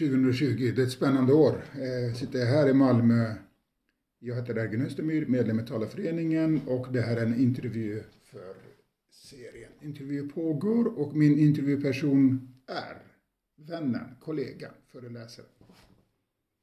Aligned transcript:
dag 0.00 0.22
2020. 0.22 0.72
Det 0.76 0.82
är 0.82 0.86
ett 0.86 0.92
spännande 0.92 1.32
år. 1.32 1.64
Jag 1.78 2.16
sitter 2.16 2.46
här 2.46 2.68
i 2.68 2.72
Malmö. 2.72 3.34
Jag 4.18 4.36
heter 4.36 4.58
Ergin 4.58 4.86
Östermyr, 4.86 5.26
medlem 5.26 5.60
i 5.60 5.62
Talarföreningen 5.62 6.60
och 6.66 6.92
det 6.92 7.00
här 7.00 7.16
är 7.16 7.26
en 7.26 7.40
intervju 7.40 8.02
för 8.24 8.54
serien 9.10 9.70
Intervju 9.82 10.28
pågår 10.28 10.98
och 10.98 11.16
min 11.16 11.38
intervjuperson 11.38 12.48
är 12.68 12.96
vännen, 13.68 14.16
kollegan, 14.20 14.70
föreläsaren. 14.92 15.48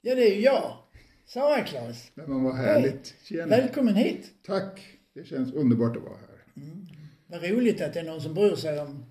Ja, 0.02 0.16
det 0.16 0.32
är 0.32 0.35
ju 0.35 0.41
jag. 0.41 0.77
Sara 1.26 1.63
Klas. 1.63 2.12
Men 2.13 2.44
vad 2.44 2.55
härligt. 2.55 3.16
Tjena. 3.24 3.48
Välkommen 3.48 3.96
hit. 3.96 4.32
Tack. 4.46 4.98
Det 5.13 5.24
känns 5.24 5.54
underbart 5.54 5.98
att 5.98 6.04
vara 6.04 6.18
här. 6.18 6.63
Mm. 6.63 6.88
Vad 7.27 7.44
roligt 7.44 7.82
att 7.82 7.94
det 7.94 7.99
är 7.99 8.04
någon 8.04 8.22
som 8.22 8.34
bryr 8.34 8.55
sig 8.55 8.80
om 8.80 9.05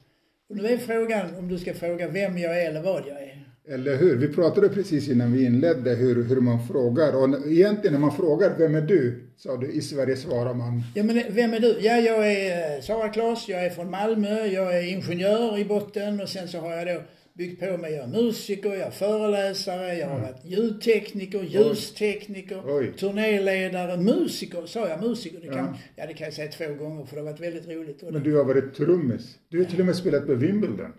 och 0.48 0.56
nu 0.56 0.66
är 0.66 0.78
frågan 0.78 1.34
om 1.34 1.48
du 1.48 1.58
ska 1.58 1.74
fråga 1.74 2.08
vem 2.08 2.38
jag 2.38 2.62
är 2.62 2.70
eller 2.70 2.82
vad 2.82 3.06
jag 3.06 3.22
är. 3.22 3.45
Eller 3.68 3.96
hur? 3.96 4.16
Vi 4.16 4.28
pratade 4.28 4.68
precis 4.68 5.08
innan 5.08 5.32
vi 5.32 5.44
inledde 5.44 5.94
hur, 5.94 6.24
hur 6.24 6.40
man 6.40 6.66
frågar. 6.66 7.12
Och 7.16 7.46
egentligen 7.46 7.92
när 7.92 8.00
man 8.00 8.16
frågar 8.16 8.58
vem 8.58 8.74
är 8.74 8.80
du? 8.80 9.22
Sa 9.36 9.56
du, 9.56 9.66
i 9.72 9.80
Sverige 9.80 10.16
svarar 10.16 10.54
man. 10.54 10.82
Ja 10.94 11.02
men 11.02 11.22
vem 11.30 11.54
är 11.54 11.60
du? 11.60 11.76
Ja 11.80 11.96
jag 11.96 12.32
är 12.32 12.80
Sara 12.80 13.08
Klas, 13.08 13.48
jag 13.48 13.66
är 13.66 13.70
från 13.70 13.90
Malmö, 13.90 14.46
jag 14.46 14.78
är 14.78 14.92
ingenjör 14.92 15.58
i 15.58 15.64
botten 15.64 16.20
och 16.20 16.28
sen 16.28 16.48
så 16.48 16.58
har 16.58 16.72
jag 16.72 16.86
då 16.86 17.02
byggt 17.34 17.60
på 17.60 17.76
mig. 17.76 17.92
Jag 17.92 18.02
är 18.02 18.22
musiker, 18.22 18.68
jag 18.68 18.86
är 18.86 18.90
föreläsare, 18.90 19.94
jag 19.94 20.06
har 20.06 20.18
mm. 20.18 20.26
varit 20.26 20.44
ljudtekniker, 20.44 21.42
ljustekniker, 21.42 22.62
Oj. 22.66 22.92
turnéledare, 22.98 23.96
musiker. 23.96 24.66
Sa 24.66 24.88
jag 24.88 25.02
musiker? 25.02 25.40
Det 25.40 25.46
kan, 25.46 25.56
ja. 25.56 25.74
ja. 25.96 26.06
det 26.06 26.14
kan 26.14 26.24
jag 26.24 26.34
säga 26.34 26.52
två 26.52 26.74
gånger 26.84 27.04
för 27.04 27.16
det 27.16 27.22
har 27.22 27.30
varit 27.30 27.40
väldigt 27.40 27.68
roligt. 27.68 28.02
Men 28.10 28.22
du 28.22 28.36
har 28.36 28.44
varit 28.44 28.74
trummis. 28.74 29.38
Du 29.48 29.58
har 29.58 29.64
till 29.64 29.80
och 29.80 29.86
med 29.86 29.96
spelat 29.96 30.26
på 30.26 30.34
Wimbledon. 30.34 30.92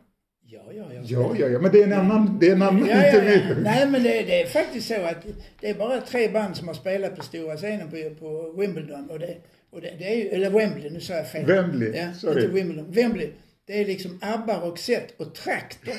Ja, 0.65 0.73
ja, 0.73 0.85
ja. 0.93 1.01
Ja, 1.05 1.35
ja, 1.39 1.47
ja, 1.47 1.59
men 1.59 1.71
det 1.71 1.79
är 1.81 1.83
en 1.83 1.93
annan, 1.93 2.37
det 2.39 2.47
är 2.47 2.51
en 2.51 2.61
annan 2.61 2.87
ja, 2.87 3.05
intervju. 3.05 3.31
Ja, 3.31 3.49
ja. 3.49 3.55
Nej, 3.61 3.87
men 3.87 4.03
det, 4.03 4.09
det, 4.09 4.41
är 4.41 4.45
faktiskt 4.45 4.87
så 4.87 5.01
att 5.01 5.25
det 5.61 5.69
är 5.69 5.73
bara 5.73 6.01
tre 6.01 6.27
band 6.29 6.57
som 6.57 6.67
har 6.67 6.75
spelat 6.75 7.15
på 7.15 7.23
stora 7.23 7.57
scenen 7.57 7.89
på, 7.89 8.15
på 8.19 8.61
Wimbledon. 8.61 9.09
Och 9.09 9.19
det, 9.19 9.35
och 9.69 9.81
det, 9.81 9.93
det 9.99 10.13
är 10.13 10.15
ju, 10.15 10.27
eller 10.29 10.49
Wembley, 10.49 10.89
nu 10.89 10.99
sa 10.99 11.13
jag 11.13 11.31
fel. 11.31 11.45
Wembley, 11.45 11.97
ja, 11.97 12.13
sorry. 12.13 12.41
Inte 12.41 12.53
Wimbledon. 12.53 12.91
Wembley. 12.91 13.29
Det 13.65 13.81
är 13.81 13.85
liksom 13.85 14.19
ABBA, 14.21 14.59
Roxette 14.59 15.13
och 15.17 15.35
Traktor. 15.35 15.93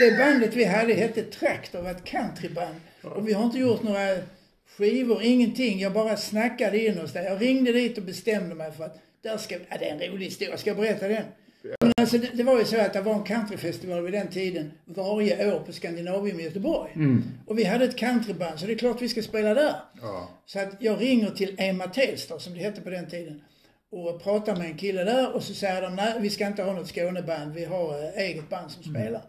Det 0.00 0.18
bandet 0.18 0.54
vi 0.56 0.64
hade 0.64 0.94
hette 0.94 1.22
Traktor, 1.22 1.82
var 1.82 1.90
ett 1.90 2.04
countryband. 2.04 2.74
Och 3.02 3.28
vi 3.28 3.32
har 3.32 3.44
inte 3.44 3.58
gjort 3.58 3.82
några 3.82 4.16
skivor, 4.76 5.22
ingenting. 5.22 5.80
Jag 5.80 5.92
bara 5.92 6.16
snackade 6.16 6.78
in 6.78 6.98
oss 6.98 7.12
där. 7.12 7.22
Jag 7.22 7.42
ringde 7.42 7.72
dit 7.72 7.98
och 7.98 8.04
bestämde 8.04 8.54
mig 8.54 8.72
för 8.72 8.84
att 8.84 8.98
där 9.22 9.36
ska, 9.36 9.54
ja, 9.54 9.76
det 9.78 9.88
är 9.88 9.92
en 9.92 10.12
rolig 10.12 10.24
historia. 10.26 10.56
Ska 10.56 10.70
jag 10.70 10.76
berätta 10.76 11.08
den? 11.08 11.24
Men 11.80 11.92
alltså 11.96 12.18
det, 12.18 12.30
det, 12.34 12.42
var 12.42 12.58
ju 12.58 12.64
så 12.64 12.80
att 12.80 12.92
det 12.92 13.00
var 13.00 13.14
en 13.14 13.24
countryfestival 13.24 14.02
vid 14.02 14.12
den 14.12 14.28
tiden 14.28 14.72
varje 14.84 15.54
år 15.54 15.60
på 15.60 15.72
Skandinavium 15.72 16.40
i 16.40 16.42
Göteborg. 16.42 16.92
Mm. 16.94 17.24
Och 17.46 17.58
vi 17.58 17.64
hade 17.64 17.84
ett 17.84 17.96
countryband 17.96 18.58
så 18.58 18.66
det 18.66 18.72
är 18.72 18.78
klart 18.78 19.02
vi 19.02 19.08
ska 19.08 19.22
spela 19.22 19.54
där. 19.54 19.74
Ja. 20.00 20.30
Så 20.46 20.60
att 20.60 20.76
jag 20.78 21.00
ringer 21.00 21.30
till 21.30 21.54
Emma 21.58 21.86
Telstar 21.86 22.38
som 22.38 22.54
det 22.54 22.60
hette 22.60 22.80
på 22.80 22.90
den 22.90 23.08
tiden 23.08 23.42
och 23.90 24.22
pratar 24.22 24.56
med 24.56 24.66
en 24.66 24.76
kille 24.76 25.04
där 25.04 25.34
och 25.34 25.42
så 25.42 25.54
säger 25.54 25.82
de 25.82 25.96
nej 25.96 26.20
vi 26.20 26.30
ska 26.30 26.46
inte 26.46 26.62
ha 26.62 26.72
något 26.72 26.88
Skåneband, 26.88 27.54
vi 27.54 27.64
har 27.64 28.04
äh, 28.04 28.22
eget 28.22 28.48
band 28.48 28.70
som 28.70 28.82
mm. 28.82 29.02
spelar. 29.02 29.22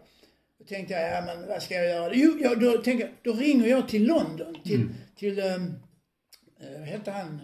Då 0.58 0.64
tänkte 0.64 0.94
jag, 0.94 1.12
ja 1.12 1.24
men 1.26 1.48
vad 1.48 1.62
ska 1.62 1.74
jag 1.74 1.88
göra? 1.88 2.14
Jo, 2.14 2.38
ja, 2.40 2.54
då, 2.54 2.78
tänkte 2.78 3.08
då 3.22 3.32
ringer 3.32 3.66
jag 3.66 3.88
till 3.88 4.06
London, 4.06 4.56
till, 4.64 4.80
mm. 4.80 4.94
till 5.16 5.38
um, 5.40 5.74
vad 6.78 6.88
hette 6.88 7.10
han? 7.10 7.40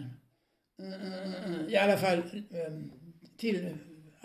Uh, 0.81 1.73
I 1.73 1.77
alla 1.77 1.97
fall 1.97 2.21
um, 2.67 2.91
till 3.37 3.69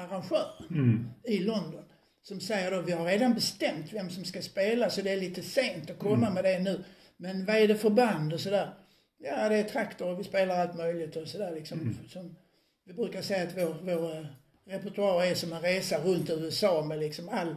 arrangören 0.00 0.66
mm. 0.70 1.10
i 1.24 1.38
London. 1.38 1.84
Som 2.22 2.40
säger 2.40 2.70
då, 2.70 2.80
vi 2.80 2.92
har 2.92 3.06
redan 3.06 3.34
bestämt 3.34 3.92
vem 3.92 4.10
som 4.10 4.24
ska 4.24 4.42
spela 4.42 4.90
så 4.90 5.02
det 5.02 5.10
är 5.10 5.20
lite 5.20 5.42
sent 5.42 5.90
att 5.90 5.98
komma 5.98 6.26
mm. 6.26 6.34
med 6.34 6.44
det 6.44 6.58
nu. 6.58 6.84
Men 7.16 7.44
vad 7.44 7.56
är 7.56 7.68
det 7.68 7.76
för 7.76 7.90
band 7.90 8.32
och 8.32 8.40
sådär? 8.40 8.70
Ja, 9.18 9.48
det 9.48 9.56
är 9.56 9.64
traktor 9.64 10.08
och 10.08 10.20
vi 10.20 10.24
spelar 10.24 10.58
allt 10.58 10.76
möjligt 10.76 11.16
och 11.16 11.28
sådär 11.28 11.54
liksom. 11.54 11.80
Mm. 11.80 11.96
Som, 12.08 12.36
vi 12.84 12.92
brukar 12.92 13.22
säga 13.22 13.42
att 13.42 13.56
vår, 13.56 13.76
vår 13.82 14.16
eh, 14.16 14.26
repertoar 14.64 15.24
är 15.24 15.34
som 15.34 15.52
en 15.52 15.62
resa 15.62 15.98
runt 15.98 16.30
USA 16.30 16.84
med 16.84 16.98
liksom 16.98 17.28
all, 17.28 17.54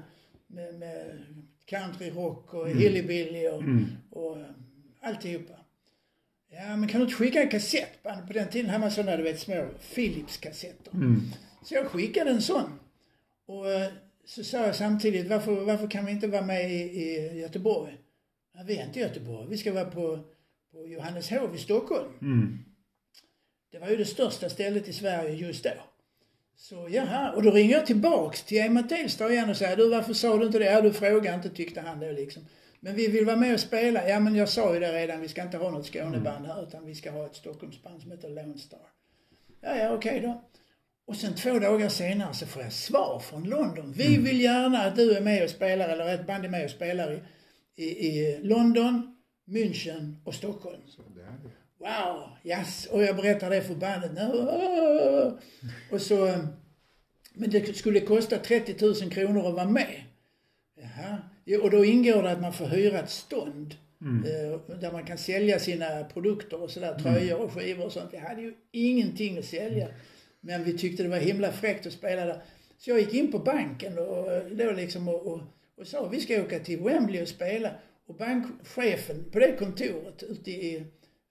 med, 0.47 0.73
med 0.73 1.23
country, 1.65 2.09
rock 2.09 2.53
och 2.53 2.67
mm. 2.67 2.77
hillbilly 2.77 3.47
och, 3.47 3.61
mm. 3.61 3.85
och 4.09 4.37
eh, 4.37 4.45
alltihopa. 5.01 5.53
Ja, 6.49 6.75
men 6.75 6.89
kan 6.89 6.99
du 6.99 7.05
inte 7.05 7.17
skicka 7.17 7.41
en 7.41 7.49
kassettband? 7.49 8.27
På 8.27 8.33
den 8.33 8.49
tiden 8.49 8.69
hade 8.69 8.81
man 8.81 8.91
sådana, 8.91 9.17
du 9.17 9.23
vet, 9.23 9.39
små 9.39 9.67
Philips-kassetter. 9.95 10.93
Mm. 10.93 11.21
Så 11.63 11.73
jag 11.73 11.87
skickade 11.87 12.31
en 12.31 12.41
sån. 12.41 12.79
Och 13.45 13.71
eh, 13.71 13.91
så 14.25 14.43
sa 14.43 14.57
jag 14.57 14.75
samtidigt, 14.75 15.27
varför, 15.27 15.51
varför 15.51 15.87
kan 15.87 16.05
vi 16.05 16.11
inte 16.11 16.27
vara 16.27 16.45
med 16.45 16.71
i, 16.71 16.75
i 16.75 17.39
Göteborg? 17.39 17.97
Ja, 18.53 18.63
vi 18.65 18.77
är 18.77 18.85
inte 18.85 18.99
i 18.99 19.01
Göteborg, 19.01 19.47
vi 19.49 19.57
ska 19.57 19.73
vara 19.73 19.85
på, 19.85 20.19
på 20.71 20.87
Johanneshov 20.87 21.55
i 21.55 21.57
Stockholm. 21.57 22.13
Mm. 22.21 22.65
Det 23.71 23.79
var 23.79 23.87
ju 23.87 23.97
det 23.97 24.05
största 24.05 24.49
stället 24.49 24.87
i 24.87 24.93
Sverige 24.93 25.35
just 25.35 25.63
då. 25.63 25.71
Så 26.55 26.87
jaha, 26.91 27.31
och 27.31 27.43
då 27.43 27.51
ringer 27.51 27.73
jag 27.73 27.85
tillbaks 27.85 28.43
till 28.43 28.61
Emma 28.61 28.83
Telstar 28.83 29.29
igen 29.29 29.49
och 29.49 29.57
säger 29.57 29.77
du 29.77 29.89
varför 29.89 30.13
sa 30.13 30.37
du 30.37 30.45
inte 30.45 30.59
det? 30.59 30.65
Ja 30.65 30.81
du 30.81 30.93
frågade 30.93 31.35
inte 31.35 31.49
tyckte 31.49 31.81
han 31.81 31.99
då 31.99 32.11
liksom. 32.11 32.45
Men 32.79 32.95
vi 32.95 33.07
vill 33.07 33.25
vara 33.25 33.35
med 33.35 33.53
och 33.53 33.59
spela. 33.59 34.09
Ja 34.09 34.19
men 34.19 34.35
jag 34.35 34.49
sa 34.49 34.73
ju 34.73 34.79
det 34.79 34.93
redan, 34.93 35.21
vi 35.21 35.27
ska 35.27 35.41
inte 35.41 35.57
ha 35.57 35.71
något 35.71 35.85
Skåneband 35.85 36.45
här 36.45 36.63
utan 36.67 36.85
vi 36.85 36.95
ska 36.95 37.11
ha 37.11 37.25
ett 37.25 37.35
Stockholmsband 37.35 38.01
som 38.01 38.11
heter 38.11 38.29
Lone 38.29 38.57
Star. 38.57 38.79
Ja, 39.61 39.75
ja 39.75 39.93
okej 39.93 40.17
okay 40.17 40.27
då. 40.27 40.41
Och 41.05 41.15
sen 41.15 41.35
två 41.35 41.59
dagar 41.59 41.89
senare 41.89 42.33
så 42.33 42.45
får 42.45 42.61
jag 42.61 42.73
svar 42.73 43.19
från 43.19 43.43
London. 43.43 43.93
Vi 43.97 44.07
mm. 44.07 44.23
vill 44.23 44.41
gärna 44.41 44.79
att 44.83 44.95
du 44.95 45.17
är 45.17 45.21
med 45.21 45.43
och 45.43 45.49
spelar, 45.49 45.89
eller 45.89 46.13
ett 46.13 46.27
band 46.27 46.45
är 46.45 46.49
med 46.49 46.65
och 46.65 46.71
spelar 46.71 47.13
i, 47.75 47.83
i, 47.83 48.07
i 48.07 48.39
London, 48.43 49.15
München 49.45 50.15
och 50.23 50.35
Stockholm. 50.35 50.81
Wow, 51.77 52.29
yes. 52.43 52.85
Och 52.85 53.03
jag 53.03 53.15
berättar 53.15 53.49
det 53.49 53.61
för 53.61 53.75
bandet. 53.75 54.11
Och 55.91 56.01
så, 56.01 56.37
men 57.33 57.49
det 57.49 57.77
skulle 57.77 57.99
kosta 57.99 58.37
30 58.37 58.85
000 58.85 59.11
kronor 59.11 59.47
att 59.47 59.53
vara 59.53 59.69
med. 59.69 60.03
Jaha. 60.75 61.17
Och 61.63 61.69
då 61.69 61.85
ingår 61.85 62.23
det 62.23 62.31
att 62.31 62.41
man 62.41 62.53
får 62.53 62.65
hyra 62.65 62.99
ett 62.99 63.09
stånd. 63.09 63.75
Mm. 64.01 64.23
Eh, 64.25 64.59
där 64.79 64.91
man 64.91 65.05
kan 65.05 65.17
sälja 65.17 65.59
sina 65.59 66.03
produkter 66.03 66.61
och 66.61 66.71
sådär, 66.71 66.91
mm. 66.91 67.03
tröjor 67.03 67.41
och 67.41 67.53
skivor 67.53 67.85
och 67.85 67.91
sånt. 67.91 68.09
Vi 68.13 68.17
hade 68.17 68.41
ju 68.41 68.53
ingenting 68.71 69.37
att 69.37 69.45
sälja. 69.45 69.87
Men 70.45 70.63
vi 70.63 70.77
tyckte 70.77 71.03
det 71.03 71.09
var 71.09 71.17
himla 71.17 71.51
fräckt 71.51 71.85
att 71.85 71.93
spela 71.93 72.25
där. 72.25 72.41
Så 72.77 72.89
jag 72.89 72.99
gick 72.99 73.13
in 73.13 73.31
på 73.31 73.39
banken 73.39 73.97
och, 73.97 74.27
då 74.51 74.71
liksom 74.71 75.07
och, 75.07 75.27
och, 75.27 75.39
och 75.77 75.87
sa 75.87 76.07
vi 76.07 76.19
ska 76.19 76.41
åka 76.41 76.59
till 76.59 76.79
Wembley 76.79 77.21
och 77.21 77.27
spela. 77.27 77.71
Och 78.07 78.15
bankchefen 78.15 79.25
på 79.31 79.39
det 79.39 79.55
kontoret 79.59 80.23
ute 80.23 80.51
i 80.51 80.75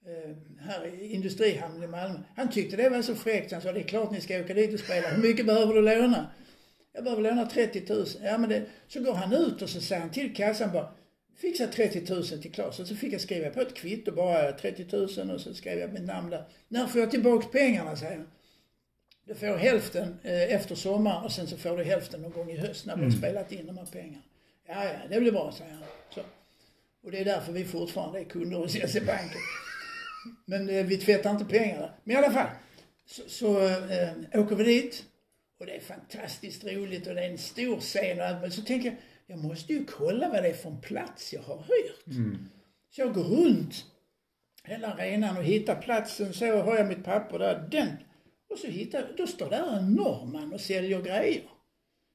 eh, 0.06 0.36
här 0.60 0.86
i 0.86 1.12
Industrihamnen 1.12 1.82
i 1.82 1.86
Malmö. 1.86 2.18
Han 2.36 2.50
tyckte 2.50 2.76
det 2.76 2.88
var 2.88 3.02
så 3.02 3.14
fräckt. 3.14 3.52
Han 3.52 3.62
sa 3.62 3.72
det 3.72 3.80
är 3.80 3.84
klart 3.84 4.10
ni 4.10 4.20
ska 4.20 4.40
åka 4.40 4.54
dit 4.54 4.74
och 4.74 4.80
spela. 4.80 5.08
Hur 5.08 5.22
mycket 5.22 5.46
behöver 5.46 5.74
du 5.74 5.82
låna? 5.82 6.30
Jag 6.92 7.04
behöver 7.04 7.22
låna 7.22 7.46
30 7.46 7.94
000. 7.94 8.06
Ja 8.22 8.38
men 8.38 8.50
det, 8.50 8.62
så 8.88 9.02
går 9.02 9.14
han 9.14 9.32
ut 9.32 9.62
och 9.62 9.68
så 9.68 9.80
säger 9.80 10.00
han 10.00 10.10
till 10.10 10.34
kassan 10.34 10.72
bara 10.72 10.92
fixa 11.36 11.66
30 11.66 12.12
000 12.14 12.24
till 12.24 12.52
Klas. 12.52 12.80
Och 12.80 12.86
så 12.86 12.96
fick 12.96 13.12
jag 13.12 13.20
skriva 13.20 13.50
på 13.50 13.60
ett 13.60 13.74
kvitto 13.74 14.12
bara 14.12 14.52
30 14.52 14.86
000 14.96 15.30
och 15.30 15.40
så 15.40 15.54
skrev 15.54 15.78
jag 15.78 15.92
mitt 15.92 16.06
namn 16.06 16.30
där. 16.30 16.44
När 16.68 16.86
får 16.86 17.00
jag 17.00 17.10
tillbaka 17.10 17.48
pengarna 17.48 17.96
säger 17.96 18.16
han. 18.16 18.26
Du 19.25 19.34
får 19.34 19.56
hälften 19.56 20.19
eh, 20.22 20.55
efter 20.55 20.75
sommaren 20.75 21.25
och 21.25 21.33
sen 21.33 21.47
så 21.47 21.56
får 21.56 21.77
du 21.77 21.84
hälften 21.84 22.22
någon 22.22 22.33
gång 22.33 22.50
i 22.50 22.56
höst 22.56 22.87
när 22.87 22.94
har 22.94 23.03
mm. 23.03 23.12
spelat 23.12 23.53
in 23.53 23.66
de 23.66 23.78
här 23.78 23.87
pengarna. 23.87 24.22
Ja, 24.66 24.84
ja, 24.84 24.93
det 25.09 25.21
blir 25.21 25.33
bra, 25.33 25.53
säger 25.53 25.72
han. 25.72 25.83
Så. 26.15 26.21
Och 27.03 27.10
det 27.10 27.19
är 27.19 27.25
därför 27.25 27.53
vi 27.53 27.65
fortfarande 27.65 28.21
är 28.21 28.24
kunder 28.24 28.57
hos 28.59 28.72
SE-banken. 28.72 29.41
Men 30.45 30.69
eh, 30.69 30.86
vi 30.86 30.97
tvättar 30.97 31.30
inte 31.30 31.45
pengarna. 31.45 31.91
Men 32.04 32.15
i 32.15 32.19
alla 32.19 32.30
fall. 32.30 32.48
Så, 33.07 33.22
så 33.28 33.69
äh, 33.69 34.13
åker 34.34 34.57
vi 34.57 34.65
dit. 34.65 35.04
Och 35.60 35.66
det 35.66 35.77
är 35.77 35.80
fantastiskt 35.80 36.65
roligt 36.65 37.07
och 37.07 37.15
det 37.15 37.25
är 37.25 37.30
en 37.30 37.39
stor 37.39 37.80
scen 37.80 38.21
och 38.21 38.27
allt. 38.27 38.41
Men 38.41 38.53
så 38.53 38.63
tänker 38.63 38.89
jag, 38.89 38.97
jag 39.27 39.39
måste 39.39 39.72
ju 39.72 39.84
kolla 39.84 40.28
vad 40.28 40.42
det 40.42 40.48
är 40.48 40.54
för 40.54 40.71
en 40.71 40.80
plats 40.80 41.33
jag 41.33 41.42
har 41.42 41.57
hyrt. 41.59 42.07
Mm. 42.07 42.48
Så 42.91 43.01
jag 43.01 43.15
går 43.15 43.25
runt 43.25 43.84
hela 44.65 44.92
arenan 44.92 45.36
och 45.36 45.45
hittar 45.45 45.83
platsen. 45.83 46.33
Så 46.33 46.63
har 46.63 46.77
jag 46.77 46.86
mitt 46.86 47.04
papper 47.04 47.39
där. 47.39 47.68
Den. 47.71 47.97
Och 48.53 48.59
så 48.59 48.66
hittar 48.66 49.13
då 49.16 49.27
står 49.27 49.51
där 49.51 49.77
en 49.77 49.95
norrman 49.95 50.53
och 50.53 50.60
säljer 50.60 51.03
grejer. 51.03 51.43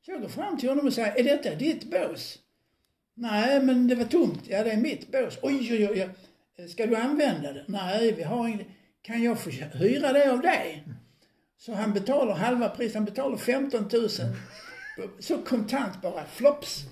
Så 0.05 0.11
jag 0.11 0.21
går 0.21 0.29
fram 0.29 0.57
till 0.57 0.69
honom 0.69 0.87
och 0.87 0.93
säger, 0.93 1.19
är 1.19 1.23
detta 1.23 1.55
ditt 1.55 1.91
bås? 1.91 2.39
Nej, 3.13 3.61
men 3.61 3.87
det 3.87 3.95
var 3.95 4.05
tomt. 4.05 4.43
Ja, 4.47 4.63
det 4.63 4.71
är 4.71 4.77
mitt 4.77 5.11
bås. 5.11 5.39
Oj, 5.41 5.73
oj, 5.73 5.89
oj. 5.89 6.09
Ska 6.67 6.85
du 6.85 6.95
använda 6.95 7.53
det? 7.53 7.65
Nej, 7.67 8.11
vi 8.11 8.23
har 8.23 8.47
inget. 8.47 8.67
Kan 9.01 9.23
jag 9.23 9.39
få 9.39 9.49
hyra 9.49 10.13
det 10.13 10.31
av 10.31 10.41
dig? 10.41 10.83
Så 11.57 11.73
han 11.73 11.93
betalar 11.93 12.35
halva 12.35 12.69
priset. 12.69 12.95
han 12.95 13.05
betalar 13.05 13.37
15 13.37 13.89
000. 13.93 14.09
Så 15.19 15.37
kontant 15.37 16.01
bara, 16.01 16.25
flops. 16.25 16.83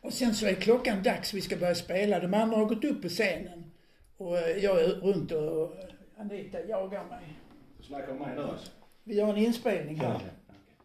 Och 0.00 0.12
sen 0.12 0.34
så 0.34 0.46
är 0.46 0.54
klockan 0.54 1.02
dags, 1.02 1.34
vi 1.34 1.40
ska 1.40 1.56
börja 1.56 1.74
spela. 1.74 2.20
De 2.20 2.34
andra 2.34 2.56
har 2.56 2.64
gått 2.64 2.84
upp 2.84 3.02
på 3.02 3.08
scenen. 3.08 3.72
Och 4.16 4.38
eh, 4.38 4.64
jag 4.64 4.80
är 4.80 4.88
runt 4.88 5.32
och 5.32 5.78
eh, 5.78 5.84
Anita 6.18 6.60
jagar 6.60 7.04
mig. 7.04 7.43
Du 7.84 7.88
snackar 7.88 8.12
om 8.12 8.18
mig 8.18 8.34
nu 8.36 8.42
alltså? 8.42 8.70
Vi 9.04 9.20
har 9.20 9.32
en 9.32 9.36
inspelning 9.36 10.00
här. 10.00 10.20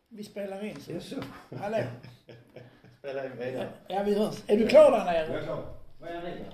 Vi 0.09 0.23
spelar 0.23 0.65
in 0.65 0.75
så. 0.81 0.91
Yes, 0.91 1.13
Hallå? 1.59 1.77
spela 2.99 3.25
in 3.25 3.31
vidare. 3.37 3.69
Ja, 3.87 4.03
vi 4.03 4.13
hörs. 4.13 4.43
Är 4.47 4.57
du 4.57 4.67
klar 4.67 4.91
där 4.91 4.97
Jag 4.97 5.29
nere? 5.29 5.39
är 5.39 5.43
klar. 5.43 5.65
Vad 5.99 6.09
är 6.09 6.21
då? 6.21 6.53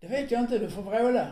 Det 0.00 0.06
vet 0.06 0.30
jag 0.30 0.40
inte, 0.40 0.58
du 0.58 0.70
får 0.70 0.82
vråla. 0.82 1.26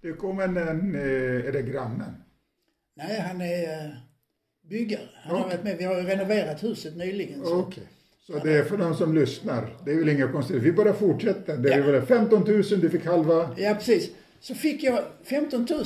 Det 0.00 0.12
kom 0.12 0.40
en, 0.40 0.56
en 0.56 0.94
eh, 0.94 1.46
är 1.48 1.52
det 1.52 1.62
grannen? 1.62 2.24
Nej, 2.96 3.20
han 3.20 3.40
är 3.40 3.86
uh, 3.86 3.92
byggare. 4.62 5.08
Han 5.14 5.36
har 5.36 5.44
Okej. 5.44 5.56
varit 5.56 5.64
med. 5.64 5.76
Vi 5.78 5.84
har 5.84 5.96
ju 5.96 6.02
renoverat 6.02 6.62
huset 6.62 6.96
nyligen. 6.96 7.44
Så. 7.44 7.60
Okej. 7.60 7.88
Så 8.20 8.38
det 8.38 8.52
är 8.52 8.64
för 8.64 8.76
de 8.76 8.94
som 8.94 9.14
lyssnar. 9.14 9.76
Det 9.84 9.90
är 9.92 9.96
väl 9.98 10.08
inga 10.08 10.32
konstigheter. 10.32 10.64
Vi 10.64 10.72
bara 10.72 10.92
fortsätter. 10.92 11.56
Det 11.56 11.72
är 11.74 11.78
Ja. 11.78 11.84
väl 11.92 12.02
15 12.02 12.44
000, 12.44 12.62
du 12.62 12.90
fick 12.90 13.06
halva. 13.06 13.54
Ja, 13.56 13.74
precis. 13.74 14.10
Så 14.40 14.54
fick 14.54 14.82
jag 14.82 15.04
15 15.22 15.66
000. 15.70 15.84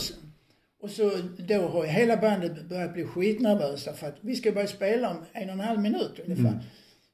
Och 0.80 0.90
så 0.90 1.10
då 1.38 1.54
har 1.68 1.84
hela 1.84 2.16
bandet 2.16 2.64
börjat 2.68 2.94
bli 2.94 3.04
skitnervösa 3.04 3.92
för 3.92 4.06
att 4.06 4.16
vi 4.20 4.36
ska 4.36 4.52
börja 4.52 4.66
spela 4.66 5.10
om 5.10 5.16
en 5.32 5.48
och 5.48 5.54
en 5.54 5.60
halv 5.60 5.80
minut 5.80 6.18
ungefär. 6.24 6.58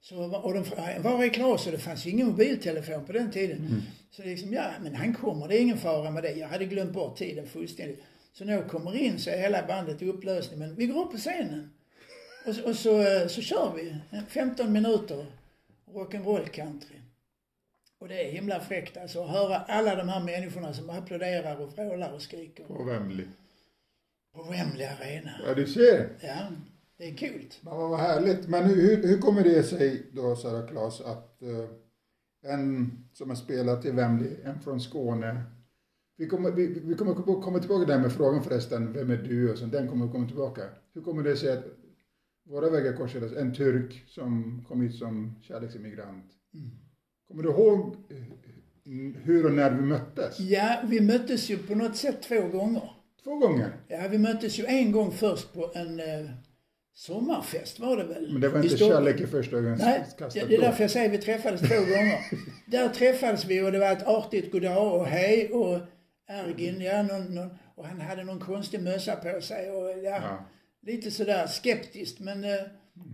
Så, 0.00 0.16
och 0.36 0.54
de, 0.54 0.64
var 1.02 1.24
är 1.24 1.28
Claes? 1.28 1.66
Och 1.66 1.72
det 1.72 1.78
fanns 1.78 2.06
ju 2.06 2.10
ingen 2.10 2.26
mobiltelefon 2.26 3.04
på 3.04 3.12
den 3.12 3.30
tiden. 3.30 3.82
Så 4.10 4.22
liksom, 4.22 4.52
ja 4.52 4.64
men 4.82 4.94
han 4.94 5.14
kommer, 5.14 5.48
det 5.48 5.56
är 5.58 5.60
ingen 5.60 5.78
fara 5.78 6.10
med 6.10 6.22
det. 6.22 6.32
Jag 6.32 6.48
hade 6.48 6.64
glömt 6.64 6.92
bort 6.92 7.16
tiden 7.16 7.46
fullständigt. 7.46 8.02
Så 8.32 8.44
när 8.44 8.52
jag 8.52 8.68
kommer 8.68 8.96
in 8.96 9.18
så 9.18 9.30
är 9.30 9.38
hela 9.38 9.66
bandet 9.66 10.02
i 10.02 10.06
upplösning. 10.08 10.58
Men 10.58 10.74
vi 10.74 10.86
går 10.86 11.04
upp 11.04 11.10
på 11.12 11.16
scenen. 11.18 11.70
Och, 12.46 12.54
så- 12.54 12.64
och 12.64 12.76
så, 12.76 13.04
så 13.28 13.40
kör 13.40 13.72
vi 13.76 13.96
15 14.28 14.72
minuter 14.72 15.26
rock'n'roll 15.94 16.46
country. 16.48 16.96
Och 17.98 18.08
det 18.08 18.28
är 18.28 18.32
himla 18.32 18.60
fräckt 18.60 18.96
alltså 18.96 19.22
att 19.24 19.30
höra 19.30 19.56
alla 19.56 19.94
de 19.94 20.08
här 20.08 20.20
människorna 20.20 20.72
som 20.74 20.90
applåderar 20.90 21.60
och 21.60 21.72
vrålar 21.72 22.12
och 22.12 22.22
skriker 22.22 22.64
På 22.64 22.84
Wembley. 22.84 23.26
På 24.34 24.42
Wembley 24.42 24.86
Arena. 24.86 25.30
Ja, 25.46 25.54
du 25.54 25.66
ser. 25.66 26.08
Ja, 26.20 26.48
det 26.98 27.08
är 27.08 27.14
kul. 27.14 27.52
Ja, 27.64 27.88
vad 27.88 28.00
härligt. 28.00 28.48
Men 28.48 28.64
hur, 28.64 28.74
hur, 28.74 29.08
hur 29.08 29.18
kommer 29.18 29.42
det 29.42 29.62
sig 29.62 30.06
då, 30.12 30.36
Sara 30.36 30.66
Claes, 30.66 31.00
att 31.00 31.42
eh, 31.42 31.68
en 32.52 32.98
som 33.12 33.28
har 33.28 33.36
spelat 33.36 33.84
i 33.84 33.90
Wembley, 33.90 34.36
en 34.44 34.60
från 34.60 34.80
Skåne. 34.80 35.42
Vi 36.16 36.26
kommer, 36.26 36.50
vi, 36.50 36.66
vi 36.66 36.94
kommer 36.94 37.14
komma 37.14 37.58
tillbaka 37.58 37.86
där 37.92 37.98
med 37.98 38.12
frågan 38.12 38.42
förresten, 38.42 38.92
vem 38.92 39.10
är 39.10 39.16
du? 39.16 39.52
Och 39.52 39.58
så, 39.58 39.66
den 39.66 39.88
kommer 39.88 40.12
komma 40.12 40.26
tillbaka. 40.26 40.62
Hur 40.94 41.02
kommer 41.02 41.22
det 41.22 41.36
sig 41.36 41.52
att 41.52 41.64
våra 42.44 42.70
vägar 42.70 42.92
korsades? 42.92 43.32
En 43.32 43.54
turk 43.54 44.04
som 44.06 44.64
kom 44.68 44.80
hit 44.80 44.94
som 44.94 45.34
kärleksimmigrant. 45.42 46.24
Kommer 47.28 47.42
du 47.42 47.48
ihåg 47.48 47.96
eh, 48.08 49.22
hur 49.22 49.46
och 49.46 49.52
när 49.52 49.70
vi 49.70 49.82
möttes? 49.82 50.40
Ja, 50.40 50.82
vi 50.84 51.00
möttes 51.00 51.50
ju 51.50 51.58
på 51.58 51.74
något 51.74 51.96
sätt 51.96 52.22
två 52.22 52.48
gånger. 52.48 52.90
Två 53.24 53.36
gånger. 53.36 53.72
Ja, 53.88 54.08
vi 54.10 54.18
möttes 54.18 54.58
ju 54.58 54.66
en 54.66 54.92
gång 54.92 55.12
först 55.12 55.52
på 55.52 55.72
en 55.74 56.00
eh, 56.00 56.30
sommarfest 56.94 57.80
var 57.80 57.96
det 57.96 58.04
väl? 58.04 58.32
Men 58.32 58.40
det 58.40 58.48
var 58.48 58.62
inte 58.62 58.78
kärlek 58.78 59.20
i 59.20 59.26
första 59.26 59.56
Nej, 59.56 59.66
ögonkastet 59.66 60.34
det, 60.34 60.46
det 60.48 60.54
är 60.54 60.60
därför 60.60 60.84
jag 60.84 60.90
säger 60.90 61.10
vi 61.10 61.18
träffades 61.18 61.60
två 61.60 61.74
gånger. 61.74 62.20
Där 62.66 62.88
träffades 62.88 63.44
vi 63.44 63.60
och 63.62 63.72
det 63.72 63.78
var 63.78 63.92
ett 63.92 64.06
artigt 64.06 64.52
goddag 64.52 64.92
och 64.92 65.06
hej 65.06 65.48
och 65.48 65.80
Ergin, 66.28 66.80
ja, 66.80 67.02
någon, 67.02 67.34
någon, 67.34 67.50
och 67.74 67.86
han 67.86 68.00
hade 68.00 68.24
någon 68.24 68.40
konstig 68.40 68.82
mössa 68.82 69.16
på 69.16 69.40
sig 69.40 69.70
och 69.70 69.88
ja, 69.88 70.20
Ja. 70.22 70.44
lite 70.82 71.10
sådär 71.10 71.46
skeptiskt 71.46 72.20
men 72.20 72.44
eh, 72.44 72.60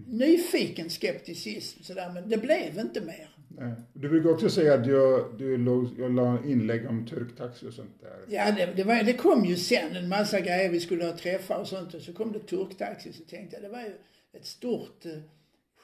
nyfiken 0.06 0.90
skepticism 0.90 1.82
sådär 1.82 2.10
men 2.14 2.28
det 2.28 2.36
blev 2.36 2.78
inte 2.78 3.00
mer. 3.00 3.28
Nej. 3.58 3.72
Du 3.92 4.08
brukar 4.08 4.30
också 4.30 4.50
säga 4.50 4.74
att 4.74 4.86
jag, 4.86 5.38
du 5.38 5.56
låg, 5.56 5.88
jag 5.98 6.14
la 6.14 6.38
inlägg 6.44 6.86
om 6.86 7.06
turktaxi 7.06 7.68
och 7.68 7.72
sånt 7.72 8.00
där. 8.00 8.18
Ja, 8.28 8.52
det, 8.52 8.66
det, 8.76 8.84
var, 8.84 9.02
det 9.02 9.12
kom 9.12 9.44
ju 9.44 9.56
sen 9.56 9.96
en 9.96 10.08
massa 10.08 10.40
grejer 10.40 10.70
vi 10.70 10.80
skulle 10.80 11.04
ha 11.04 11.16
träffar 11.16 11.58
och 11.60 11.66
sånt 11.66 11.94
och 11.94 12.02
så 12.02 12.12
kom 12.12 12.32
det 12.32 12.38
turktaxi 12.38 13.12
så 13.12 13.24
tänkte 13.24 13.56
jag 13.56 13.62
det 13.62 13.68
var 13.68 13.80
ju 13.80 13.92
ett 14.32 14.46
stort 14.46 15.06
eh, 15.06 15.12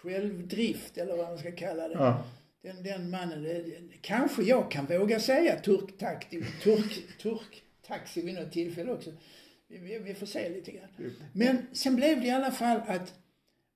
självdrift 0.02 0.98
eller 0.98 1.16
vad 1.16 1.28
man 1.28 1.38
ska 1.38 1.52
kalla 1.52 1.88
det. 1.88 1.94
Ja. 1.94 2.24
Den, 2.62 2.82
den 2.82 3.10
mannen, 3.10 3.42
det, 3.42 3.64
kanske 4.00 4.42
jag 4.42 4.70
kan 4.70 4.86
våga 4.86 5.20
säga 5.20 5.60
turktaxi, 5.60 6.44
turk, 6.62 7.18
turktaxi 7.22 8.22
vid 8.22 8.34
något 8.34 8.52
tillfälle 8.52 8.92
också. 8.92 9.12
Vi, 9.68 9.78
vi, 9.78 9.98
vi 9.98 10.14
får 10.14 10.26
se 10.26 10.48
lite 10.48 10.70
grann. 10.70 10.88
Men 11.32 11.66
sen 11.72 11.96
blev 11.96 12.20
det 12.20 12.26
i 12.26 12.30
alla 12.30 12.50
fall 12.50 12.80
att, 12.86 13.14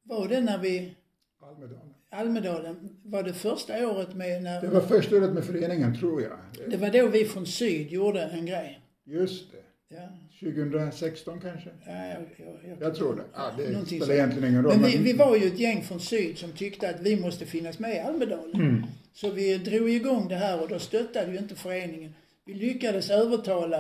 var 0.02 0.28
det 0.28 0.40
när 0.40 0.58
vi, 0.58 0.94
Almedalen. 1.42 1.94
Almedalen, 2.10 2.96
var 3.02 3.22
det 3.22 3.32
första 3.32 3.88
året 3.88 4.14
med 4.14 4.42
när, 4.42 4.60
Det 4.60 4.68
var 4.68 4.80
första 4.80 5.16
året 5.16 5.32
med 5.32 5.44
föreningen, 5.44 5.98
tror 5.98 6.22
jag. 6.22 6.38
det 6.70 6.76
var 6.76 6.90
då 6.90 7.06
vi 7.08 7.24
från 7.24 7.46
Syd 7.46 7.90
gjorde 7.92 8.22
en 8.22 8.46
grej. 8.46 8.80
Just 9.04 9.52
det. 9.52 9.56
Ja, 9.96 10.08
2016 10.40 11.40
kanske? 11.40 11.70
ja 11.86 11.92
jag, 12.06 12.22
jag, 12.36 12.70
jag, 12.70 12.82
Jag 12.82 12.94
tror 12.94 13.16
det. 13.16 13.22
Ja, 13.34 13.50
det 13.56 13.62
spelar 13.86 13.98
sånt. 14.06 14.10
egentligen 14.10 14.48
ingen 14.50 14.62
roll. 14.64 14.72
Men 14.80 14.90
vi, 14.90 14.96
vi 14.98 15.12
var 15.12 15.36
ju 15.36 15.46
ett 15.46 15.58
gäng 15.58 15.82
från 15.82 16.00
Syd 16.00 16.38
som 16.38 16.52
tyckte 16.52 16.90
att 16.90 17.00
vi 17.00 17.20
måste 17.20 17.46
finnas 17.46 17.78
med 17.78 17.96
i 17.96 17.98
Almedalen. 17.98 18.54
Mm. 18.60 18.82
Så 19.12 19.30
vi 19.30 19.58
drog 19.58 19.90
igång 19.90 20.28
det 20.28 20.34
här 20.36 20.62
och 20.62 20.68
då 20.68 20.78
stöttade 20.78 21.32
ju 21.32 21.38
inte 21.38 21.54
föreningen. 21.54 22.14
Vi 22.44 22.54
lyckades 22.54 23.10
övertala 23.10 23.78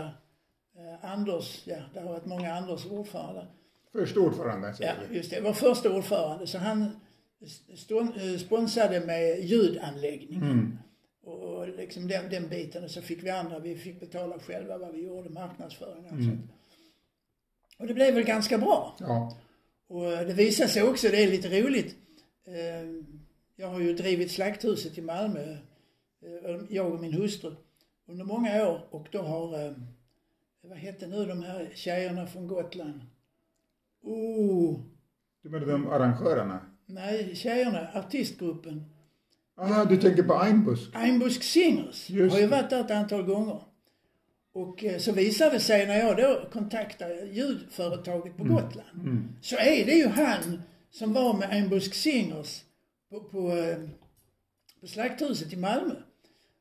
eh, 0.78 1.12
Anders, 1.12 1.62
ja 1.64 1.76
det 1.94 2.00
har 2.00 2.08
varit 2.08 2.26
många 2.26 2.54
Anders 2.54 2.86
ordförande. 2.86 3.46
Första 3.92 4.20
ordförande, 4.20 4.68
Ja, 4.68 4.74
säger 4.74 4.94
vi. 5.10 5.16
just 5.16 5.30
det. 5.30 5.40
Vår 5.40 5.52
första 5.52 5.90
ordförande. 5.96 6.46
Så 6.46 6.58
han 6.58 7.00
sponsrade 8.38 9.00
med 9.06 9.44
ljudanläggningen. 9.44 10.42
Mm. 10.50 10.78
Och 11.22 11.68
liksom 11.68 12.08
den, 12.08 12.30
den 12.30 12.48
biten. 12.48 12.84
Och 12.84 12.90
så 12.90 13.02
fick 13.02 13.22
vi 13.22 13.30
andra, 13.30 13.58
vi 13.58 13.76
fick 13.76 14.00
betala 14.00 14.38
själva 14.38 14.78
vad 14.78 14.92
vi 14.92 15.06
gjorde, 15.06 15.28
marknadsföring 15.30 16.04
och 16.04 16.12
Mm. 16.12 16.24
sånt. 16.24 16.50
Och 17.78 17.86
det 17.86 17.94
blev 17.94 18.14
väl 18.14 18.24
ganska 18.24 18.58
bra. 18.58 18.96
Ja. 19.00 19.38
Och 19.86 20.02
det 20.10 20.32
visar 20.34 20.66
sig 20.66 20.82
också, 20.82 21.08
det 21.08 21.22
är 21.22 21.30
lite 21.30 21.48
roligt. 21.62 21.96
eh, 22.44 23.04
Jag 23.56 23.68
har 23.68 23.80
ju 23.80 23.94
drivit 23.94 24.30
Slakthuset 24.32 24.98
i 24.98 25.02
Malmö, 25.02 25.52
eh, 26.22 26.60
jag 26.68 26.92
och 26.92 27.00
min 27.00 27.12
hustru, 27.12 27.54
under 28.06 28.24
många 28.24 28.68
år. 28.68 28.80
Och 28.90 29.06
då 29.12 29.22
har, 29.22 29.66
eh, 29.66 29.72
vad 30.62 30.78
hette 30.78 31.06
nu 31.06 31.26
de 31.26 31.42
här 31.42 31.70
tjejerna 31.74 32.26
från 32.26 32.46
Gotland? 32.48 33.00
Oh, 34.02 34.80
Du 35.42 35.48
menar 35.48 35.66
de 35.66 35.86
arrangörerna? 35.90 36.60
Nej, 36.90 37.36
tjejerna, 37.36 37.88
artistgruppen. 37.94 38.84
Ah, 39.56 39.84
du 39.84 39.96
tänker 39.96 40.22
på 40.22 40.34
Einbusk? 40.34 40.90
Einbusk 40.94 41.42
Singers 41.42 42.10
Just 42.10 42.34
har 42.34 42.40
ju 42.40 42.46
varit 42.46 42.70
där 42.70 42.80
ett 42.80 42.90
antal 42.90 43.22
gånger. 43.22 43.60
Och 44.54 44.84
eh, 44.84 44.98
så 44.98 45.12
visade 45.12 45.50
det 45.50 45.60
sig 45.60 45.86
när 45.86 45.98
jag 45.98 46.16
då 46.16 46.48
kontaktade 46.52 47.26
ljudföretaget 47.26 48.36
på 48.36 48.44
Gotland. 48.44 49.28
Så 49.40 49.56
är 49.56 49.86
det 49.86 49.94
ju 49.94 50.06
han 50.06 50.62
som 50.90 51.12
var 51.12 51.34
med 51.34 51.50
Einbusk 51.50 51.94
Singers 51.94 52.62
på, 53.10 53.20
på, 53.20 53.56
eh, 53.56 53.78
på 54.80 54.86
Slakthuset 54.86 55.52
i 55.52 55.56
Malmö. 55.56 55.94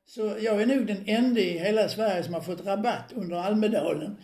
Så 0.05 0.35
jag 0.41 0.61
är 0.61 0.65
nog 0.65 0.87
den 0.87 1.03
enda 1.05 1.39
i 1.39 1.57
hela 1.59 1.89
Sverige 1.89 2.23
som 2.23 2.33
har 2.33 2.41
fått 2.41 2.65
rabatt 2.65 3.13
under 3.15 3.35
Almedalen. 3.37 4.15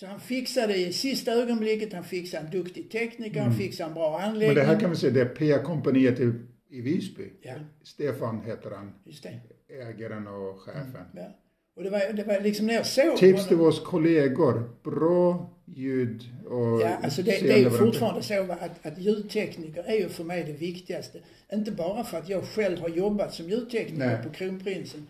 Så 0.00 0.06
han 0.06 0.20
fixade 0.20 0.76
i 0.76 0.92
sista 0.92 1.32
ögonblicket, 1.32 1.92
han 1.92 2.04
fixade 2.04 2.44
en 2.46 2.50
duktig 2.50 2.90
tekniker, 2.90 3.40
han 3.40 3.54
fixade 3.54 3.88
en 3.88 3.94
bra 3.94 4.18
anläggning. 4.20 4.46
Men 4.48 4.66
det 4.66 4.72
här 4.72 4.80
kan 4.80 4.90
vi 4.90 4.96
säga, 4.96 5.12
det 5.12 5.20
är 5.20 5.58
PA-kompaniet 5.58 6.20
i, 6.20 6.32
i 6.70 6.80
Visby. 6.80 7.24
Ja. 7.42 7.54
Stefan 7.82 8.42
heter 8.46 8.70
han, 8.70 8.94
Just 9.04 9.22
det. 9.22 9.40
ägaren 9.74 10.26
och 10.26 10.60
chefen. 10.60 11.04
Ja. 11.14 11.36
Och 11.76 11.82
det 11.82 11.90
var, 11.90 12.12
det 12.12 12.24
var 12.24 12.40
liksom 12.40 12.66
när 12.66 12.74
jag 12.74 12.86
såg 12.86 13.16
Tips 13.16 13.48
till 13.48 13.60
oss 13.60 13.80
kollegor. 13.84 14.70
Bra 14.82 15.50
ljud 15.64 16.24
och 16.46 16.80
Ja, 16.82 16.98
alltså 17.02 17.22
det, 17.22 17.42
det 17.42 17.52
är 17.52 17.58
ju 17.58 17.70
fortfarande 17.70 18.22
så 18.22 18.52
att, 18.52 18.86
att 18.86 18.98
ljudtekniker 18.98 19.82
är 19.82 19.94
ju 19.96 20.08
för 20.08 20.24
mig 20.24 20.44
det 20.44 20.52
viktigaste. 20.52 21.18
Inte 21.52 21.70
bara 21.72 22.04
för 22.04 22.18
att 22.18 22.28
jag 22.28 22.44
själv 22.44 22.78
har 22.78 22.88
jobbat 22.88 23.34
som 23.34 23.48
ljudtekniker 23.50 24.06
Nej. 24.06 24.22
på 24.22 24.30
Kronprinsen, 24.30 25.06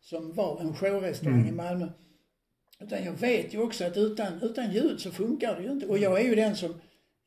som 0.00 0.32
var 0.32 0.60
en 0.60 0.74
shovrestaurang 0.74 1.40
Mm. 1.40 1.48
i 1.48 1.52
Malmö. 1.52 1.88
Utan 2.82 3.04
jag 3.04 3.12
vet 3.12 3.54
ju 3.54 3.58
också 3.62 3.84
att 3.84 3.96
utan, 3.96 4.42
utan 4.42 4.72
ljud 4.72 5.00
så 5.00 5.10
funkar 5.10 5.56
det 5.56 5.62
ju 5.62 5.70
inte. 5.70 5.86
Och 5.86 5.98
jag 5.98 6.20
är 6.20 6.24
ju 6.24 6.34
den 6.34 6.56
som 6.56 6.74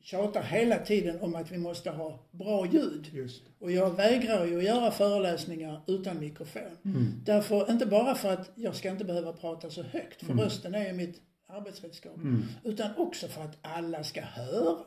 tjatar 0.03 0.43
hela 0.43 0.77
tiden 0.77 1.21
om 1.21 1.35
att 1.35 1.51
vi 1.51 1.57
måste 1.57 1.89
ha 1.89 2.19
bra 2.31 2.65
ljud. 2.65 3.29
Och 3.59 3.71
jag 3.71 3.95
vägrar 3.95 4.45
ju 4.45 4.57
att 4.57 4.63
göra 4.63 4.91
föreläsningar 4.91 5.81
utan 5.87 6.19
mikrofon. 6.19 6.77
Därför, 7.25 7.71
inte 7.71 7.85
bara 7.85 8.15
för 8.15 8.33
att 8.33 8.51
jag 8.55 8.75
ska 8.75 8.89
inte 8.89 9.05
behöva 9.05 9.33
prata 9.33 9.69
så 9.69 9.83
högt, 9.83 10.23
för 10.25 10.33
rösten 10.33 10.75
är 10.75 10.87
ju 10.87 10.93
mitt 10.93 11.21
arbetsredskap. 11.47 12.15
Utan 12.63 12.89
också 12.97 13.27
för 13.27 13.41
att 13.41 13.57
alla 13.61 14.03
ska 14.03 14.21
höra. 14.21 14.77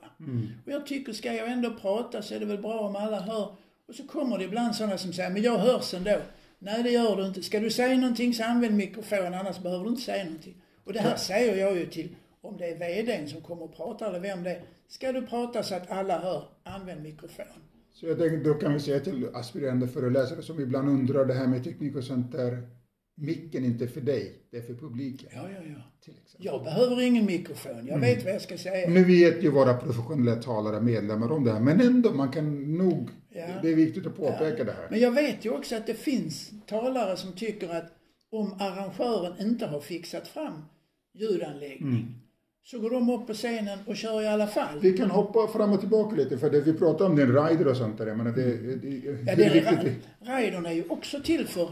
Och 0.67 0.73
jag 0.73 0.87
tycker, 0.87 1.13
ska 1.13 1.33
jag 1.33 1.49
ändå 1.53 1.75
prata 1.81 2.23
så 2.23 2.35
är 2.35 2.41
det 2.41 2.47
väl 2.47 2.59
bra 2.63 2.81
om 2.81 2.97
alla 2.97 3.21
hör. 3.21 3.49
Och 3.89 3.95
så 3.95 4.07
kommer 4.07 4.39
det 4.39 4.45
ibland 4.45 4.75
sådana 4.75 4.99
som 4.99 5.13
säger, 5.13 5.31
men 5.31 5.43
jag 5.43 5.59
hörs 5.59 5.95
ändå. 5.95 6.19
Nej, 6.59 6.83
det 6.83 6.91
gör 6.91 7.17
du 7.17 7.27
inte. 7.27 7.43
Ska 7.43 7.61
du 7.61 7.71
säga 7.71 7.97
någonting 7.97 8.35
så 8.35 8.45
använd 8.45 8.77
mikrofon, 8.77 9.35
annars 9.35 9.59
behöver 9.59 9.85
du 9.85 9.91
inte 9.91 10.03
säga 10.03 10.25
någonting. 10.25 10.63
Och 10.85 10.93
det 10.93 11.01
här 11.01 11.17
säger 11.17 11.57
jag 11.57 11.77
ju 11.77 11.87
till, 11.87 12.17
om 12.41 12.57
det 12.57 12.67
är 12.67 12.79
VDn 12.79 13.29
som 13.29 13.41
kommer 13.41 13.63
och 13.63 13.77
pratar 13.77 14.09
eller 14.09 14.21
vem 14.21 14.43
det 14.43 14.51
är. 14.51 14.63
Ska 14.89 15.13
du 15.13 15.27
prata 15.27 15.63
så 15.63 15.75
att 15.75 15.91
alla 15.91 16.19
hör, 16.19 16.45
använd 16.65 17.03
mikrofon. 17.03 17.47
Så 17.93 18.07
jag 18.07 18.19
tänkte, 18.19 18.49
då 18.49 18.55
kan 18.55 18.75
vi 18.75 18.81
säga 18.81 19.01
till 19.01 19.29
aspirerande 19.35 19.89
föreläsare 19.89 20.43
som 20.43 20.61
ibland 20.61 20.89
undrar 20.89 21.25
det 21.25 21.35
här 21.35 21.47
med 21.47 21.65
teknik 21.65 21.97
och 21.97 22.05
sånt 22.05 22.33
där. 22.33 22.69
Micken 23.19 23.65
inte 23.65 23.85
är 23.85 23.89
för 23.89 24.01
dig, 24.01 24.33
det 24.51 24.57
är 24.57 24.63
för 24.63 24.75
publiken. 24.75 25.29
Ja, 25.35 25.43
ja, 25.43 25.61
ja. 25.77 25.83
Till 26.05 26.15
exempel. 26.23 26.47
Jag 26.47 26.65
behöver 26.65 27.01
ingen 27.03 27.27
mikrofon. 27.27 27.87
Jag 27.87 27.99
vet 28.01 28.25
vad 28.25 28.35
jag 28.35 28.43
ska 28.43 28.59
säga. 28.59 28.89
Nu 28.91 29.05
vet 29.05 29.43
ju 29.45 29.51
våra 29.51 29.75
professionella 29.75 30.37
talare 30.43 30.81
medlemmar 30.81 31.33
om 31.33 31.45
det 31.45 31.53
här, 31.53 31.61
men 31.61 31.81
ändå, 31.81 32.13
man 32.13 32.33
kan 32.33 32.77
nog, 32.79 33.09
Ja. 33.31 33.47
det 33.63 33.69
är 33.71 33.75
viktigt 33.75 34.07
att 34.07 34.17
påpeka 34.17 34.65
det 34.65 34.73
här. 34.73 34.87
Men 34.91 35.01
jag 35.01 35.11
vet 35.13 35.45
ju 35.45 35.51
också 35.51 35.77
att 35.77 35.87
det 35.87 35.95
finns 35.95 36.51
talare 36.67 37.17
som 37.17 37.33
tycker 37.33 37.69
att 37.69 37.93
om 38.31 38.53
arrangören 38.61 39.33
inte 39.41 39.67
har 39.67 39.81
fixat 39.81 40.29
fram 40.29 40.63
ljudanläggning 41.15 41.89
Mm. 41.93 42.15
så 42.65 42.79
går 42.79 42.91
de 42.91 43.11
upp 43.11 43.27
på 43.27 43.35
scenen 43.35 43.79
och 43.87 43.97
kör 43.97 44.23
i 44.23 44.27
alla 44.27 44.47
fall. 44.47 44.79
Vi 44.83 44.97
kan 44.97 45.11
hoppa 45.11 45.47
fram 45.47 45.73
och 45.73 45.81
tillbaka 45.81 46.17
lite, 46.17 46.39
för 46.39 46.51
det 46.51 46.61
vi 46.61 46.73
pratar 46.73 47.07
om 47.07 47.17
din 47.17 47.27
rider 47.33 47.67
och 47.69 47.77
sånt 47.77 47.99
där, 47.99 48.07
jag 48.07 48.17
menar 48.17 48.33
det, 48.33 48.43
det, 48.57 48.77
det, 48.77 48.89
Ja, 49.27 49.37
det 49.37 49.45
är 49.45 49.55
det 49.55 49.71
viktigt. 49.71 50.09
raidern 50.27 50.67
är 50.67 50.73
ju 50.73 50.85
också 50.89 51.21
till 51.21 51.47
för, 51.47 51.71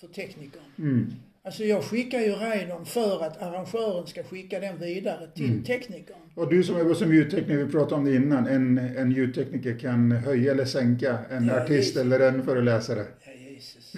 för 0.00 0.06
teknikern. 0.06 0.62
Mm. 0.78 1.12
Alltså 1.42 1.64
jag 1.64 1.84
skickar 1.84 2.20
ju 2.20 2.32
raidern 2.32 2.84
för 2.84 3.24
att 3.24 3.42
arrangören 3.42 4.06
ska 4.06 4.22
skicka 4.22 4.60
den 4.60 4.78
vidare 4.78 5.26
till 5.34 5.44
Mm. 5.44 5.64
teknikern. 5.64 6.16
Och 6.34 6.50
du 6.50 6.62
som 6.64 6.76
är 6.90 6.94
som 6.94 7.14
ljudtekniker, 7.14 7.64
vi 7.64 7.72
pratade 7.72 7.94
om 7.94 8.04
det 8.04 8.14
innan, 8.14 8.46
en, 8.46 8.78
en 8.78 9.12
ljudtekniker 9.12 9.78
kan 9.78 10.12
höja 10.12 10.52
eller 10.52 10.64
sänka 10.64 11.18
en 11.30 11.46
Ja, 11.46 11.62
artist 11.62 11.88
visst. 11.88 11.96
eller 11.96 12.20
en 12.20 12.44
föreläsare. 12.44 13.04
Ja, 13.26 13.32
Jesus. 13.50 13.92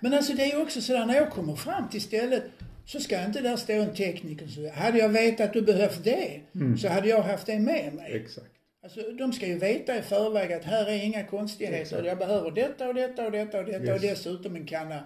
Men 0.00 0.14
alltså 0.14 0.32
det 0.32 0.42
är 0.42 0.56
ju 0.56 0.62
också 0.62 0.80
sådär 0.80 1.06
när 1.06 1.14
jag 1.14 1.30
kommer 1.30 1.54
fram 1.56 1.88
till 1.88 2.00
stället 2.00 2.42
så 2.86 3.00
ska 3.00 3.24
inte 3.24 3.40
där 3.40 3.56
stå 3.56 3.72
en 3.72 3.94
tekniker 3.94 4.46
säga, 4.46 4.72
hade 4.72 4.98
jag 4.98 5.08
vetat 5.08 5.46
att 5.46 5.52
du 5.52 5.62
behövt 5.62 6.04
det 6.04 6.40
så 6.78 6.88
hade 6.88 7.08
jag 7.08 7.22
haft 7.22 7.46
det 7.46 7.58
med 7.58 7.94
mig. 7.94 8.12
Exakt. 8.24 8.46
Alltså 8.82 9.00
de 9.18 9.32
ska 9.32 9.46
ju 9.46 9.58
veta 9.58 9.98
i 9.98 10.02
förväg 10.02 10.52
att 10.52 10.64
här 10.64 10.86
är 10.90 11.04
inga 11.04 11.24
konstigheter. 11.24 11.80
Exakt. 11.80 12.06
Jag 12.06 12.18
behöver 12.18 12.50
detta 12.50 12.88
och 12.88 12.94
detta 12.94 13.26
och 13.26 13.32
detta 13.32 13.58
och 13.58 13.64
detta 13.64 13.84
Yes. 13.84 13.94
och 13.94 14.00
dessutom 14.00 14.56
en 14.56 14.66
kanna 14.66 15.00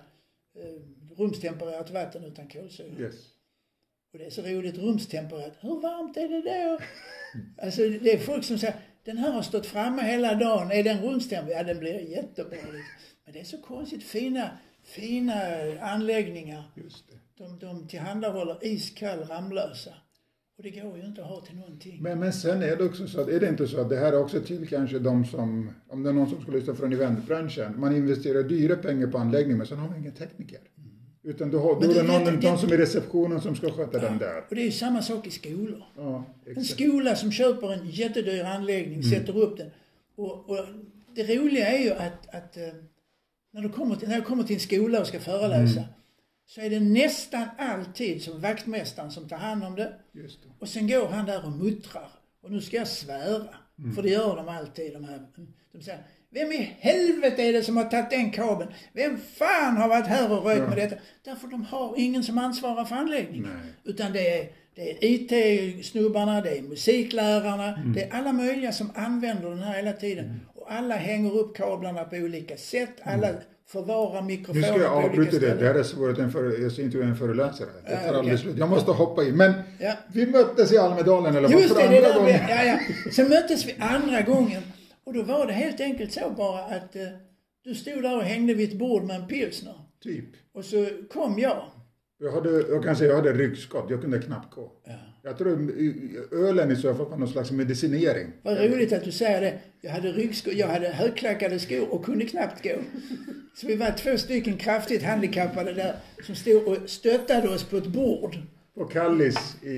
rumstempererat 1.17 1.91
vatten 1.91 2.25
utan 2.25 2.49
kolsyra. 2.49 2.99
Yes. 2.99 3.15
Och 4.13 4.19
det 4.19 4.25
är 4.25 4.31
så 4.31 4.43
roligt, 4.43 4.79
rumstempererat. 4.79 5.57
Hur 5.61 5.81
varmt 5.81 6.17
är 6.17 6.29
det 6.29 6.41
då? 6.43 6.79
Alltså 7.63 7.89
det 7.89 8.13
är 8.13 8.19
folk 8.19 8.45
som 8.45 8.59
säger, 8.59 8.77
den 9.05 9.19
här 9.19 9.31
har 9.33 9.43
stått 9.43 9.67
framme 9.67 10.03
hela 10.03 10.35
dagen. 10.35 10.71
Är 10.71 10.85
den 10.85 11.03
rumstempererad? 11.03 11.61
Ja, 11.61 11.65
den 11.73 11.79
blir 11.79 12.11
jättebra. 12.11 12.57
liksom. 12.57 12.81
Men 13.25 13.33
det 13.33 13.41
är 13.41 13.45
så 13.45 13.59
konstigt 13.63 14.03
fina, 14.03 14.59
fina 14.83 15.35
anläggningar. 15.81 16.65
Just 16.77 17.09
det. 17.09 17.19
De, 17.45 17.59
de 17.59 17.89
tillhandahåller 17.89 18.59
iskall 18.63 19.19
Ramlösa. 19.19 19.95
Och 20.57 20.63
det 20.63 20.71
går 20.71 20.97
ju 20.99 21.05
inte 21.05 21.23
att 21.23 21.29
ha 21.29 21.41
till 21.41 21.57
någonting. 21.57 22.03
Men, 22.03 22.19
men 22.21 22.33
sen 22.33 22.63
är 22.63 22.77
det 22.77 22.85
också 22.85 23.07
så 23.07 23.21
att, 23.21 23.29
är 23.29 23.41
det 23.41 23.49
inte 23.49 23.69
så 23.69 23.81
att 23.81 23.89
det 23.89 23.97
här 23.97 24.13
är 24.13 24.19
också 24.21 24.41
till 24.41 24.69
kanske 24.69 24.99
de 24.99 25.25
som, 25.25 25.71
om 25.89 26.03
det 26.03 26.09
är 26.09 26.13
någon 26.13 26.31
som 26.31 26.41
skulle 26.41 26.59
lyssna 26.59 26.75
från 26.75 26.93
eventbranschen, 26.93 27.81
man 27.81 27.97
investerar 27.97 28.43
dyra 28.43 28.77
pengar 28.77 29.07
på 29.07 29.19
anläggning 29.19 29.57
men 29.59 29.67
sen 29.67 29.79
har 29.79 29.89
man 29.89 29.99
ingen 29.99 30.13
tekniker. 30.13 30.61
Utan 31.23 31.51
då, 31.51 31.59
har, 31.59 31.81
då 31.81 31.91
är 31.91 31.95
det 31.95 32.03
någon, 32.03 32.25
vet- 32.25 32.43
någon 32.43 32.59
som 32.59 32.69
är 32.69 32.75
i 32.75 32.79
receptionen 32.79 33.41
som 33.41 33.57
ska 33.57 33.71
sköta 33.71 33.99
den 33.99 34.19
där. 34.19 34.45
Och 34.49 34.55
det 34.55 34.61
är 34.61 34.65
ju 34.65 34.71
samma 34.73 35.03
sak 35.03 35.27
i 35.27 35.31
skolor. 35.31 35.83
Ja, 35.97 36.25
En 36.57 36.65
skola 36.65 37.17
som 37.17 37.33
köper 37.33 37.73
en 37.73 37.89
jättedyr 37.91 38.45
anläggning, 38.45 39.03
sätter 39.03 39.37
upp 39.39 39.57
den. 39.57 39.71
Och, 40.17 40.51
och 40.51 40.59
det 41.15 41.37
roliga 41.37 41.67
är 41.69 41.85
ju 41.85 41.91
att, 41.91 42.35
att 42.35 42.57
eh, 42.57 42.63
när, 43.53 43.63
du 43.63 43.69
kommer 43.69 43.97
till, 43.97 44.09
när 44.09 44.15
jag 44.15 44.27
kommer 44.27 44.45
till 44.45 44.55
en 44.55 44.61
skola 44.61 45.01
och 45.01 45.07
ska 45.07 45.21
föreläsa 45.21 45.85
så 46.47 46.61
är 46.61 46.71
det 46.71 46.81
nästan 46.81 47.45
alltid 47.59 48.23
som 48.23 48.41
vaktmästaren 48.41 49.11
som 49.11 49.29
tar 49.29 49.37
hand 49.37 49.65
om 49.65 49.75
det. 49.77 49.93
Just 50.13 50.43
det. 50.43 50.49
Och 50.59 50.69
sen 50.69 50.89
går 50.89 51.07
han 51.09 51.27
där 51.27 51.45
och 51.45 51.53
muttrar. 51.53 52.09
Och 52.43 52.51
nu 52.53 52.61
ska 52.61 52.77
jag 52.77 52.89
svära. 52.89 53.45
För 53.95 54.03
det 54.03 54.09
gör 54.11 54.37
de 54.37 54.49
alltid 54.49 54.93
de 54.93 55.05
här. 55.05 55.21
De 55.73 55.83
säger, 55.83 56.03
vem 56.31 56.53
i 56.53 56.77
helvete 56.81 57.43
är 57.43 57.53
det 57.53 57.63
som 57.63 57.77
har 57.77 57.85
tagit 57.85 58.11
den 58.11 58.31
kabeln? 58.31 58.71
Vem 58.93 59.19
fan 59.19 59.77
har 59.77 59.89
varit 59.89 60.07
här 60.07 60.33
och 60.33 60.45
rökt 60.45 60.61
Ja. 60.61 60.69
med 60.69 60.77
detta? 60.79 60.97
Därför 61.25 61.49
de 61.49 61.63
har 61.65 61.95
ingen 61.99 62.25
som 62.25 62.39
ansvarar 62.39 62.85
för 62.85 62.97
anläggningen. 62.97 63.51
Nej. 63.63 63.73
Utan 63.85 64.13
det 64.13 64.39
är, 64.41 64.49
det 64.75 64.91
är 64.91 64.99
IT-snubbarna, 65.03 66.41
det 66.41 66.59
är 66.59 66.63
musiklärarna, 66.63 67.83
det 67.95 68.03
är 68.05 68.13
alla 68.15 68.33
möjliga 68.33 68.73
som 68.73 68.91
använder 68.95 69.51
den 69.51 69.59
här 69.63 69.75
hela 69.77 69.93
tiden. 69.93 70.41
Och 70.55 70.73
alla 70.73 70.95
hänger 70.97 71.33
upp 71.39 71.57
kablarna 71.57 72.05
på 72.05 72.17
olika 72.17 72.57
sätt. 72.57 72.93
Alla 73.03 73.29
förvarar 73.66 74.21
Nu 74.21 74.26
mikrofoner 74.26 74.62
ska 74.68 74.78
jag 74.80 75.04
avbryta 75.04 75.38
det. 75.38 75.54
Det 75.54 75.66
här 75.66 75.75
är 75.75 75.83
svårt 75.83 76.18
en 76.18 76.30
för, 76.30 76.62
jag 76.62 76.73
ska 76.73 76.83
intervjua 76.83 77.09
en 77.09 77.16
föreläsare. 77.16 77.68
Det 77.87 77.97
tar 77.97 78.14
aldrig 78.14 78.38
slut. 78.38 78.56
Jag 78.59 78.68
måste 78.68 78.90
hoppa 78.90 79.25
in. 79.25 79.37
Men 79.37 79.52
Ja. 79.80 79.92
vi 80.12 80.26
möttes 80.26 80.73
i 80.73 80.78
Almedalen 80.78 81.37
eller 81.37 81.49
vad 81.49 81.61
Just 81.61 81.75
för 81.75 81.83
det, 81.83 81.88
det 81.88 81.97
andra 81.97 82.09
där 82.09 82.18
gången. 82.18 82.40
ja, 82.49 82.62
ja. 82.64 82.78
Sen 83.12 83.28
möttes 83.28 83.66
vi 83.66 83.75
andra 83.80 84.21
gången 84.23 84.62
och 85.04 85.14
då 85.14 85.23
var 85.23 85.47
det 85.47 85.52
helt 85.52 85.80
enkelt 85.80 86.12
så 86.12 86.30
bara 86.37 86.61
att 86.64 86.97
eh, 86.97 87.02
du 87.64 87.75
stod 87.75 88.02
där 88.02 88.16
och 88.16 88.23
hängde 88.23 88.54
vid 88.54 88.73
ett 88.73 88.78
bord 88.78 89.02
med 89.02 89.16
en 89.16 89.26
pilsner. 89.28 89.75
Typ. 90.02 90.25
Och 90.54 90.64
så 90.64 90.87
kom 91.12 91.38
jag. 91.38 91.64
Jag, 92.18 92.33
hade, 92.33 92.50
jag 92.50 92.85
kan 92.85 92.97
säga 92.97 93.11
jag 93.11 93.16
hade 93.16 93.33
ryggskott. 93.33 93.87
Jag 93.90 94.00
kunde 94.02 94.18
knappt 94.18 94.54
gå. 94.54 94.73
Ja. 94.85 94.92
Jag 95.26 95.38
tror 95.38 95.73
ölen 96.33 96.71
i 96.71 96.76
så 96.76 96.95
fall 96.95 97.07
var 97.07 97.16
någon 97.16 97.28
slags 97.28 97.50
medicinering. 97.50 98.33
Vad 98.43 98.59
roligt 98.59 98.93
att 98.93 99.04
du 99.04 99.12
säger 99.12 99.40
det. 99.40 99.59
Jag 99.81 99.90
hade 99.90 100.12
ryggskor, 100.12 100.54
jag 100.54 100.66
hade 100.66 100.88
högklackade 100.88 101.59
skor 101.59 101.88
och 101.95 102.04
kunde 102.04 102.25
knappt 102.25 102.62
gå. 102.62 102.75
Så 103.54 103.66
vi 103.66 103.76
var 103.76 103.90
två 103.90 104.19
stycken 104.19 104.57
kraftigt 104.57 105.02
handikappade 105.02 105.73
där 105.73 105.97
som 106.26 106.35
stod 106.35 106.69
och 106.69 106.76
stöttade 106.87 107.49
oss 107.49 107.64
på 107.64 107.76
ett 107.76 107.87
bord. 107.87 108.37
På 108.75 108.85
Kallis 108.85 109.57
i, 109.62 109.71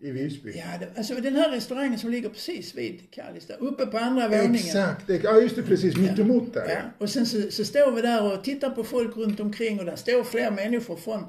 i 0.00 0.10
Visby. 0.10 0.52
Ja, 0.56 0.64
det, 0.80 0.98
alltså 0.98 1.14
den 1.14 1.36
här 1.36 1.50
restaurangen 1.50 1.98
som 1.98 2.10
ligger 2.10 2.28
precis 2.28 2.74
vid 2.74 3.00
Kallis 3.10 3.46
där, 3.46 3.56
uppe 3.62 3.86
på 3.86 3.98
andra 3.98 4.28
våningen. 4.28 4.54
Exakt. 4.54 5.10
Ja, 5.22 5.40
just 5.40 5.56
det. 5.56 5.62
Precis. 5.62 5.96
Mitt 5.96 6.18
emot 6.18 6.54
där. 6.54 6.68
Ja, 6.68 6.80
och 6.98 7.10
sen 7.10 7.26
så, 7.26 7.50
så 7.50 7.64
står 7.64 7.92
vi 7.92 8.02
där 8.02 8.32
och 8.32 8.44
tittar 8.44 8.70
på 8.70 8.84
folk 8.84 9.16
runt 9.16 9.40
omkring 9.40 9.80
och 9.80 9.86
där 9.86 9.96
står 9.96 10.24
fler 10.24 10.50
människor 10.50 10.96
från, 10.96 11.24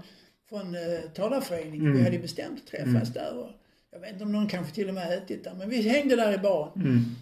från 0.50 0.76
eh, 0.76 1.00
talarföreningen. 1.14 1.94
Vi 1.98 2.04
hade 2.04 2.20
bestämt 2.20 2.68
träffas 2.68 3.14
där 3.14 3.38
och 3.38 3.50
jag 3.92 4.00
vet 4.00 4.12
inte 4.12 4.24
om 4.24 4.32
någon 4.32 4.48
kanske 4.48 4.76
till 4.76 4.88
och 4.88 4.94
med 4.94 5.18
ätit 5.18 5.44
där, 5.44 5.54
men 5.54 5.70
vi 5.70 5.82
hängde 5.82 6.16
där 6.16 6.34
i 6.34 6.38
baren. 6.38 7.16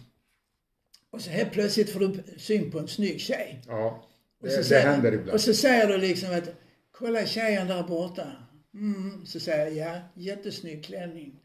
Och 1.10 1.20
så 1.20 1.30
helt 1.30 1.52
plötsligt 1.52 1.90
får 1.90 2.00
du 2.00 2.22
syn 2.38 2.70
på 2.70 2.78
en 2.78 2.88
snygg 2.88 3.20
tjej. 3.20 3.60
Ja. 3.68 4.04
Och 4.40 4.46
Det, 4.46 4.50
så 4.52 4.58
det 4.58 4.64
säger- 4.64 4.86
händer 4.90 5.12
ibland. 5.12 5.30
Och 5.30 5.40
så 5.40 5.54
säger 5.54 5.88
du 5.88 5.98
liksom 5.98 6.34
att, 6.34 6.48
kolla 6.92 7.26
tjejen 7.26 7.66
där 7.68 7.82
borta. 7.82 8.26
Mm, 8.74 9.26
så 9.26 9.40
säger 9.40 9.66
jag, 9.66 9.96
ja, 9.96 10.00
jättesnygg 10.14 10.84
klänning. 10.84 11.40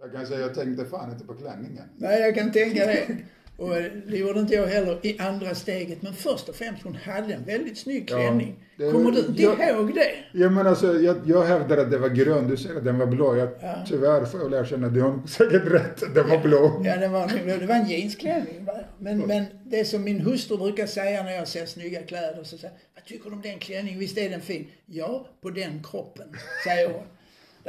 Jag 0.00 0.12
kan 0.12 0.26
säga 0.26 0.40
jag 0.40 0.54
tänkte 0.54 0.84
fan 0.84 1.12
inte 1.12 1.24
på 1.24 1.34
klänningen. 1.34 1.84
Nej, 1.96 2.20
jag 2.20 2.34
kan 2.34 2.52
tänka 2.52 2.86
det. 2.86 3.16
Och 3.58 3.70
det 4.10 4.16
gjorde 4.16 4.40
inte 4.40 4.54
jag 4.54 4.66
heller 4.66 4.98
i 5.06 5.18
andra 5.18 5.54
steget. 5.54 6.02
Men 6.02 6.12
först 6.14 6.48
och 6.48 6.54
främst, 6.54 6.82
hon 6.82 6.94
hade 6.94 7.34
en 7.34 7.44
väldigt 7.44 7.78
snygg 7.78 8.08
Ja, 8.10 8.16
klänning. 8.16 8.54
det- 8.76 8.92
Kommer 8.92 9.10
du 9.10 9.18
inte 9.18 9.42
jag- 9.42 9.70
ihåg 9.70 9.94
det? 9.94 10.10
Ja, 10.32 10.50
men 10.50 10.66
alltså, 10.66 11.00
jag, 11.00 11.16
jag 11.26 11.44
hävdar 11.44 11.76
att 11.76 11.90
det 11.90 11.98
var 11.98 12.08
grön, 12.08 12.48
du 12.48 12.56
säger 12.56 12.76
att 12.76 12.84
den 12.84 12.98
var 12.98 13.06
blå. 13.06 13.36
Jag, 13.36 13.48
Ja. 13.62 13.74
Tyvärr 13.88 14.24
får 14.24 14.40
jag 14.40 14.60
erkänna, 14.60 14.88
du 14.88 15.00
har 15.02 15.26
säkert 15.26 15.66
rätt, 15.66 16.14
den 16.14 16.28
var 16.28 16.38
blå. 16.38 16.82
Ja, 16.84 16.96
det 16.96 17.08
var, 17.08 17.58
det 17.60 17.66
var 17.66 17.74
en 17.74 17.88
jeansklänning. 17.88 18.66
Men, 18.98 19.18
men 19.18 19.44
det 19.64 19.84
som 19.84 20.04
min 20.04 20.20
hustru 20.20 20.56
brukar 20.56 20.86
säga 20.86 21.22
när 21.22 21.32
jag 21.32 21.48
ser 21.48 21.66
snygga 21.66 22.02
kläder, 22.02 22.44
så 22.44 22.58
säger 22.58 22.74
vad 22.94 23.04
tycker 23.04 23.30
du 23.30 23.36
om 23.36 23.42
den 23.42 23.58
klänningen? 23.58 23.98
Visst 24.00 24.18
är 24.18 24.30
den 24.30 24.40
fin? 24.40 24.66
Ja, 24.86 25.26
på 25.42 25.50
den 25.50 25.82
kroppen, 25.90 26.26
säger 26.64 26.88
hon. 26.88 27.02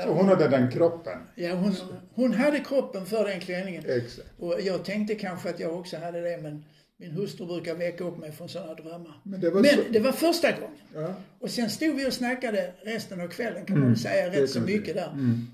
Så 0.03 0.09
hon 0.13 0.27
hade 0.27 0.47
den 0.47 0.71
kroppen. 0.71 1.17
Ja, 1.35 1.53
hon, 1.55 1.75
hon 2.13 2.33
hade 2.33 2.59
kroppen 2.59 3.05
för 3.05 3.25
den 3.25 3.39
klänningen. 3.39 3.83
Exakt. 3.87 4.27
Och 4.39 4.61
jag 4.61 4.85
tänkte 4.85 5.15
kanske 5.15 5.49
att 5.49 5.59
jag 5.59 5.79
också 5.79 5.97
hade 5.97 6.21
det, 6.21 6.37
men 6.41 6.65
min 6.99 7.11
hustru 7.11 7.45
brukar 7.45 7.75
väcka 7.75 8.03
upp 8.03 8.17
mig 8.17 8.31
från 8.31 8.49
sådana 8.49 8.73
drömmar. 8.73 9.21
Men 9.23 9.39
det 9.41 9.49
var 9.49 9.61
Men 9.61 9.69
så- 9.75 9.81
det 9.91 9.99
var 9.99 10.11
första 10.11 10.51
gången. 10.51 10.77
Ja. 10.95 11.13
Och 11.39 11.49
sen 11.49 11.69
stod 11.69 11.95
vi 11.95 12.07
och 12.07 12.13
snackade 12.13 12.73
resten 12.81 13.21
av 13.21 13.27
kvällen 13.27 13.65
kan 13.65 13.79
man 13.79 13.87
väl 13.87 13.97
säga, 13.99 14.27
Mm, 14.27 14.39
rätt 14.41 14.49
så 14.49 14.59
mycket 14.61 14.95
där. 14.95 15.09
Mm. 15.11 15.47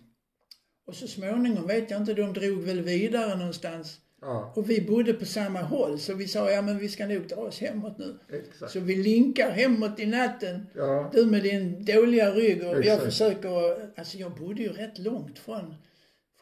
Och 0.88 0.95
så 0.95 1.07
småningom 1.07 1.67
vet 1.67 1.91
jag 1.91 2.01
inte, 2.01 2.13
de 2.13 2.33
drog 2.33 2.63
väl 2.63 2.81
vidare 2.81 3.35
någonstans. 3.35 3.97
Ja, 4.25 4.53
Och 4.56 4.70
vi 4.70 4.82
bodde 4.82 5.13
på 5.13 5.25
samma 5.25 5.62
håll, 5.62 6.00
så 6.00 6.13
vi 6.13 6.27
sa, 6.27 6.51
ja 6.51 6.62
men 6.62 6.77
vi 6.77 6.89
ska 6.89 7.08
nog 7.08 7.27
dra 7.27 7.36
oss 7.36 7.60
hemåt 7.60 7.98
nu. 7.98 8.15
exakt. 8.30 8.72
Så 8.72 8.80
vi 8.80 8.96
linkar 8.96 9.50
hemåt 9.51 10.00
i 10.00 10.06
natten. 10.06 10.68
Ja, 10.75 11.10
Du 11.13 11.25
med 11.25 11.44
din 11.44 11.86
dåliga 11.86 12.32
rygg 12.32 12.62
och 12.63 12.68
jag 12.74 12.80
Exakt. 12.80 13.03
försöker, 13.03 13.75
alltså 14.00 14.18
jag 14.18 14.32
bodde 14.32 14.62
ju 14.62 14.70
rätt 14.70 15.00
långt 15.00 15.39
från, 15.39 15.75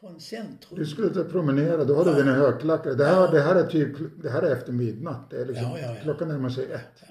från 0.00 0.20
centrum. 0.20 0.78
du 0.78 0.86
skulle 0.86 1.08
ta 1.10 1.24
promenera, 1.24 1.84
då 1.84 1.94
har 1.94 2.04
du 2.04 2.14
dina 2.14 2.34
högklackade. 2.34 2.94
Det 2.94 3.04
här, 3.04 3.32
det 3.32 3.40
här 3.40 3.54
är 3.54 3.66
typ, 3.66 3.96
det 4.22 4.30
här 4.30 4.42
är 4.42 4.52
efter 4.52 4.72
midnatt. 4.72 5.30
Det 5.30 5.36
är 5.40 5.46
liksom, 5.46 5.64
Ja, 5.64 5.78
ja, 5.82 5.86
ja. 5.88 5.96
Klockan 6.02 6.28
närmar 6.28 6.48
sig 6.50 6.64
ett. 6.64 7.02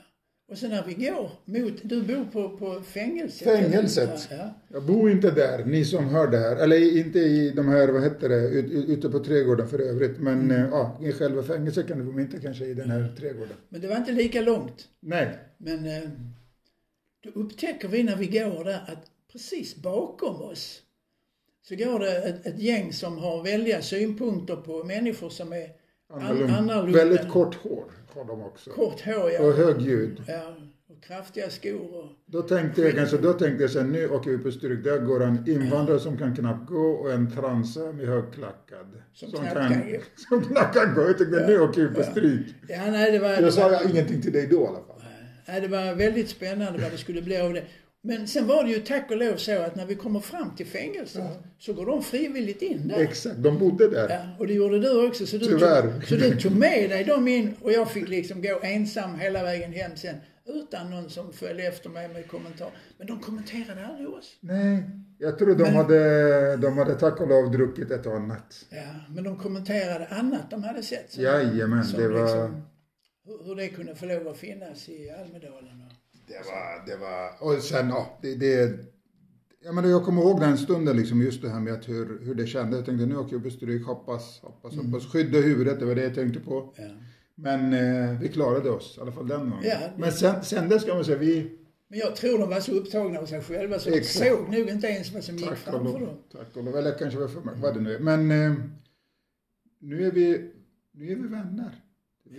Och 0.51 0.57
sen 0.57 0.69
när 0.69 0.83
vi 0.85 0.93
går 0.93 1.31
mot, 1.45 1.73
du 1.83 2.01
bor 2.03 2.25
på, 2.31 2.57
på 2.57 2.81
fängelset. 2.81 3.47
Fängelset. 3.47 4.27
Ja, 4.29 4.35
ja. 4.37 4.53
Jag 4.67 4.83
bor 4.83 5.11
inte 5.11 5.31
där, 5.31 5.65
ni 5.65 5.85
som 5.85 6.05
hör 6.09 6.27
det 6.27 6.37
här. 6.37 6.55
Eller 6.55 6.97
inte 6.97 7.19
i 7.19 7.51
de 7.55 7.67
här, 7.67 7.87
vad 7.87 8.03
heter 8.03 8.29
det, 8.29 8.47
ut- 8.49 8.71
ut- 8.71 8.89
ute 8.89 9.09
på 9.09 9.19
trädgården 9.19 9.67
för 9.67 9.79
övrigt. 9.79 10.19
Men 10.19 10.39
Mm. 10.41 10.51
eh, 10.63 10.69
ja, 10.71 10.99
i 11.03 11.11
själva 11.11 11.43
fängelset 11.43 11.87
kan 11.87 11.97
du 11.99 12.03
bo, 12.13 12.19
inte 12.19 12.39
kanske 12.39 12.65
i 12.65 12.73
den 12.73 12.89
här 12.91 13.15
trädgården. 13.19 13.53
Men 13.69 13.81
det 13.81 13.87
var 13.87 13.95
inte 13.97 14.11
lika 14.11 14.41
långt. 14.41 14.87
Nej. 14.99 15.29
Men 15.57 15.85
eh, 15.85 16.09
då 17.23 17.29
upptäcker 17.39 17.87
vi 17.87 18.03
när 18.03 18.15
vi 18.15 18.25
går 18.27 18.63
där 18.63 18.83
att 18.87 19.05
precis 19.31 19.75
bakom 19.75 20.41
oss 20.41 20.81
så 21.67 21.75
går 21.75 21.99
det 21.99 22.17
ett, 22.17 22.45
ett 22.45 22.59
gäng 22.59 22.93
som 22.93 23.17
har 23.17 23.43
väldiga 23.43 23.81
synpunkter 23.81 24.55
på 24.55 24.83
människor 24.83 25.29
som 25.29 25.53
är 25.53 25.67
Annorlunda. 26.13 26.53
annorlunda. 26.57 26.97
Väldigt 27.05 27.29
kort 27.29 27.55
hår 27.55 27.83
har 28.13 28.25
de 28.25 28.41
också. 28.41 28.69
kort 28.69 29.01
hår. 29.05 29.31
Ja. 29.31 29.41
Och 29.41 29.53
högljudd. 29.53 30.23
Ja, 30.27 30.55
och 30.89 31.03
kraftiga 31.03 31.49
skor 31.49 31.95
och... 31.95 32.05
Då 32.25 32.41
tänkte 32.41 32.81
jag 32.81 32.95
kanske, 32.95 33.17
då 33.17 33.33
tänkte 33.33 33.63
jag 33.63 33.85
nu 33.85 34.09
åker 34.09 34.31
vi 34.31 34.37
på 34.37 34.51
stryk, 34.51 34.83
där 34.83 34.99
går 34.99 35.23
en 35.23 35.49
invandrare 35.49 35.99
som 35.99 36.17
kan 36.17 36.35
knappt 36.35 36.69
gå 36.69 36.91
och 36.91 37.11
en 37.11 37.31
transa 37.31 37.91
med 37.91 38.07
högklackad. 38.07 39.01
Som 39.13 39.31
knappt 39.31 39.53
kan 39.53 39.91
gå. 39.91 39.97
Som 40.29 40.41
knappt 40.41 40.75
kan 40.75 40.95
gå. 40.95 41.01
Jag 41.01 41.17
tänkte 41.17 41.47
nu 41.47 41.59
åker 41.59 41.81
vi 41.81 41.95
på 41.95 42.03
stryk. 42.03 42.47
Ja, 42.67 42.91
nej, 42.91 43.11
det 43.11 43.19
var... 43.19 43.29
Jag 43.29 43.53
sa 43.53 43.71
jag 43.71 43.89
ingenting 43.89 44.21
till 44.21 44.33
dig 44.33 44.47
då 44.47 44.63
i 44.63 44.67
alla 44.67 44.83
fall. 44.83 45.03
Nej, 45.47 45.61
det 45.61 45.67
var 45.67 45.95
väldigt 45.95 46.29
spännande 46.29 46.79
vad 46.79 46.91
det 46.91 46.97
skulle 46.97 47.21
bli 47.21 47.37
av 47.37 47.53
det. 47.53 47.63
Men 48.03 48.27
sen 48.27 48.47
var 48.47 48.63
det 48.63 48.69
ju 48.69 48.79
tack 48.79 49.11
och 49.11 49.17
lov 49.17 49.35
så 49.35 49.61
att 49.61 49.75
när 49.75 49.85
vi 49.85 49.95
kommer 49.95 50.19
fram 50.19 50.55
till 50.55 50.65
fängelset 50.65 51.23
så 51.59 51.73
går 51.73 51.85
de 51.85 52.03
frivilligt 52.03 52.61
in 52.61 52.87
där. 52.87 52.99
Exakt, 52.99 53.35
de 53.37 53.59
bodde 53.59 53.89
där. 53.89 54.09
Ja, 54.09 54.35
och 54.39 54.47
det 54.47 54.53
gjorde 54.53 54.79
du 54.79 55.07
också. 55.07 55.25
Så 55.25 55.37
du, 55.37 55.45
Tyvärr. 55.45 55.81
tog, 55.81 56.07
så 56.07 56.15
du 56.15 56.35
tog 56.39 56.51
med 56.55 56.89
dig 56.89 57.03
dem 57.03 57.27
in 57.27 57.55
och 57.61 57.71
jag 57.71 57.91
fick 57.91 58.09
liksom 58.09 58.41
gå 58.41 58.59
ensam 58.63 59.19
hela 59.19 59.43
vägen 59.43 59.73
hem 59.73 59.91
sen. 59.95 60.15
Utan 60.45 60.89
någon 60.89 61.09
som 61.09 61.33
följde 61.33 61.63
efter 61.63 61.89
mig 61.89 62.07
med 62.07 62.27
kommentar. 62.27 62.69
Men 62.97 63.07
de 63.07 63.19
kommenterade 63.19 63.85
aldrig 63.87 64.09
oss. 64.09 64.37
Nej, 64.39 64.83
jag 65.17 65.37
tror 65.37 65.55
de, 65.55 65.63
Men- 65.63 65.75
hade, 65.75 66.57
de 66.57 66.77
hade 66.77 66.95
tack 66.95 67.21
och 67.21 67.27
lov 67.27 67.51
druckit 67.51 67.91
ett 67.91 68.05
och 68.05 68.15
annat. 68.15 68.65
Ja, 68.69 68.95
men 69.15 69.23
de 69.23 69.37
kommenterade 69.37 70.07
annat 70.07 70.49
de 70.49 70.63
hade 70.63 70.83
sett. 70.83 71.11
Som, 71.11 71.23
Jajamän, 71.23 71.83
som 71.83 72.01
det 72.01 72.07
var... 72.07 72.21
liksom, 72.21 72.61
hur, 73.25 73.45
hur 73.45 73.55
det 73.55 73.67
kunde 73.67 73.95
få 73.95 74.05
lov 74.05 74.27
att 74.27 74.37
finnas 74.37 74.89
i 74.89 75.09
Almedalen. 75.09 75.81
Och, 75.85 75.91
Det 76.27 76.41
var, 76.45 76.85
det 76.85 76.97
var, 76.97 77.55
och 77.55 77.61
sen, 77.63 77.89
ja, 77.89 78.19
det, 78.21 78.35
det 78.35 78.79
jag, 79.63 79.75
menar, 79.75 79.89
jag 79.89 80.05
kommer 80.05 80.21
ihåg 80.21 80.39
den 80.39 80.57
stunden, 80.57 80.97
liksom, 80.97 81.21
just 81.21 81.41
det 81.41 81.49
här 81.49 81.59
med 81.59 81.73
att 81.73 81.89
hur, 81.89 82.19
hur 82.25 82.35
det 82.35 82.47
kändes. 82.47 82.77
Jag 82.77 82.85
tänkte 82.85 83.05
nu 83.05 83.17
åker 83.17 83.33
jag 83.35 83.43
på 83.43 83.49
stryk, 83.49 83.85
hoppas, 83.85 84.39
hoppas, 84.41 84.75
hoppas. 84.75 85.05
Skydda 85.11 85.39
huvudet, 85.39 85.79
det 85.79 85.85
var 85.85 85.95
det 85.95 86.03
jag 86.03 86.15
tänkte 86.15 86.39
på. 86.39 86.73
ja. 86.77 86.83
Men 87.35 87.73
eh, 87.73 88.19
vi 88.19 88.29
klarade 88.29 88.69
oss, 88.69 88.97
i 88.97 89.01
alla 89.01 89.11
fall 89.11 89.27
den 89.27 89.39
gången. 89.39 89.63
Ja. 89.63 89.77
Men 89.97 90.11
sen, 90.11 90.43
sen 90.43 90.69
dess 90.69 90.83
kan 90.85 90.95
man 90.95 91.05
säga, 91.05 91.17
vi, 91.17 91.57
Men 91.87 91.99
jag 91.99 92.15
tror 92.15 92.39
de 92.39 92.49
var 92.49 92.59
så 92.59 92.71
upptagna 92.71 93.19
av 93.19 93.25
sig 93.25 93.41
själva 93.41 93.79
så 93.79 93.89
de 93.89 93.97
Exakt. 93.97 94.29
såg 94.29 94.49
nog 94.49 94.69
inte 94.69 94.87
ens 94.87 95.13
vad 95.13 95.23
som 95.23 95.35
gick 95.37 95.49
tack 95.49 95.57
framför 95.57 95.99
dem. 95.99 96.17
tack 96.31 96.57
och 96.57 96.63
lov, 96.63 96.75
eller 96.77 96.97
kanske 96.97 97.19
var 97.19 97.27
för 97.27 97.41
vad 97.55 97.73
det 97.73 97.81
nu 97.81 97.95
är. 97.95 97.99
Men 97.99 98.31
eh, 98.31 98.53
nu 99.79 100.07
är 100.07 100.11
vi, 100.11 100.51
nu 100.91 101.11
är 101.11 101.15
vi 101.15 101.27
vänner. 101.27 101.80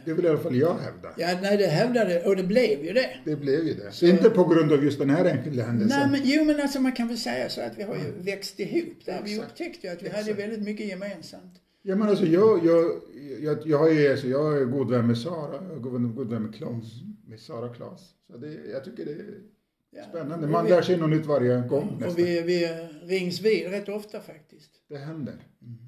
Det 0.05 0.13
vill 0.15 0.25
i 0.25 0.29
alla 0.29 0.39
fall 0.39 0.57
jag 0.57 0.75
hävda. 0.79 1.09
Ja, 1.17 1.39
nej, 1.43 1.57
det 1.57 1.67
hävdade, 1.67 2.23
och 2.23 2.37
det 2.37 2.43
blev 2.43 2.85
ju 2.85 2.93
det. 2.93 3.11
Det 3.25 3.37
blev 3.37 3.65
ju 3.67 3.75
det. 3.75 3.93
Så 3.93 4.07
inte 4.07 4.31
på 4.31 4.45
grund 4.45 4.73
av 4.73 4.85
just 4.85 4.99
den 4.99 5.11
här 5.11 5.25
enskilda 5.25 5.63
händelsen. 5.65 5.99
Nej, 6.01 6.11
men, 6.11 6.21
jo, 6.31 6.45
men 6.45 6.61
alltså 6.61 6.81
man 6.81 6.93
kan 6.93 7.09
väl 7.09 7.19
säga 7.19 7.49
så 7.49 7.61
att 7.61 7.79
vi 7.79 7.83
har 7.83 7.95
ju 7.95 8.13
växt 8.25 8.61
ihop 8.61 9.05
där. 9.05 9.21
Vi 9.25 9.33
Exakt. 9.35 9.51
upptäckte 9.51 9.87
ju 9.87 9.93
att 9.93 10.03
vi 10.03 10.07
Exakt. 10.07 10.27
hade 10.27 10.37
väldigt 10.43 10.63
mycket 10.63 10.87
gemensamt. 10.89 11.55
Ja 11.83 11.97
men 11.97 12.09
alltså 12.09 12.27
jag, 12.27 12.67
jag, 12.67 13.01
jag, 13.41 13.59
jag, 13.67 13.95
ju, 13.95 14.11
alltså, 14.11 14.27
jag 14.29 14.61
är 14.61 14.65
god 14.65 14.91
vän 14.91 15.07
med 15.07 15.19
Sara, 15.19 15.63
jag 15.69 15.77
är 15.77 15.81
god, 15.81 16.15
god 16.15 16.31
vän 16.31 16.43
med 16.43 16.55
Claes, 16.55 16.85
med 17.27 17.41
Sara 17.41 17.75
Claes. 17.75 18.01
Så 18.31 18.37
det, 18.37 18.55
jag 18.73 18.85
tycker 18.85 19.05
det 19.05 19.11
är 19.13 19.25
Ja. 19.97 20.03
spännande. 20.11 20.47
Man 20.47 20.65
vi- 20.65 20.71
lär 20.71 20.83
sig 20.83 20.97
något 20.97 21.11
nytt 21.11 21.27
varje 21.27 21.61
gång 21.69 21.89
nästan. 21.93 22.09
Och 22.13 22.19
vi, 22.19 22.41
vi 22.43 22.67
rings 23.05 23.41
vid 23.41 23.71
rätt 23.71 23.89
ofta 23.89 24.21
faktiskt. 24.21 24.71
Det 24.89 24.97
händer. 24.97 25.35
Mm. 25.63 25.79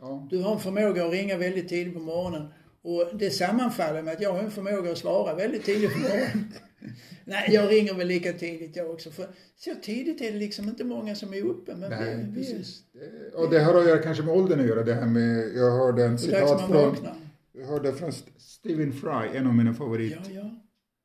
Ja. 0.00 0.28
Du 0.30 0.38
har 0.38 0.52
en 0.54 0.60
förmåga 0.60 1.04
att 1.06 1.12
ringa 1.12 1.36
väldigt 1.38 1.68
tidigt 1.68 1.94
på 1.94 2.00
morgonen. 2.00 2.48
Och 2.84 3.10
det 3.18 3.30
sammanfaller 3.30 4.02
med 4.02 4.14
att 4.14 4.20
jag 4.20 4.32
har 4.32 4.38
en 4.38 4.50
förmåga 4.50 4.92
att 4.92 4.98
svara 4.98 5.34
väldigt 5.34 5.64
tidigt 5.64 5.92
på 5.92 5.98
morgonen. 5.98 6.52
Nej, 7.24 7.50
jag 7.52 7.70
ringer 7.70 7.94
väl 7.94 8.08
lika 8.08 8.32
tidigt 8.32 8.76
jag 8.76 8.90
också. 8.90 9.10
För 9.10 9.26
så 9.56 9.74
tidigt 9.82 10.20
är 10.20 10.32
det 10.32 10.38
liksom 10.38 10.68
inte 10.68 10.84
många 10.84 11.14
som 11.14 11.34
är 11.34 11.42
uppe. 11.42 11.74
Men 11.76 11.90
Nej, 11.90 12.26
vi, 12.28 12.34
precis. 12.34 12.82
Det, 12.92 13.36
och 13.36 13.50
det 13.50 13.60
har 13.60 13.80
att 13.80 13.88
göra 13.88 14.02
kanske 14.02 14.22
med 14.22 14.34
åldern 14.34 14.60
att 14.60 14.66
göra 14.66 14.82
det 14.82 14.94
här 14.94 15.06
med, 15.06 15.56
jag 15.56 15.70
hörde 15.70 16.04
en 16.04 16.18
citat 16.18 16.60
från, 16.60 16.76
vaknar. 16.76 17.14
jag 17.52 17.66
hörde 17.66 17.92
från 17.92 18.12
Stephen 18.38 18.92
Fry, 18.92 19.36
en 19.36 19.46
av 19.46 19.54
mina 19.54 19.74
favoriter. 19.74 20.22
Ja, 20.24 20.40
ja. 20.40 20.50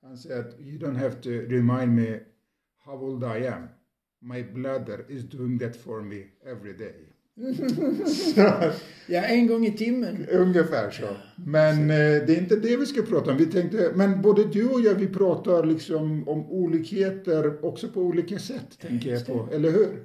Han 0.02 0.18
säger 0.18 0.40
att 0.40 0.60
you 0.60 0.80
don't 0.80 0.98
have 0.98 1.16
to 1.16 1.30
remind 1.30 1.96
me 1.96 2.20
how 2.86 3.04
old 3.04 3.24
I 3.24 3.48
am. 3.48 3.68
My 4.22 4.44
bladder 4.44 5.06
is 5.12 5.24
doing 5.24 5.60
that 5.60 5.76
for 5.76 6.02
me 6.02 6.24
every 6.46 6.74
day. 6.74 7.09
Så, 8.36 8.42
ja, 9.08 9.22
en 9.24 9.48
gång 9.48 9.66
i 9.66 9.72
timmen. 9.78 10.26
ungefär 10.32 10.92
så. 10.92 11.08
Men 11.36 11.82
eh, 11.82 11.96
det 11.98 12.36
är 12.36 12.38
inte 12.38 12.56
det 12.56 12.78
vi 12.78 12.86
ska 12.86 13.02
prata 13.02 13.32
om. 13.32 13.38
Vi 13.38 13.46
tänkte, 13.46 13.92
men 13.96 14.22
både 14.22 14.44
du 14.48 14.68
och 14.70 14.82
jag, 14.82 14.96
vi 14.96 15.08
pratar 15.08 15.64
liksom 15.66 16.30
om 16.30 16.52
olikheter 16.52 17.66
också 17.66 17.88
på 17.88 18.02
olika 18.02 18.40
sätt, 18.40 18.80
tänker 18.82 19.10
jag 19.14 19.26
på. 19.28 19.50
Eller 19.52 19.72
hur? 19.72 20.04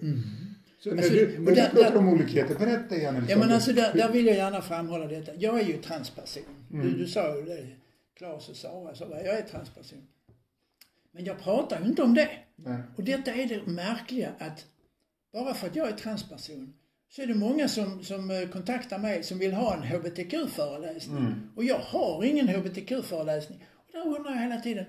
Så 0.78 0.90
när, 0.90 0.96
Alltså, 0.96 1.12
du, 1.14 1.38
när 1.38 1.46
du 1.50 1.54
där- 1.54 1.68
pratar 1.70 1.90
där- 1.90 1.98
om 1.98 2.08
olikheter, 2.08 2.54
berätta 2.58 2.96
gärna 2.96 3.20
lite 3.20 3.32
Ja 3.32 3.38
men 3.38 3.50
alltså 3.52 3.72
där, 3.72 3.94
där 3.94 4.12
vill 4.12 4.26
jag 4.26 4.36
gärna 4.36 4.62
framhålla 4.62 5.06
detta. 5.06 5.32
Jag 5.38 5.60
är 5.60 5.64
ju 5.64 5.76
transperson. 5.76 6.42
Mm. 6.72 6.86
Du, 6.86 6.98
du 6.98 7.06
sa 7.06 7.36
ju 7.36 7.42
det, 7.42 7.66
Claes 8.18 8.48
och 8.48 8.56
Sara 8.56 8.94
sa 8.94 9.04
jag 9.10 9.38
är 9.38 9.42
transperson. 9.42 9.98
Men 11.12 11.24
jag 11.24 11.38
pratar 11.42 11.80
ju 11.80 11.86
inte 11.86 12.02
om 12.02 12.14
det. 12.14 12.28
Nej. 12.56 12.78
Och 12.96 13.04
detta 13.04 13.34
är 13.34 13.46
det 13.48 13.70
märkliga 13.72 14.28
att 14.38 14.64
bara 15.32 15.54
för 15.54 15.66
att 15.66 15.76
jag 15.76 15.88
är 15.88 15.92
transperson 15.92 16.72
så 17.16 17.22
är 17.22 17.26
det 17.26 17.34
många 17.34 17.68
som, 17.68 18.04
som 18.04 18.30
eh, 18.30 18.48
kontaktar 18.48 18.98
mig 18.98 19.22
som 19.22 19.38
vill 19.38 19.52
ha 19.52 19.74
en 19.74 19.82
HBTQ-föreläsning. 19.82 21.18
Mm. 21.18 21.50
Och 21.56 21.64
jag 21.64 21.78
har 21.78 22.24
ingen 22.24 22.48
HBTQ-föreläsning. 22.48 23.64
Och 23.76 23.92
där 23.92 24.06
undrar 24.16 24.32
jag 24.32 24.40
hela 24.40 24.60
tiden, 24.60 24.84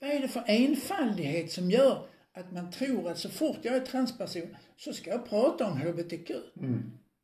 vad 0.00 0.10
är 0.10 0.20
det 0.20 0.28
för 0.28 0.44
enfaldighet 0.46 1.52
som 1.52 1.70
gör 1.70 2.06
att 2.34 2.52
man 2.52 2.70
tror 2.70 3.10
att 3.10 3.18
så 3.18 3.28
fort 3.28 3.58
jag 3.62 3.76
är 3.76 3.80
transperson 3.80 4.56
så 4.76 4.92
ska 4.92 5.10
jag 5.10 5.28
prata 5.28 5.66
om 5.66 5.80
HBTQ? 5.80 6.30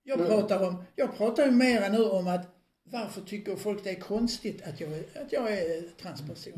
Jag 0.03 0.19
pratar 0.27 0.69
om, 0.69 0.85
jag 0.97 1.17
pratar 1.17 1.47
ju 1.47 1.51
mera 1.51 1.89
nu 1.89 2.05
om 2.05 2.29
att 2.29 2.55
varför 2.91 3.21
tycker 3.21 3.57
folk 3.57 3.85
det 3.85 3.91
är 3.91 4.01
konstigt 4.01 4.63
att 4.63 4.81
jag 4.81 4.91
att 5.23 5.33
jag 5.33 5.53
är 5.53 5.83
transperson? 6.03 6.53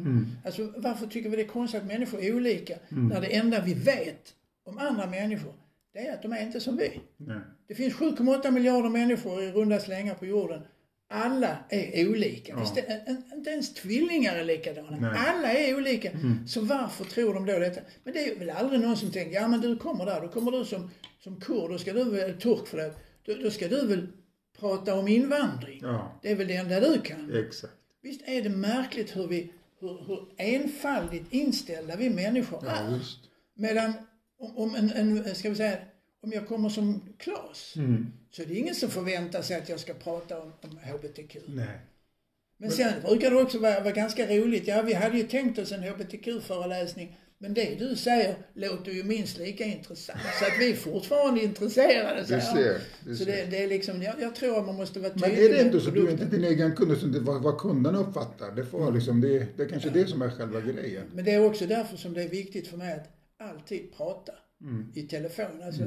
Alltså 0.45 0.73
varför 0.77 1.07
tycker 1.07 1.31
vi 1.31 1.37
det 1.37 1.43
är 1.43 1.49
konstigt 1.49 1.81
att 1.81 1.87
människor 1.87 2.21
är 2.23 2.37
olika? 2.37 2.79
När 2.89 3.21
det 3.21 3.37
enda 3.37 3.61
vi 3.61 3.75
vet 3.75 4.35
om 4.65 4.79
andra 4.79 5.07
människor, 5.07 5.53
det 5.93 5.99
är 6.07 6.13
att 6.15 6.23
de 6.23 6.33
är 6.33 6.43
inte 6.43 6.61
som 6.61 6.77
vi. 6.77 7.01
Nej. 7.17 7.41
Det 7.69 7.75
finns 7.75 7.95
7,8 7.95 8.51
miljarder 8.51 8.89
människor 8.89 9.43
i 9.43 9.53
runda 9.53 9.81
slängar 9.81 10.15
på 10.15 10.27
jorden. 10.27 10.63
Alla 11.13 11.57
är 11.69 12.09
olika. 12.11 12.53
En- 12.53 13.01
en- 13.07 13.23
inte 13.35 13.51
ens 13.51 13.75
tvillingar 13.75 14.37
är 14.37 14.45
likadana. 14.45 14.97
Nej. 15.01 15.11
Alla 15.29 15.53
är 15.53 15.77
olika. 15.77 16.11
Så 16.47 16.61
varför 16.61 17.05
tror 17.05 17.35
de 17.35 17.47
då 17.47 17.59
detta? 17.59 17.81
Men 18.05 18.13
det 18.15 18.31
är 18.31 18.39
väl 18.39 18.51
aldrig 18.51 18.81
någon 18.81 18.97
som 18.97 19.11
tänker, 19.11 19.35
ja 19.35 19.49
men 19.49 19.61
du 19.61 19.77
kommer 19.79 20.07
där, 20.07 20.21
då 20.21 20.29
kommer 20.29 20.51
du 20.53 20.65
som, 20.65 20.91
som 21.19 21.41
kurd, 21.41 21.71
då 21.71 21.79
ska 21.79 21.93
du 21.93 22.05
väl, 22.11 22.41
turk 22.41 22.67
förlåt, 22.67 22.97
då, 23.27 23.35
då 23.43 23.51
ska 23.51 23.69
du 23.69 23.87
väl 23.87 24.07
prata 24.61 24.95
om 24.95 25.09
invandring. 25.09 25.81
Ja, 25.83 26.19
Det 26.23 26.31
är 26.31 26.37
väl 26.37 26.49
det 26.49 26.55
enda 26.57 26.81
du 26.81 27.01
kan. 27.01 27.35
exakt. 27.47 27.73
Visst 28.03 28.29
är 28.29 28.43
det 28.43 28.49
märkligt 28.51 29.17
hur 29.17 29.27
vi, 29.27 29.53
hur, 29.81 30.05
hur 30.07 30.29
enfaldigt 30.37 31.33
inställda 31.33 31.97
vi 31.97 32.11
människor 32.11 32.61
Ja, 32.67 32.71
är. 32.71 32.99
visst. 32.99 33.19
Medan 33.55 33.93
om, 34.41 34.57
om 34.59 34.75
en, 34.75 34.91
en, 34.91 35.35
ska 35.35 35.51
vi 35.51 35.57
säga, 35.57 35.79
om 36.23 36.33
jag 36.33 36.49
kommer 36.49 36.69
som 36.69 37.03
Klas, 37.19 37.75
Mm. 37.77 38.07
så 38.31 38.43
är 38.43 38.47
det 38.47 38.55
ingen 38.55 38.75
som 38.75 38.91
förväntar 38.91 39.43
sig 39.43 39.57
att 39.57 39.69
jag 39.69 39.81
ska 39.81 39.95
prata 39.95 40.41
om, 40.41 40.53
om 40.61 40.79
HBTQ. 40.79 41.37
Nej. 41.47 41.79
Men 42.59 42.71
sen 42.71 42.93
brukar 43.03 43.31
det 43.31 43.37
också 43.43 43.59
vara, 43.59 43.81
vara 43.81 43.93
ganska 43.93 44.27
roligt. 44.27 44.67
Ja, 44.69 44.83
vi 44.83 44.93
hade 44.95 45.19
ju 45.19 45.25
tänkt 45.25 45.59
oss 45.59 45.73
en 45.73 45.83
HBTQ-föreläsning. 45.83 47.17
Men 47.43 47.55
det 47.55 47.75
du 47.79 47.97
säger 47.97 48.35
låter 48.55 48.93
ju 48.93 49.05
minst 49.05 49.39
lika 49.39 49.65
intressant. 49.65 50.19
Så 50.39 50.45
att 50.45 50.53
vi 50.61 50.71
är 50.71 50.77
fortfarande 50.77 51.43
intresserade. 51.43 52.21
Du 52.21 52.27
säger 52.27 52.41
han. 52.43 52.57
ser. 52.57 52.81
Du 53.05 53.17
Så 53.17 53.25
ser. 53.25 53.33
det, 53.33 53.51
det 53.51 53.63
är 53.65 53.69
liksom, 53.69 54.03
jag, 54.03 54.15
jag 54.21 54.35
tror 54.35 54.59
att 54.59 54.67
man 54.67 54.75
måste 54.75 55.01
vara 55.01 55.13
Men 55.15 55.31
tydlig 55.31 55.45
är 55.45 55.53
det 55.55 55.61
inte 55.63 55.81
så? 55.81 55.91
Du 55.91 56.07
är 56.07 56.11
inte 56.13 56.25
din 56.25 56.45
egen 56.45 56.77
kund, 56.77 56.93
utan 56.93 57.25
vad, 57.25 57.43
vad 57.43 57.59
kunderna 57.59 57.99
uppfattar. 57.99 58.47
Det, 58.47 58.53
Mm. 58.53 58.67
får 58.71 58.93
liksom, 58.93 59.21
det, 59.21 59.47
det 59.57 59.63
är 59.63 59.69
kanske 59.69 59.91
det 59.91 60.07
som 60.07 60.23
är 60.23 60.31
själva 60.31 60.61
grejen. 60.61 61.05
Men 61.15 61.25
det 61.25 61.31
är 61.33 61.45
också 61.45 61.67
därför 61.67 61.97
som 61.97 62.15
det 62.15 62.23
är 62.23 62.29
viktigt 62.29 62.69
för 62.69 62.77
mig 62.77 62.93
att 62.95 63.09
alltid 63.41 63.93
prata 63.97 64.33
Mm. 64.63 64.93
i 64.95 65.03
telefon. 65.03 65.63
Alltså, 65.65 65.83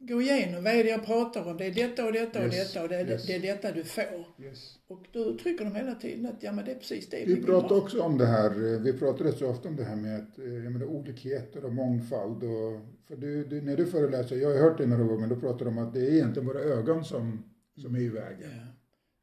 Gå 0.00 0.22
igenom, 0.22 0.64
vad 0.64 0.72
är 0.72 0.84
det 0.84 0.90
jag 0.90 1.06
pratar 1.06 1.50
om? 1.50 1.56
Det 1.56 1.66
är 1.66 1.74
detta 1.74 2.06
och 2.06 2.12
detta 2.12 2.38
och 2.38 2.44
Yes, 2.44 2.72
detta 2.72 2.82
och 2.82 2.88
det 2.88 2.96
är, 2.96 3.10
yes. 3.10 3.26
det 3.26 3.34
är 3.34 3.40
detta 3.40 3.72
du 3.72 3.84
får. 3.84 4.44
Yes. 4.44 4.78
Och 4.86 5.06
då 5.12 5.38
trycker 5.38 5.64
de 5.64 5.74
hela 5.74 5.94
tiden 5.94 6.26
att 6.26 6.42
ja 6.42 6.52
men 6.52 6.64
det 6.64 6.70
är 6.70 6.74
precis 6.74 7.08
det 7.08 7.24
vi 7.26 7.34
Vi 7.34 7.42
pratar 7.42 7.76
också 7.76 8.02
om 8.02 8.18
det 8.18 8.26
här, 8.26 8.50
eh, 8.50 8.80
vi 8.80 8.92
pratar 8.92 9.24
rätt 9.24 9.38
så 9.38 9.48
ofta 9.50 9.68
om 9.68 9.76
det 9.76 9.84
här 9.84 9.96
med 9.96 10.16
att, 10.20 10.38
eh, 10.38 10.44
jag 10.44 10.72
menar, 10.72 10.86
olikheter 10.86 11.64
och 11.64 11.72
mångfald. 11.72 12.42
Och, 12.42 12.80
för 13.08 13.16
du, 13.16 13.44
du, 13.44 13.60
när 13.60 13.76
du 13.76 13.86
föreläser, 13.86 14.36
jag 14.36 14.48
har 14.50 14.58
hört 14.58 14.78
det 14.78 14.86
några 14.86 15.04
gånger, 15.04 15.26
då 15.26 15.36
pratar 15.36 15.64
de 15.64 15.78
om 15.78 15.88
att 15.88 15.94
det 15.94 16.00
är 16.00 16.12
egentligen 16.12 16.46
våra 16.46 16.60
ögon 16.60 17.04
som, 17.04 17.44
som 17.82 17.94
är 17.94 18.00
i 18.00 18.08
vägen. 18.08 18.50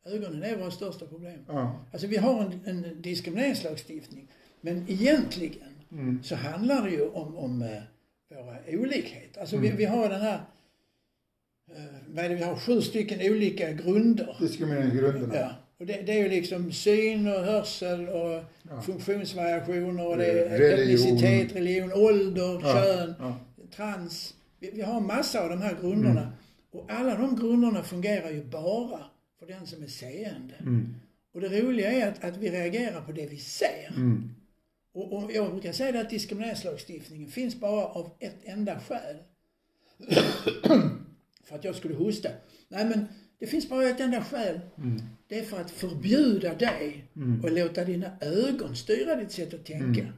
Ja. 0.04 0.12
Ögonen 0.12 0.44
är 0.44 0.58
vårt 0.58 0.74
största 0.74 1.06
problem. 1.06 1.39
Ja. 1.48 1.86
Alltså 1.91 2.08
vi 2.08 2.18
har 2.18 2.41
en, 2.41 2.60
en 2.65 3.02
diskrimineringslagstiftning. 3.02 4.32
Men 4.62 4.86
egentligen 4.89 5.68
Mm. 5.95 6.23
så 6.23 6.36
handlar 6.36 6.84
det 6.86 6.91
ju 6.91 7.01
om, 7.10 7.38
om 7.38 7.62
eh, 7.62 7.81
våra 8.38 8.58
olikheter. 8.79 9.41
Alltså 9.41 9.55
Mm. 9.55 9.69
vi, 9.71 9.77
vi 9.77 9.86
har 9.86 10.10
den 10.10 10.21
här, 10.21 10.39
eh, 11.75 11.84
vad 12.08 12.25
är 12.25 12.29
det 12.29 12.36
vi 12.36 12.43
har, 12.43 12.55
sju 12.55 12.81
stycken 12.81 13.31
olika 13.31 13.71
grunder. 13.71 14.38
Diskrimineringsgrunderna. 14.39 15.36
Ja. 15.36 15.49
Och 15.79 15.86
det, 15.86 16.01
det 16.01 16.12
är 16.12 16.23
ju 16.23 16.29
liksom 16.29 16.71
syn 16.71 17.27
och 17.27 17.39
hörsel 17.41 18.10
och 18.10 18.43
Ja. 18.69 18.81
funktionsvariationer 18.81 20.08
och 20.08 20.17
det 20.17 20.25
är 20.25 20.60
Religion. 20.60 21.08
etnicitet, 21.17 21.55
religion, 21.55 21.93
ålder, 21.93 22.60
Ja. 22.63 22.73
kön, 22.73 23.13
Ja. 23.19 23.36
trans. 23.75 24.34
Vi, 24.60 24.71
vi 24.73 24.81
har 24.81 24.99
massa 25.01 25.43
av 25.43 25.49
de 25.49 25.62
här 25.62 25.75
grunderna. 25.81 26.21
Mm. 26.21 26.34
Och 26.71 26.86
alla 26.91 27.15
de 27.15 27.36
grunderna 27.36 27.84
fungerar 27.84 28.29
ju 28.29 28.43
bara 28.43 28.99
för 29.39 29.45
den 29.47 29.67
som 29.67 29.84
är 29.84 29.88
seende. 29.88 30.53
Mm. 30.60 30.95
Och 31.34 31.41
det 31.41 31.62
roliga 31.62 31.91
är 31.91 32.08
att, 32.12 32.23
att 32.23 32.38
vi 32.38 32.49
reagerar 32.51 33.01
på 33.01 33.12
det 33.12 33.25
vi 33.27 33.38
ser. 33.38 33.93
Mm. 33.95 34.29
Och, 34.95 35.13
och 35.13 35.31
jag 35.31 35.51
brukar 35.51 35.71
säga 35.71 36.01
att 36.01 36.10
diskrimineringslagstiftningen 36.10 37.29
finns 37.29 37.60
bara 37.60 37.86
av 37.86 38.10
ett 38.19 38.38
enda 38.43 38.79
skäl. 38.79 39.15
för 41.43 41.55
att 41.55 41.63
jag 41.63 41.75
skulle 41.75 41.95
hosta. 41.95 42.29
Nej 42.67 42.86
men 42.86 43.05
det 43.39 43.47
finns 43.47 43.69
bara 43.69 43.89
ett 43.89 43.99
enda 43.99 44.23
skäl. 44.23 44.60
Mm. 44.77 45.01
Det 45.27 45.39
är 45.39 45.43
för 45.43 45.62
att 45.62 45.71
förbjuda 45.71 46.53
dig 46.53 47.08
Mm. 47.15 47.43
och 47.43 47.51
låta 47.51 47.84
dina 47.84 48.12
ögon 48.21 48.75
styra 48.75 49.15
ditt 49.15 49.31
sätt 49.31 49.53
att 49.53 49.65
tänka. 49.65 50.01
Mm. 50.01 50.13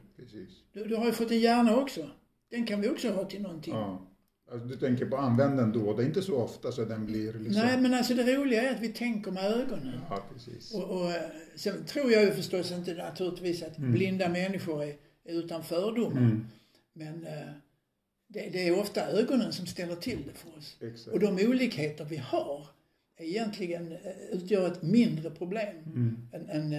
Du, 0.72 0.84
du 0.84 0.96
har 0.96 1.06
ju 1.06 1.12
fått 1.12 1.30
en 1.30 1.40
hjärna 1.40 1.76
också. 1.76 2.10
Den 2.50 2.66
kan 2.66 2.80
vi 2.80 2.88
också 2.88 3.10
ha 3.10 3.24
till 3.24 3.42
någonting. 3.42 3.74
Ja. 3.74 4.07
Alltså, 4.52 4.68
du 4.68 4.76
tänker 4.76 5.06
på 5.06 5.16
användaren 5.16 5.72
då, 5.72 5.96
det 5.96 6.02
är 6.02 6.06
inte 6.06 6.22
så 6.22 6.36
ofta 6.36 6.72
så 6.72 6.84
den 6.84 7.06
blir 7.06 7.32
liksom... 7.32 7.62
Nej 7.66 7.80
men 7.80 7.94
alltså 7.94 8.14
det 8.14 8.36
roliga 8.36 8.62
är 8.62 8.74
att 8.74 8.80
vi 8.80 8.88
tänker 8.88 9.30
med 9.30 9.44
ögonen. 9.44 10.00
Ja, 10.10 10.24
precis. 10.34 10.74
Och, 10.74 10.90
och 10.90 11.10
eh, 11.10 11.22
sen 11.56 11.84
tror 11.84 12.12
jag 12.12 12.24
ju 12.24 12.30
förstås 12.30 12.72
inte 12.72 12.94
naturligtvis 12.94 13.62
att 13.62 13.76
blinda 13.76 14.28
människor 14.28 14.82
är, 14.82 14.88
är 15.24 15.32
utan 15.32 15.64
fördomar. 15.64 16.20
Mm. 16.20 16.46
Men 16.92 17.26
eh, 17.26 17.48
det, 18.28 18.48
det 18.52 18.68
är 18.68 18.78
ofta 18.80 19.06
ögonen 19.08 19.52
som 19.52 19.66
ställer 19.66 19.96
till 19.96 20.18
det 20.26 20.38
för 20.38 20.58
oss. 20.58 20.76
Exakt. 20.80 21.08
Och 21.08 21.20
de 21.20 21.46
olikheter 21.48 22.04
vi 22.04 22.16
har 22.16 22.66
egentligen 23.18 23.92
eh, 23.92 23.98
utgör 24.32 24.66
ett 24.66 24.82
mindre 24.82 25.30
problem 25.30 25.76
Mm. 25.86 26.16
än, 26.32 26.48
än 26.48 26.70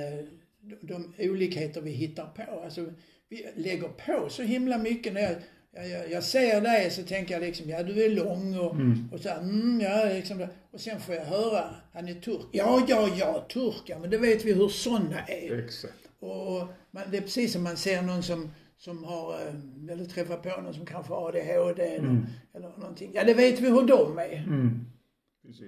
de, 0.62 0.75
de 0.82 1.13
olikheter 1.29 1.82
vi 1.82 1.91
hittar 1.91 2.25
på. 2.25 2.62
Alltså, 2.63 2.93
vi 3.29 3.45
lägger 3.55 3.88
på 3.88 4.29
så 4.29 4.41
himla 4.43 4.77
mycket. 4.77 5.13
När 5.13 5.21
jag, 5.21 5.36
jag, 5.75 5.89
jag, 5.89 6.12
jag 6.12 6.23
ser 6.23 6.62
dig 6.62 6.91
så 6.91 7.03
tänker 7.03 7.34
jag 7.34 7.41
liksom, 7.41 7.69
ja 7.69 7.84
du 7.84 8.03
är 8.05 8.10
lång 8.10 8.60
och, 8.60 8.73
Mm. 8.75 9.10
och 9.12 9.19
så 9.19 9.29
här, 9.29 9.39
mm, 9.39 9.82
ja 9.82 10.05
liksom. 10.13 10.47
Och 10.71 10.79
sen 10.79 10.99
får 10.99 11.15
jag 11.15 11.25
höra, 11.25 11.63
han 11.93 12.08
är 12.08 12.13
turk. 12.13 12.45
Ja, 12.51 12.86
ja, 12.88 13.10
ja, 13.19 13.45
turkar, 13.53 13.99
men 13.99 14.10
det 14.10 14.17
vet 14.17 14.45
vi 14.45 14.53
hur 14.53 14.67
sådana 14.67 15.19
är. 15.27 15.60
Exakt. 15.63 15.93
Och, 16.19 16.67
man, 16.91 17.03
det 17.12 17.17
är 17.17 17.21
precis 17.21 17.53
som 17.53 17.63
man 17.63 17.77
ser 17.77 18.01
någon 18.01 18.23
som, 18.23 18.51
som 18.77 19.03
har, 19.03 19.34
eh, 19.34 19.91
eller 19.93 20.05
träffar 20.05 20.38
på 20.38 20.62
någon 20.62 20.73
som 20.73 20.86
kanske 20.86 21.13
har 21.13 21.27
ADHD 21.29 21.95
Mm. 21.95 22.25
eller 22.55 22.69
någonting. 22.77 23.12
Ja, 23.13 23.23
det 23.23 23.34
vet 23.34 23.60
vi 23.60 23.69
hur 23.69 23.84
de 23.88 24.17
är. 24.19 24.34
Mm. 24.47 24.86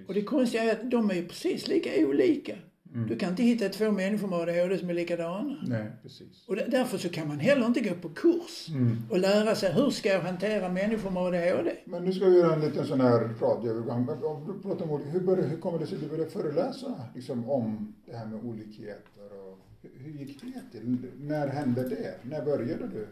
Och 0.08 0.14
det 0.14 0.22
konstiga 0.22 0.62
är 0.64 0.72
att 0.72 0.90
de 0.90 1.10
är 1.10 1.14
ju 1.14 1.28
precis 1.28 1.68
lika 1.68 1.90
olika. 2.06 2.54
Mm. 2.94 3.08
Du 3.08 3.16
kan 3.18 3.30
inte 3.30 3.42
hitta 3.42 3.68
två 3.68 3.90
människor 3.90 4.28
med 4.28 4.38
ADHD 4.38 4.78
som 4.78 4.90
är 4.90 4.94
likadana. 4.94 5.56
Nej, 5.66 5.90
precis. 6.02 6.44
Och 6.48 6.56
där- 6.56 6.68
därför 6.68 6.98
så 6.98 7.08
kan 7.08 7.28
man 7.28 7.38
heller 7.40 7.66
inte 7.66 7.80
gå 7.80 7.94
på 7.94 8.08
kurs 8.08 8.68
Mm. 8.68 8.96
och 9.10 9.18
lära 9.18 9.54
sig 9.54 9.72
hur 9.72 9.90
ska 9.90 10.08
jag 10.08 10.20
hantera 10.20 10.68
människor 10.68 11.10
med 11.10 11.22
ADHD. 11.22 11.76
Men 11.84 12.04
nu 12.04 12.12
ska 12.12 12.24
vi 12.26 12.38
göra 12.38 12.54
en 12.54 12.60
liten 12.60 12.86
sån 12.86 13.00
här 13.00 13.18
radioövergång. 13.40 14.06
Du 14.46 14.62
pratar 14.62 14.84
om 14.84 14.90
olika, 14.90 15.10
hur, 15.10 15.20
började, 15.20 15.48
hur 15.48 15.56
kommer 15.60 15.78
det 15.78 15.86
sig 15.86 15.94
att 15.96 16.02
du 16.02 16.08
började 16.08 16.30
föreläsa 16.30 17.00
liksom, 17.14 17.50
om 17.50 17.94
det 18.06 18.16
här 18.16 18.26
med 18.26 18.44
olikheter? 18.44 19.38
Och 19.48 19.58
hur, 19.82 19.90
hur 20.04 20.12
gick 20.12 20.40
det 20.42 20.78
till? 20.78 20.96
När 21.20 21.48
hände 21.48 21.88
det? 21.88 22.14
När 22.22 22.44
började 22.44 22.86
du 22.86 23.06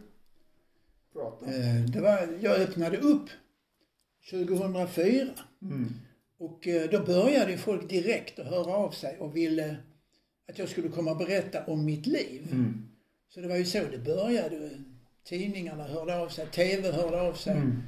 prata? 1.12 1.46
Eh, 1.46 1.84
Det 1.92 2.00
var, 2.00 2.28
jag 2.40 2.60
öppnade 2.60 2.96
upp 2.96 3.28
2004 4.30 5.26
Mm. 5.62 5.88
Och 6.40 6.68
eh, 6.68 6.90
då 6.90 7.00
började 7.04 7.58
folk 7.58 7.88
direkt 7.88 8.38
att 8.38 8.46
höra 8.46 8.74
av 8.74 8.90
sig 8.90 9.16
och 9.18 9.36
ville 9.36 9.76
att 10.48 10.58
jag 10.58 10.68
skulle 10.68 10.88
komma 10.88 11.10
och 11.10 11.16
berätta 11.18 11.64
om 11.64 11.84
mitt 11.84 12.06
liv. 12.06 12.48
Mm. 12.52 12.86
Så 13.28 13.40
det 13.40 13.48
var 13.48 13.56
ju 13.56 13.64
så 13.64 13.78
det 13.90 13.98
började. 13.98 14.70
Tidningarna 15.24 15.84
hörde 15.84 16.18
av 16.18 16.28
sig, 16.28 16.46
TV 16.46 16.90
hörde 16.92 17.20
av 17.20 17.32
sig. 17.32 17.52
Mm. 17.52 17.82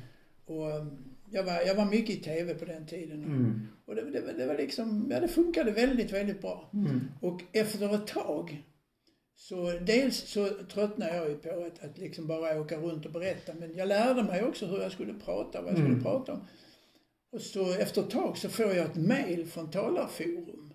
Och 0.46 0.70
eh, 0.70 0.86
jag 1.30 1.44
var, 1.44 1.60
jag 1.66 1.74
var 1.74 1.84
mycket 1.84 2.16
i 2.16 2.20
TV 2.20 2.54
på 2.54 2.64
den 2.64 2.86
tiden. 2.86 3.24
Mm. 3.24 3.66
Och 3.86 3.94
det, 3.94 4.10
det, 4.10 4.32
det 4.38 4.46
var 4.46 4.56
liksom, 4.56 5.08
ja 5.10 5.20
det 5.20 5.28
funkade 5.28 5.70
väldigt, 5.70 6.12
väldigt 6.12 6.40
bra. 6.40 6.70
Mm. 6.74 7.00
Och 7.20 7.40
efter 7.52 7.94
ett 7.94 8.06
tag 8.06 8.62
så 9.36 9.70
dels 9.70 10.16
så 10.16 10.48
tröttnade 10.48 11.16
jag 11.16 11.28
ju 11.28 11.36
på 11.38 11.50
att, 11.50 11.84
att 11.84 11.98
liksom 11.98 12.26
bara 12.26 12.60
åka 12.60 12.76
runt 12.76 13.06
och 13.06 13.12
berätta. 13.12 13.52
Men 13.54 13.76
jag 13.76 13.88
lärde 13.88 14.22
mig 14.22 14.44
också 14.44 14.66
hur 14.66 14.80
jag 14.80 14.92
skulle 14.92 15.14
prata, 15.14 15.62
vad 15.62 15.70
jag 15.70 15.78
skulle 15.78 15.92
Mm. 15.92 16.02
prata 16.02 16.32
om. 16.32 16.40
Och 17.32 17.40
så 17.40 17.72
efter 17.72 18.02
ett 18.02 18.10
tag 18.10 18.38
så 18.38 18.48
får 18.48 18.66
jag 18.66 18.86
ett 18.86 18.96
mail 18.96 19.46
från 19.46 19.70
Talarforum. 19.70 20.74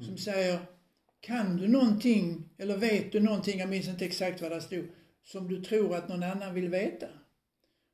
Som 0.00 0.18
säger, 0.18 0.58
kan 1.20 1.56
du 1.56 1.68
någonting, 1.68 2.48
eller 2.58 2.76
vet 2.76 3.12
du 3.12 3.20
någonting, 3.20 3.58
jag 3.58 3.68
minns 3.68 3.88
inte 3.88 4.04
exakt 4.04 4.42
vad 4.42 4.50
det 4.50 4.60
stod, 4.60 4.84
som 5.22 5.48
du 5.48 5.64
tror 5.64 5.96
att 5.96 6.08
någon 6.08 6.22
annan 6.22 6.54
vill 6.54 6.68
veta? 6.68 7.06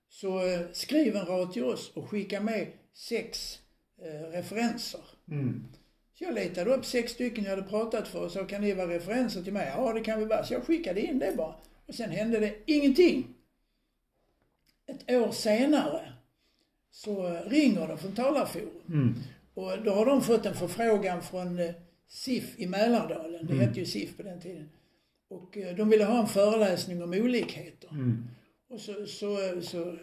Så 0.09 0.47
eh, 0.47 0.61
skriv 0.73 1.17
en 1.17 1.27
rad 1.27 1.53
till 1.53 1.65
oss 1.65 1.93
och 1.95 2.09
skicka 2.09 2.41
med 2.41 2.73
sex 2.95 3.59
eh, 4.03 4.31
referenser. 4.31 5.01
Mm. 5.31 5.65
Så 6.15 6.25
jag 6.25 6.35
letade 6.35 6.75
upp 6.75 6.85
sex 6.85 7.13
stycken 7.13 7.45
jag 7.45 7.51
hade 7.51 7.63
pratat 7.63 8.09
för 8.09 8.25
och 8.25 8.33
sa, 8.33 8.45
kan 8.45 8.61
ni 8.61 8.75
vara 8.75 8.95
referenser 8.95 9.43
till 9.43 9.53
mig? 9.53 9.73
Ja, 9.77 9.93
det 9.93 10.01
kan 10.01 10.19
vi 10.19 10.25
vara. 10.25 10.45
Så 10.45 10.55
jag 10.55 10.65
skickade 10.65 11.01
in 11.01 11.19
det 11.19 11.35
bara. 11.37 11.55
Och 11.87 11.95
sen 11.95 12.11
hände 12.11 12.41
det 12.41 12.55
ingenting. 12.67 13.35
Ett 14.87 15.11
år 15.11 15.33
senare 15.33 16.16
så 17.05 17.41
ringer 17.47 17.89
de 17.89 17.99
från 17.99 18.13
Talarforum. 18.15 18.81
Mm. 18.89 19.15
Och 19.55 19.83
då 19.85 19.91
har 19.91 20.07
de 20.07 20.23
fått 20.23 20.47
en 20.47 20.55
förfrågan 20.55 21.23
från 21.23 21.59
eh, 21.59 21.75
SIF 22.09 22.59
i 22.59 22.67
Mälardalen. 22.67 23.47
Det 23.47 23.53
Mm. 23.53 23.67
hette 23.69 23.81
ju 23.81 23.87
SIF 23.87 24.17
på 24.17 24.23
den 24.23 24.41
tiden. 24.41 24.69
Och 25.31 25.57
eh, 25.57 25.77
de 25.77 25.89
ville 25.91 26.05
ha 26.05 26.21
en 26.21 26.27
föreläsning 26.29 27.03
om 27.03 27.11
olikheter. 27.13 27.89
Mm. 27.91 28.25
Och 28.69 28.81
så, 28.81 29.07
så, 29.07 29.61
så 29.63 29.97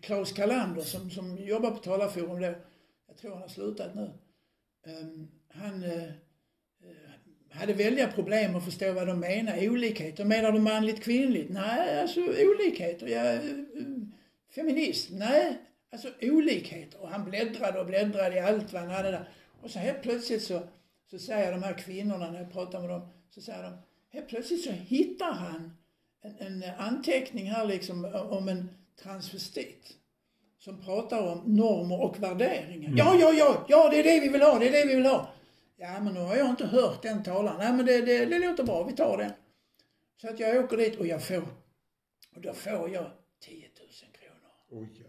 Klaus 0.00 0.32
Kalander 0.32 0.82
som, 0.82 1.10
som 1.10 1.36
jobbar 1.38 1.70
på 1.70 1.76
Talarforum 1.76 2.40
då, 2.40 2.54
jag 3.08 3.16
tror 3.20 3.30
han 3.32 3.40
har 3.40 3.48
slutat 3.48 3.94
nu. 3.94 4.10
ehm, 4.86 5.28
han 5.48 5.84
eh, 5.84 6.02
hade 7.50 7.72
väldiga 7.72 8.08
problem 8.12 8.56
att 8.56 8.64
förstå 8.64 8.92
vad 8.92 9.06
de 9.06 9.20
menar, 9.20 9.68
olikheter. 9.68 10.24
Menar 10.24 10.52
du 10.52 10.58
manligt 10.60 11.02
kvinnligt? 11.02 11.50
Nej, 11.50 12.00
alltså 12.00 12.20
olikheter. 12.20 13.06
Ja, 13.06 13.38
feminism? 14.54 15.16
Nej, 15.18 15.56
alltså 15.96 16.26
olikheter. 16.26 17.00
Och 17.00 17.08
han 17.08 17.24
bläddrade 17.24 17.80
och 17.80 17.86
bläddrade 17.86 18.36
i 18.36 18.38
allt 18.38 18.72
vad 18.72 18.82
han 18.82 18.90
hade 18.90 19.10
där. 19.10 19.28
Och 19.62 19.70
så 19.70 19.78
helt 19.78 20.02
plötsligt 20.02 20.42
så, 20.42 20.62
så 21.10 21.18
säger 21.18 21.52
de 21.52 21.62
här 21.62 21.74
kvinnorna, 21.74 22.30
när 22.30 22.38
jag 22.38 22.52
pratar 22.52 22.80
med 22.80 22.90
dem, 22.90 23.08
så 23.30 23.40
säger 23.40 23.62
de, 23.62 23.78
helt 24.12 24.28
plötsligt 24.28 24.64
så 24.64 24.70
hittar 24.70 25.32
han 25.32 25.76
en, 26.22 26.62
en 26.62 26.74
anteckning 26.78 27.50
här 27.50 27.64
liksom 27.64 28.04
om 28.30 28.48
en 28.48 28.68
transvestit. 29.02 29.92
Som 30.58 30.80
pratar 30.84 31.32
om 31.32 31.56
normer 31.56 32.00
och 32.00 32.22
värderingar. 32.22 32.92
Ja, 32.96 33.16
ja, 33.20 33.32
ja, 33.32 33.66
ja, 33.68 33.90
det 33.90 34.00
är 34.00 34.04
det 34.04 34.20
vi 34.20 34.28
vill 34.28 34.42
ha, 34.42 34.58
det 34.58 34.68
är 34.68 34.72
det 34.72 34.86
vi 34.86 34.96
vill 34.96 35.06
ha. 35.06 35.28
Ja, 35.76 36.00
men 36.00 36.14
nu 36.14 36.20
har 36.20 36.36
jag 36.36 36.50
inte 36.50 36.66
hört 36.66 37.02
den 37.02 37.22
talaren. 37.22 37.58
Nej, 37.58 37.72
men 37.72 37.86
det, 37.86 38.00
det, 38.00 38.24
det 38.24 38.38
låter 38.38 38.64
bra, 38.64 38.84
vi 38.84 38.92
tar 38.92 39.18
den. 39.18 39.32
Så 40.20 40.28
att 40.28 40.40
jag 40.40 40.64
åker 40.64 40.76
dit 40.76 40.96
och 40.96 41.06
jag 41.06 41.22
får, 41.22 41.42
och 42.34 42.40
då 42.40 42.52
får 42.52 42.90
jag 42.90 43.10
10 43.40 43.56
000 43.56 43.68
kronor. 44.12 44.50
Oj. 44.70 45.05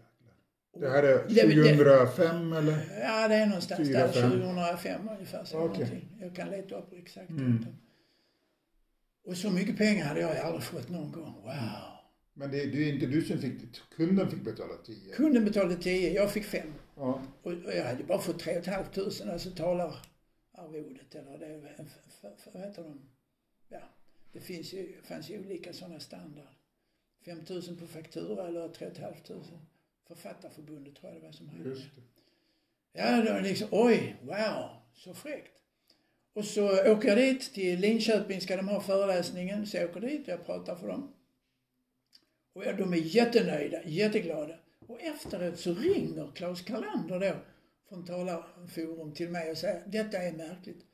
Det 0.80 0.88
här 0.90 1.02
är 1.02 1.28
Det- 1.28 1.34
det- 1.34 1.76
2005 1.76 2.52
eller? 2.52 2.78
Ja, 3.00 3.28
det 3.28 3.34
är 3.34 3.46
någonstans 3.46 3.88
Fyra, 3.88 3.98
där, 3.98 4.12
fem. 4.12 4.30
2005 4.30 5.08
ungefär. 5.08 5.44
Så 5.44 5.58
någonting. 5.58 6.08
Jag 6.20 6.36
kan 6.36 6.50
leta 6.50 6.74
upp 6.78 6.92
exakt. 6.92 7.30
Mm. 7.30 7.66
Och 9.26 9.36
så 9.36 9.50
mycket 9.50 9.78
pengar 9.78 10.04
hade 10.04 10.20
jag 10.20 10.36
aldrig 10.36 10.62
fått 10.62 10.88
någon 10.88 11.12
gång. 11.12 11.34
Wow. 11.42 11.52
Men 12.34 12.50
det, 12.50 12.66
det 12.66 12.78
är 12.88 12.92
inte 12.92 13.06
du 13.06 13.22
som 13.22 13.38
fick 13.38 13.60
det. 13.60 13.96
Kunden 13.96 14.30
fick 14.30 14.44
betala 14.44 14.74
10. 14.86 15.12
Kunden 15.14 15.44
betalade 15.44 15.76
10, 15.76 16.12
jag 16.12 16.32
fick 16.32 16.44
5. 16.44 16.72
Ja. 16.96 17.22
Och 17.42 17.52
och 17.52 17.72
jag 17.76 17.84
hade 17.84 18.04
bara 18.04 18.18
fått 18.18 18.38
3 18.38 18.62
500, 18.62 19.32
alltså 19.32 19.50
talararvodet 19.50 21.14
eller 21.14 21.38
det, 21.38 21.60
vad 22.52 22.62
heter 22.62 22.82
de? 22.82 23.00
Ja, 23.68 23.80
det 24.32 24.40
finns 24.40 24.72
ju, 24.72 24.92
fanns 25.02 25.30
ju 25.30 25.38
olika 25.40 25.72
sådana 25.72 26.00
standard. 26.00 26.46
5 27.24 27.38
000 27.48 27.62
på 27.80 27.86
faktura 27.86 28.48
eller 28.48 28.68
3 28.68 28.90
500. 28.94 29.14
Författarförbundet 30.08 30.96
tror 30.96 31.12
jag 31.12 31.22
det 31.22 31.26
var 31.26 31.32
som 31.32 31.48
hade. 31.48 31.68
Just 31.68 31.94
det. 31.94 32.02
Ja, 32.92 33.22
då 33.22 33.40
liksom, 33.40 33.68
oj, 33.70 34.16
wow, 34.22 34.70
så 34.94 35.14
fräckt. 35.14 35.62
Och 36.32 36.44
så 36.44 36.92
åker 36.92 37.08
jag 37.08 37.18
dit 37.18 37.54
till 37.54 37.80
Linköping, 37.80 38.40
ska 38.40 38.56
de 38.56 38.68
ha 38.68 38.80
föreläsningen. 38.80 39.66
Så 39.66 39.76
jag 39.76 39.90
åker 39.90 40.00
dit 40.00 40.22
och 40.22 40.28
jag 40.28 40.46
pratar 40.46 40.76
för 40.76 40.88
dem. 40.88 41.12
Och 42.52 42.64
ja, 42.64 42.72
de 42.72 42.92
är 42.92 42.96
jättenöjda, 42.96 43.82
jätteglada. 43.84 44.54
Och 44.86 45.00
efteråt 45.00 45.58
så 45.58 45.74
ringer 45.74 46.30
Klaus 46.34 46.62
Kalander 46.62 47.20
då 47.20 47.36
från 47.88 48.04
Talarforum 48.04 49.12
till 49.12 49.28
mig 49.28 49.50
och 49.50 49.58
säger, 49.58 49.82
detta 49.86 50.18
är 50.18 50.32
märkligt. 50.32 50.84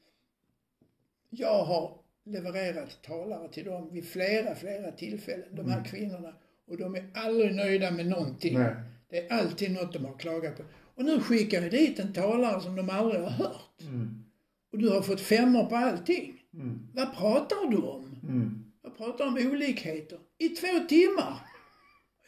Jag 1.31 1.65
har 1.65 1.99
levererat 2.25 3.03
talare 3.03 3.49
till 3.49 3.65
dem 3.65 3.91
vid 3.93 4.09
flera, 4.09 4.55
flera 4.55 4.93
tillfällen, 4.93 5.49
de 5.55 5.71
här 5.71 5.85
kvinnorna. 5.85 6.35
Och 6.67 6.77
de 6.77 6.95
är 6.95 7.11
aldrig 7.15 7.55
nöjda 7.55 7.91
med 7.91 8.07
någonting. 8.07 8.59
Nej. 8.59 8.75
Det 9.09 9.27
är 9.27 9.39
alltid 9.39 9.73
något 9.73 9.93
de 9.93 10.05
har 10.05 10.19
klagat 10.19 10.57
på. 10.57 10.63
Och 10.95 11.05
nu 11.05 11.21
skickar 11.21 11.63
jag 11.63 11.71
dit 11.71 11.99
en 11.99 12.13
talare 12.13 12.61
som 12.61 12.77
de 12.77 12.91
aldrig 12.91 13.21
har 13.21 13.31
hört. 13.31 13.81
Mm. 13.81 14.25
Och 14.73 14.79
du 14.79 14.89
har 14.89 15.03
fått 15.03 15.21
femmor 15.21 15.65
på 15.65 15.77
allting. 15.77 16.43
Mm. 16.55 16.79
Vad 16.95 17.15
pratar 17.17 17.71
du 17.71 17.77
om? 17.77 18.21
Mm. 18.23 18.65
Jag 18.83 18.97
pratar 18.97 19.27
om 19.27 19.35
olikheter. 19.53 20.19
I 20.39 20.49
två 20.49 20.87
timmar. 20.89 21.39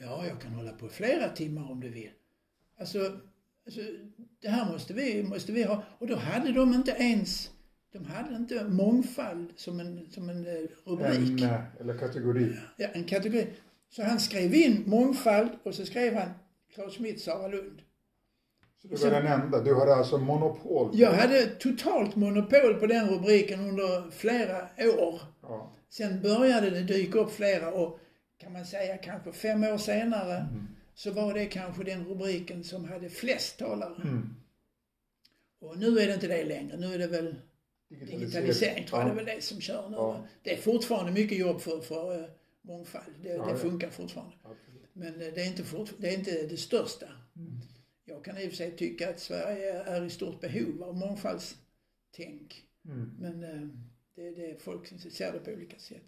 Ja, 0.00 0.26
jag 0.26 0.40
kan 0.40 0.52
hålla 0.52 0.72
på 0.72 0.86
i 0.86 0.88
flera 0.88 1.28
timmar 1.28 1.70
om 1.70 1.80
du 1.80 1.88
vill. 1.88 2.10
Alltså, 2.80 2.98
alltså 3.66 3.80
det 4.42 4.48
här 4.48 4.72
måste 4.72 4.94
vi, 4.94 5.22
måste 5.22 5.52
vi 5.52 5.62
ha. 5.62 5.82
Och 5.98 6.06
då 6.06 6.16
hade 6.16 6.52
de 6.52 6.74
inte 6.74 6.90
ens, 6.90 7.50
de 7.92 8.04
hade 8.04 8.36
inte 8.36 8.64
mångfald 8.64 9.52
som 9.56 9.80
en, 9.80 10.10
som 10.10 10.28
en 10.28 10.46
eh, 10.46 10.68
rubrik. 10.84 11.42
Ämne 11.42 11.66
eller 11.80 11.98
kategori. 11.98 12.56
Ja, 12.76 12.88
en 12.92 13.04
kategori. 13.04 13.46
Så 13.88 14.02
han 14.02 14.20
skrev 14.20 14.54
in 14.54 14.82
mångfald 14.86 15.50
och 15.62 15.74
så 15.74 15.86
skrev 15.86 16.14
han 16.14 16.30
Claes 16.76 16.94
Smith, 16.94 17.18
Sara 17.24 17.48
Lund. 17.48 17.82
Så 18.82 18.88
du 18.88 18.96
var 18.96 19.10
den 19.10 19.26
enda. 19.26 19.60
Du 19.60 19.74
hade 19.74 19.94
alltså 19.94 20.18
monopol 20.18 20.88
på 20.90 20.96
Jag 20.96 21.12
hade 21.12 21.46
totalt 21.46 22.16
monopol 22.16 22.74
på 22.74 22.86
den 22.86 23.08
rubriken 23.08 23.60
under 23.60 24.10
flera 24.10 24.68
år. 24.98 25.20
Ja. 25.42 25.72
Sen 25.90 26.22
började 26.22 26.70
det 26.70 26.82
dyka 26.82 27.18
upp 27.18 27.30
flera 27.30 27.72
och 27.72 27.98
kan 28.38 28.52
man 28.52 28.64
säga 28.64 28.96
kanske 28.96 29.32
fem 29.32 29.64
år 29.64 29.78
senare 29.78 30.36
Mm. 30.36 30.66
så 30.94 31.10
var 31.10 31.34
det 31.34 31.46
kanske 31.46 31.84
den 31.84 32.04
rubriken 32.06 32.64
som 32.64 32.84
hade 32.88 33.08
flest 33.10 33.58
talare. 33.58 34.02
Mm. 34.02 34.34
Och 35.60 35.78
nu 35.78 35.98
är 35.98 36.06
det 36.06 36.14
inte 36.14 36.26
det 36.28 36.44
längre. 36.44 36.76
Nu 36.76 36.94
är 36.94 36.98
det 36.98 37.06
väl 37.06 37.34
digitalisering 37.88 38.86
tror 38.86 39.00
jag 39.00 39.08
Ja. 39.08 39.14
det 39.14 39.20
är 39.20 39.24
väl 39.24 39.36
det 39.36 39.42
som 39.44 39.60
kör 39.60 39.88
nu. 39.88 39.96
Ja. 39.96 40.20
Det 40.42 40.52
är 40.52 40.56
fortfarande 40.56 41.12
mycket 41.12 41.38
jobb 41.38 41.60
för, 41.60 41.80
för 41.80 42.18
uh, 42.20 42.26
mångfald. 42.62 43.14
Det, 43.22 43.28
Ja, 43.28 43.46
det 43.52 43.56
funkar 43.58 43.90
fortfarande. 43.90 44.34
Absolut. 44.42 44.65
Men 44.96 45.20
eh, 45.20 45.32
det 45.34 45.42
är, 45.42 45.46
inte 45.46 45.64
fort, 45.64 45.90
det 45.98 46.08
är 46.08 46.18
inte 46.18 46.46
det 46.46 46.56
största. 46.56 47.06
Mm. 47.36 47.52
Jag 48.04 48.24
kan 48.24 48.38
i 48.38 48.46
och 48.46 48.50
för 48.50 48.56
sig 48.56 48.70
tycka 48.76 49.10
att 49.10 49.20
Sverige 49.20 49.82
är 49.82 50.04
i 50.04 50.10
stort 50.10 50.40
behov 50.40 50.82
av 50.82 50.96
mångfaldstänk. 50.96 52.62
Mm. 52.84 53.10
Men 53.18 53.44
eh, 53.44 53.68
det, 54.14 54.30
det 54.30 54.50
är 54.50 54.58
folk 54.58 54.86
som 54.86 54.98
ser 54.98 55.32
det 55.32 55.38
på 55.38 55.50
olika 55.50 55.78
sätt. 55.78 56.02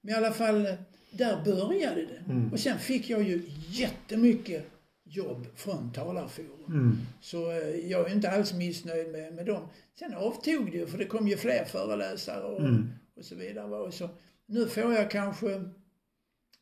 Men 0.00 0.14
i 0.14 0.16
alla 0.16 0.32
fall, 0.32 0.66
eh, 0.66 0.74
där 1.10 1.44
började 1.44 2.06
det. 2.06 2.32
Mm. 2.32 2.52
Och 2.52 2.60
sen 2.60 2.78
fick 2.78 3.10
jag 3.10 3.22
ju 3.22 3.42
jättemycket 3.68 4.64
jobb 5.04 5.46
från 5.54 5.92
Talarforum. 5.92 6.64
Mm. 6.68 6.96
Så 7.20 7.36
jag 7.84 8.10
är 8.10 8.14
inte 8.14 8.30
alls 8.30 8.52
missnöjd 8.54 9.12
med, 9.12 9.34
med 9.34 9.46
dem. 9.46 9.68
Sen 9.98 10.14
avtog 10.14 10.70
det 10.72 10.78
ju 10.78 10.86
för 10.86 10.98
det 10.98 11.04
kom 11.04 11.28
ju 11.28 11.36
fler 11.36 11.64
föreläsare 11.64 12.42
och, 12.44 12.60
Mm. 12.60 12.88
och 13.16 13.24
så 13.24 13.34
vidare. 13.34 13.74
Och 13.76 13.94
så, 13.94 14.08
nu 14.46 14.66
får 14.66 14.92
jag 14.92 15.10
kanske 15.10 15.70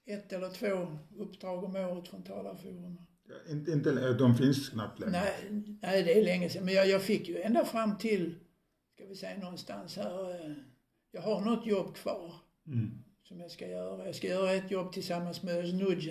ett 0.07 0.33
eller 0.33 0.51
två 0.51 0.99
uppdrag 1.16 1.64
om 1.64 1.77
året 1.77 2.09
från 2.09 2.23
Talarforum. 2.23 2.99
Inte, 3.51 3.73
inte, 3.73 4.12
de 4.12 4.35
finns 4.37 4.69
knappt 4.69 5.01
längre. 5.01 5.12
Nej, 5.12 5.62
nej, 5.83 6.03
det 6.03 6.19
är 6.21 6.25
länge 6.25 6.49
sedan. 6.51 6.64
Men 6.64 6.75
jag, 6.75 6.88
jag 6.88 7.03
fick 7.03 7.29
ju 7.29 7.40
ända 7.42 7.64
fram 7.64 7.99
till, 7.99 8.35
ska 8.95 9.07
vi 9.07 9.16
säga 9.16 9.38
någonstans 9.38 9.97
här, 9.97 10.31
eh, 10.47 10.53
jag 11.12 11.21
har 11.23 11.40
något 11.40 11.66
jobb 11.66 11.95
kvar 11.95 12.35
Mm. 12.66 12.90
som 13.23 13.40
jag 13.40 13.51
ska 13.51 13.69
göra. 13.69 14.07
Jag 14.07 14.14
ska 14.14 14.27
göra 14.29 14.53
ett 14.53 14.71
jobb 14.71 14.92
tillsammans 14.92 15.42
med 15.42 15.57
Özz 15.57 16.07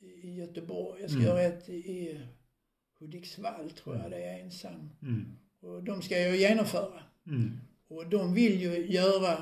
i 0.00 0.34
Göteborg. 0.34 1.00
Jag 1.00 1.10
ska 1.10 1.18
Mm. 1.20 1.30
göra 1.30 1.42
ett 1.42 1.68
i, 1.68 2.20
Hudiksvall, 2.98 3.70
tror 3.70 3.96
jag 3.96 4.10
det 4.10 4.24
är 4.24 4.40
ensam. 4.44 4.90
Mm. 5.02 5.36
Och 5.60 5.82
de 5.82 6.02
ska 6.02 6.18
jag 6.18 6.36
genomföra. 6.36 7.02
Mm. 7.26 7.52
Och 7.88 8.06
de 8.08 8.34
vill 8.34 8.60
ju 8.60 8.86
göra, 8.86 9.32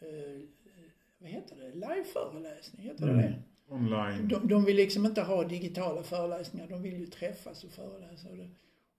eh, 0.00 0.35
vad 1.26 1.32
heter 1.34 1.56
det, 1.56 1.74
liveföreläsning, 1.74 2.86
heter 2.86 3.04
Mm. 3.04 3.16
det? 3.16 3.34
Online. 3.68 4.28
De, 4.28 4.48
de 4.48 4.64
vill 4.64 4.76
liksom 4.76 5.06
inte 5.06 5.22
ha 5.22 5.44
digitala 5.44 6.02
föreläsningar, 6.02 6.66
de 6.68 6.82
vill 6.82 6.96
ju 7.00 7.06
träffas 7.06 7.64
och 7.64 7.70
föreläsa. 7.70 8.28
Och, 8.30 8.36
det. 8.36 8.48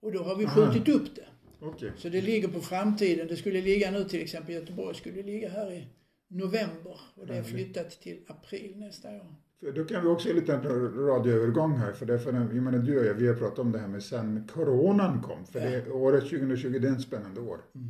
och 0.02 0.12
då 0.12 0.22
har 0.22 0.36
vi 0.36 0.44
Aha. 0.46 0.54
skjutit 0.72 0.88
upp 0.94 1.16
det. 1.16 1.26
Okej. 1.60 1.92
Så 1.96 2.08
det 2.08 2.20
ligger 2.20 2.48
på 2.48 2.60
framtiden. 2.60 3.26
Det 3.28 3.36
skulle 3.36 3.60
ligga 3.60 3.90
nu 3.90 4.04
till 4.04 4.22
exempel 4.22 4.50
i 4.50 4.54
Göteborg, 4.54 4.94
skulle 4.96 5.22
ligga 5.22 5.48
här 5.48 5.72
i 5.72 5.86
november. 6.28 7.00
Och 7.14 7.26
det 7.26 7.36
är 7.36 7.42
flyttat 7.42 7.90
till 7.90 8.18
april 8.26 8.72
nästa 8.76 9.08
år. 9.08 9.34
Då 9.74 9.84
kan 9.84 10.02
vi 10.02 10.08
också 10.08 10.32
lite 10.32 10.54
en 10.54 10.62
radioövergång 11.06 11.72
här. 11.72 11.92
För 11.92 12.06
därför, 12.06 12.32
jag 12.32 12.54
menar, 12.54 12.78
du 12.78 12.98
och 13.00 13.06
jag, 13.06 13.14
vi 13.14 13.28
har 13.28 13.34
pratat 13.34 13.58
om 13.58 13.72
det 13.72 13.78
här 13.78 13.88
med 13.88 14.02
sen 14.02 14.48
coronan 14.54 15.22
kom. 15.22 15.46
För 15.46 15.60
Ja. 15.60 15.70
det, 15.70 15.90
året 15.90 16.22
2020 16.22 16.78
det 16.78 16.88
är 16.88 16.92
ett 16.92 17.00
spännande 17.02 17.40
år. 17.40 17.58
Mm. 17.74 17.88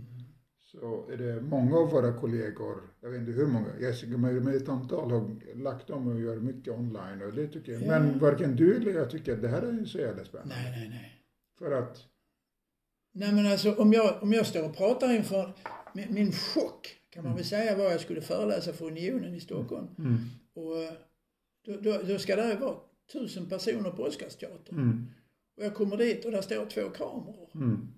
Så 0.71 1.09
är 1.11 1.17
det 1.17 1.41
många 1.41 1.77
av 1.77 1.91
våra 1.91 2.13
kollegor, 2.13 2.83
jag 3.01 3.11
vet 3.11 3.21
inte 3.21 3.33
hur 3.33 3.47
många, 3.47 3.79
Jessica 3.81 4.17
med, 4.17 4.55
ett 4.55 4.69
antal 4.69 5.11
har 5.11 5.55
lagt 5.55 5.91
om 5.91 6.09
och 6.09 6.21
gör 6.21 6.37
mycket 6.37 6.73
online. 6.73 7.23
Och 7.23 7.33
det 7.33 7.49
tycker 7.49 7.73
jag. 7.73 7.83
Ja. 7.83 7.87
Men 7.87 8.19
varken 8.19 8.57
du 8.57 8.77
eller 8.77 8.93
jag 8.93 9.11
tycker 9.11 9.33
att 9.33 9.43
det 9.43 9.49
här 9.49 9.63
är 9.63 9.85
så 9.85 9.99
jävla 9.99 10.25
spännande. 10.25 10.55
Nej, 10.55 10.71
nej, 10.79 10.89
nej. 10.89 11.25
För 11.59 11.73
att, 11.73 11.99
Nej 13.13 13.33
men 13.33 13.47
alltså 13.47 13.75
om 13.75 13.93
jag, 13.93 14.23
om 14.23 14.33
jag 14.33 14.47
står 14.47 14.65
och 14.69 14.77
pratar 14.77 15.17
inför, 15.17 15.53
min, 15.95 16.15
min 16.15 16.33
chock 16.33 16.97
kan 17.11 17.25
man 17.25 17.35
väl 17.35 17.45
säga 17.45 17.77
var 17.77 17.85
jag 17.85 18.01
skulle 18.01 18.21
föreläsa 18.21 18.73
för 18.73 18.87
Unionen 18.87 19.35
i 19.35 19.41
Stockholm. 19.41 19.89
mm, 19.99 20.19
Och 20.55 20.79
eh, 20.79 20.93
då, 21.67 21.77
då, 21.81 22.03
då 22.09 22.19
ska 22.19 22.37
det 22.37 22.57
vara 22.57 22.77
tusen 23.13 23.49
personer 23.49 23.91
på 23.91 24.03
Oscarsteatern. 24.03 24.79
mm, 24.79 25.07
Och 25.57 25.65
jag 25.65 25.75
kommer 25.75 25.97
dit 25.97 26.25
och 26.25 26.31
där 26.33 26.43
står 26.43 26.67
två 26.67 26.91
kameror. 26.91 27.51
mm, 27.55 27.89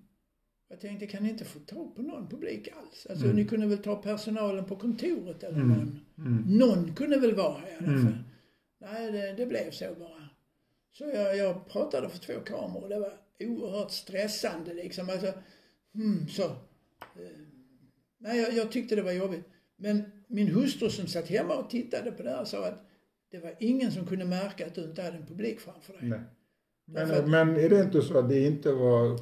Jag 0.71 0.79
tänkte, 0.79 1.07
kan 1.07 1.23
ni 1.23 1.29
inte 1.29 1.45
få 1.45 1.59
tag 1.59 1.95
på 1.95 2.01
någon 2.01 2.29
publik 2.29 2.67
alls? 2.67 3.07
Alltså 3.09 3.25
Mm. 3.25 3.35
ni 3.35 3.45
kunde 3.45 3.67
väl 3.67 3.77
ta 3.77 3.95
personalen 3.95 4.65
på 4.65 4.75
kontoret 4.75 5.43
eller 5.43 5.57
Mm. 5.61 5.69
någon. 5.69 5.99
mm, 6.17 6.57
Någon 6.57 6.95
kunde 6.95 7.19
väl 7.19 7.35
vara 7.35 7.57
här 7.57 7.71
i 7.71 7.75
alla 7.77 7.87
Mm. 7.87 8.03
fall. 8.05 8.23
Nej, 8.79 9.11
det, 9.11 9.33
det 9.33 9.45
blev 9.45 9.71
så 9.71 9.85
bara. 9.99 10.29
Så 10.91 11.03
jag, 11.03 11.37
jag 11.37 11.67
pratade 11.67 12.09
för 12.09 12.17
två 12.19 12.33
kameror 12.45 12.83
och 12.83 12.89
det 12.89 12.99
var 12.99 13.13
oerhört 13.39 13.91
stressande 13.91 14.73
liksom. 14.73 15.09
Alltså, 15.09 15.33
hmm, 15.93 16.27
så. 16.27 16.43
Eh, 16.43 16.51
nej, 18.17 18.39
jag, 18.41 18.53
jag 18.53 18.71
tyckte 18.71 18.95
det 18.95 19.01
var 19.01 19.11
jobbigt. 19.11 19.45
Men 19.75 20.03
min 20.27 20.47
hustru 20.47 20.89
som 20.89 21.07
satt 21.07 21.27
hemma 21.27 21.55
och 21.57 21.69
tittade 21.69 22.11
på 22.11 22.23
det 22.23 22.29
här 22.29 22.45
sa 22.45 22.65
att 22.67 22.87
det 23.31 23.39
var 23.39 23.55
ingen 23.59 23.91
som 23.91 24.05
kunde 24.07 24.25
märka 24.25 24.65
att 24.67 24.75
du 24.75 24.83
inte 24.83 25.01
hade 25.01 25.17
en 25.17 25.25
publik 25.25 25.59
framför 25.59 25.93
dig. 25.93 26.01
nej. 26.09 26.19
Därför 26.93 27.19
att- 27.23 27.29
Men, 27.29 27.47
men 27.53 27.63
är 27.65 27.69
det 27.69 27.81
inte 27.83 28.01
så 28.01 28.17
att 28.19 28.29
det 28.29 28.45
inte 28.47 28.71
var, 28.71 29.19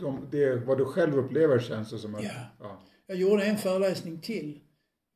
de, 0.00 0.28
det, 0.30 0.56
vad 0.56 0.78
du 0.78 0.84
själv 0.84 1.16
upplever 1.18 1.58
känns 1.58 1.90
det 1.90 1.98
som 1.98 2.14
att, 2.14 2.24
Ja. 2.24 2.46
ja. 2.60 2.82
Jag 3.06 3.16
gjorde 3.16 3.44
en 3.44 3.56
föreläsning 3.56 4.20
till 4.20 4.60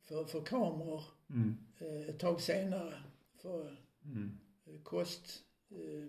för, 0.09 0.25
för 0.25 0.41
kameror 0.41 1.03
Mm, 1.31 1.57
eh, 1.79 2.09
ett 2.09 2.19
tag 2.19 2.41
senare. 2.41 2.95
För 3.43 3.79
mm, 4.05 4.39
eh, 4.67 4.83
kost, 4.83 5.43
eh, 5.71 6.09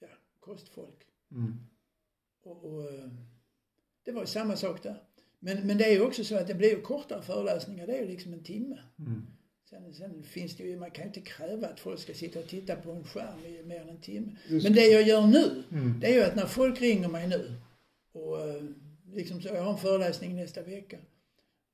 ja, 0.00 0.08
kostfolk. 0.40 1.02
mm, 1.30 1.54
Och, 2.42 2.64
och, 2.64 2.82
det 4.04 4.12
var 4.12 4.20
ju 4.20 4.26
samma 4.26 4.56
sak 4.56 4.82
där. 4.82 5.02
Men, 5.38 5.66
men 5.66 5.78
det 5.78 5.84
är 5.84 5.92
ju 5.92 6.00
också 6.06 6.24
så 6.24 6.36
att 6.38 6.46
det 6.46 6.54
blir 6.54 6.80
kortare 6.80 7.22
föreläsningar. 7.22 7.86
Det 7.86 7.96
är 7.98 8.02
ju 8.02 8.08
liksom 8.08 8.32
en 8.32 8.44
timme. 8.44 8.78
mm. 8.98 9.26
Sen, 9.70 9.94
sen 9.94 10.22
finns 10.22 10.56
det 10.56 10.62
ju, 10.64 10.76
man 10.76 10.90
kan 10.90 11.04
ju 11.04 11.08
inte 11.08 11.20
kräva 11.20 11.66
att 11.68 11.80
folk 11.80 12.00
ska 12.00 12.14
sitta 12.14 12.38
och 12.38 12.46
titta 12.48 12.76
på 12.76 12.92
en 12.92 13.04
skärm 13.04 13.44
i 13.46 13.62
mer 13.62 13.80
än 13.80 13.88
en 13.88 14.00
timme. 14.00 14.36
Men 14.48 14.72
det 14.72 14.86
jag 14.86 15.02
gör 15.02 15.26
nu, 15.26 15.62
Mm. 15.72 16.00
det 16.00 16.06
är 16.06 16.14
ju 16.14 16.22
att 16.24 16.36
när 16.36 16.46
folk 16.46 16.80
ringer 16.80 17.08
mig 17.08 17.28
nu 17.28 17.52
och 18.12 18.40
eh, 18.48 18.62
liksom 19.12 19.42
så, 19.42 19.48
jag 19.48 19.62
har 19.62 19.72
en 19.72 19.78
föreläsning 19.78 20.36
nästa 20.36 20.62
vecka. 20.62 20.96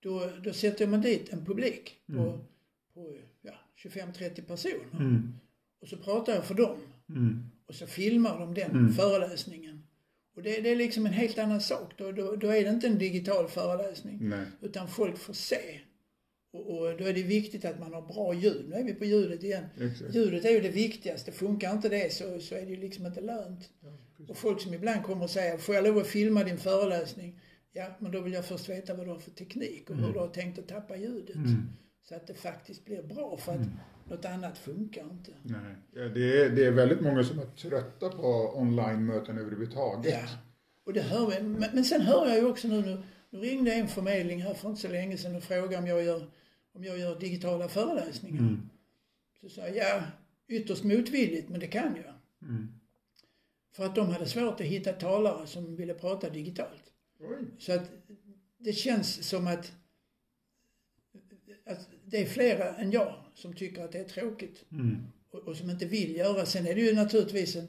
Då, 0.01 0.31
då 0.45 0.53
sätter 0.53 0.87
man 0.87 1.01
dit 1.01 1.33
en 1.33 1.45
publik 1.45 1.97
på, 2.07 2.13
Mm. 2.13 2.39
på 2.95 3.17
ja, 3.43 3.53
25-30 3.77 4.43
personer. 4.43 4.85
Mm. 5.01 5.33
Och 5.81 5.89
så 5.89 5.97
pratar 5.97 6.35
jag 6.35 6.45
för 6.45 6.55
dem. 6.55 6.77
Mm. 7.09 7.45
Och 7.67 7.75
så 7.75 7.87
filmar 7.87 8.39
de 8.39 8.55
den 8.55 8.71
Mm. 8.71 8.93
föreläsningen. 8.93 9.87
Och 10.37 10.43
det, 10.43 10.61
det 10.61 10.71
är 10.71 10.77
liksom 10.77 11.07
en 11.07 11.13
helt 11.13 11.39
annan 11.39 11.61
sak. 11.61 11.93
Då, 11.97 12.13
då, 12.13 12.37
då 12.37 12.49
är 12.49 12.65
det 12.65 12.71
inte 12.71 12.87
en 12.87 12.99
digital 12.99 13.49
föreläsning. 13.49 14.19
Nej. 14.21 14.47
Utan 14.61 14.89
folk 14.89 15.19
får 15.19 15.35
se. 15.35 15.81
Och, 16.53 16.79
och 16.79 16.97
då 16.97 17.05
är 17.05 17.13
det 17.15 17.23
viktigt 17.23 17.65
att 17.65 17.81
man 17.81 17.95
har 17.95 18.03
bra 18.03 18.35
ljud. 18.35 18.65
Nu 18.69 18.77
är 18.77 18.85
vi 18.85 18.95
på 18.95 19.05
ljudet 19.05 19.43
igen. 19.43 19.65
Exakt. 19.81 20.15
Ljudet 20.15 20.45
är 20.45 20.51
ju 20.51 20.61
det 20.61 20.69
viktigaste. 20.69 21.33
Funkar 21.33 21.73
inte 21.73 21.89
det 21.89 22.13
så, 22.13 22.41
så 22.41 22.55
är 22.55 22.61
det 22.63 22.71
ju 22.71 22.77
liksom 22.77 23.07
inte 23.07 23.21
lönt. 23.21 23.71
Ja. 23.81 23.89
Och 24.29 24.37
folk 24.37 24.61
som 24.61 24.75
ibland 24.75 25.03
kommer 25.05 25.25
och 25.25 25.31
säger, 25.31 25.59
får 25.59 25.75
jag 25.75 25.85
lov 25.85 25.99
att 25.99 26.07
filma 26.07 26.45
din 26.45 26.59
föreläsning? 26.59 27.41
Ja, 27.73 27.87
men 27.99 28.13
då 28.13 28.21
vill 28.21 28.33
jag 28.33 28.45
först 28.45 28.69
veta 28.69 28.95
vad 28.95 29.07
du 29.07 29.11
har 29.11 29.19
för 29.19 29.31
teknik 29.31 29.91
och 29.91 29.97
hur 29.97 30.03
Mm. 30.03 30.13
du 30.15 30.19
har 30.19 30.29
tänkt 30.29 30.59
att 30.59 30.69
tappa 30.69 30.97
ljudet. 30.97 31.37
Mm. 31.37 31.69
Så 32.09 32.15
att 32.15 32.27
det 32.27 32.35
faktiskt 32.35 32.85
blir 32.85 33.03
bra 33.03 33.37
för 33.37 33.53
att 33.53 33.59
Mm. 33.59 33.71
något 34.09 34.25
annat 34.25 34.59
funkar 34.59 35.03
inte. 35.03 35.31
Nej. 35.43 35.75
Ja, 35.95 36.03
det, 36.03 36.43
är, 36.43 36.51
det 36.51 36.65
är 36.65 36.71
väldigt 36.71 37.01
många 37.01 37.25
som 37.25 37.39
är 37.39 37.47
trötta 37.47 38.09
på 38.09 38.53
online-möten 38.57 39.39
överhuvudtaget. 39.39 40.13
Ja. 40.13 40.29
Och 40.87 40.93
det 40.93 41.01
hör 41.03 41.27
vi. 41.31 41.43
Men, 41.43 41.71
men 41.75 41.85
sen 41.85 42.01
hör 42.01 42.27
jag 42.29 42.39
ju 42.39 42.47
också 42.47 42.69
nu, 42.69 42.81
nu, 42.83 43.03
nu 43.31 43.39
ringde 43.39 43.73
en 43.73 43.89
förmedling 43.89 44.43
här 44.43 44.55
för 44.55 44.69
inte 44.69 44.81
så 44.81 44.89
länge 44.89 45.17
sedan 45.17 45.37
och 45.37 45.43
frågade 45.43 45.77
om 45.77 45.87
jag 45.87 46.03
gör, 46.05 46.31
om 46.73 46.85
jag 46.85 46.99
gör 46.99 47.21
digitala 47.21 47.69
föreläsningar. 47.69 48.39
Mm. 48.41 48.71
Så 49.41 49.49
sa 49.49 49.61
jag, 49.61 49.77
ja, 49.77 50.03
ytterst 50.49 50.85
motvilligt, 50.85 51.49
men 51.49 51.61
det 51.61 51.67
kan 51.67 51.97
jag. 51.97 52.15
Mm. 52.49 52.69
För 53.73 53.87
att 53.87 53.95
de 53.95 54.09
hade 54.09 54.27
svårt 54.27 54.61
att 54.61 54.67
hitta 54.67 54.93
talare 54.93 55.47
som 55.47 55.77
ville 55.77 55.95
prata 55.95 56.31
digitalt. 56.31 56.93
Oj. 57.21 57.37
Så 57.59 57.73
att 57.73 57.91
det 58.59 58.73
känns 58.73 59.29
som 59.29 59.47
att, 59.47 59.73
att 61.67 61.89
det 62.05 62.21
är 62.23 62.27
flera 62.27 62.75
än 62.77 62.91
jag 62.91 63.15
som 63.35 63.55
tycker 63.55 63.85
att 63.85 63.93
det 63.93 63.99
är 63.99 64.05
tråkigt 64.05 64.65
Mm. 64.73 64.97
och, 65.31 65.39
och 65.41 65.57
som 65.57 65.71
inte 65.71 65.87
vill 65.87 66.17
göra. 66.17 66.47
Sen 66.47 66.67
är 66.67 66.75
det 66.75 66.81
ju 66.81 66.95
naturligtvis 66.95 67.57
en, 67.57 67.69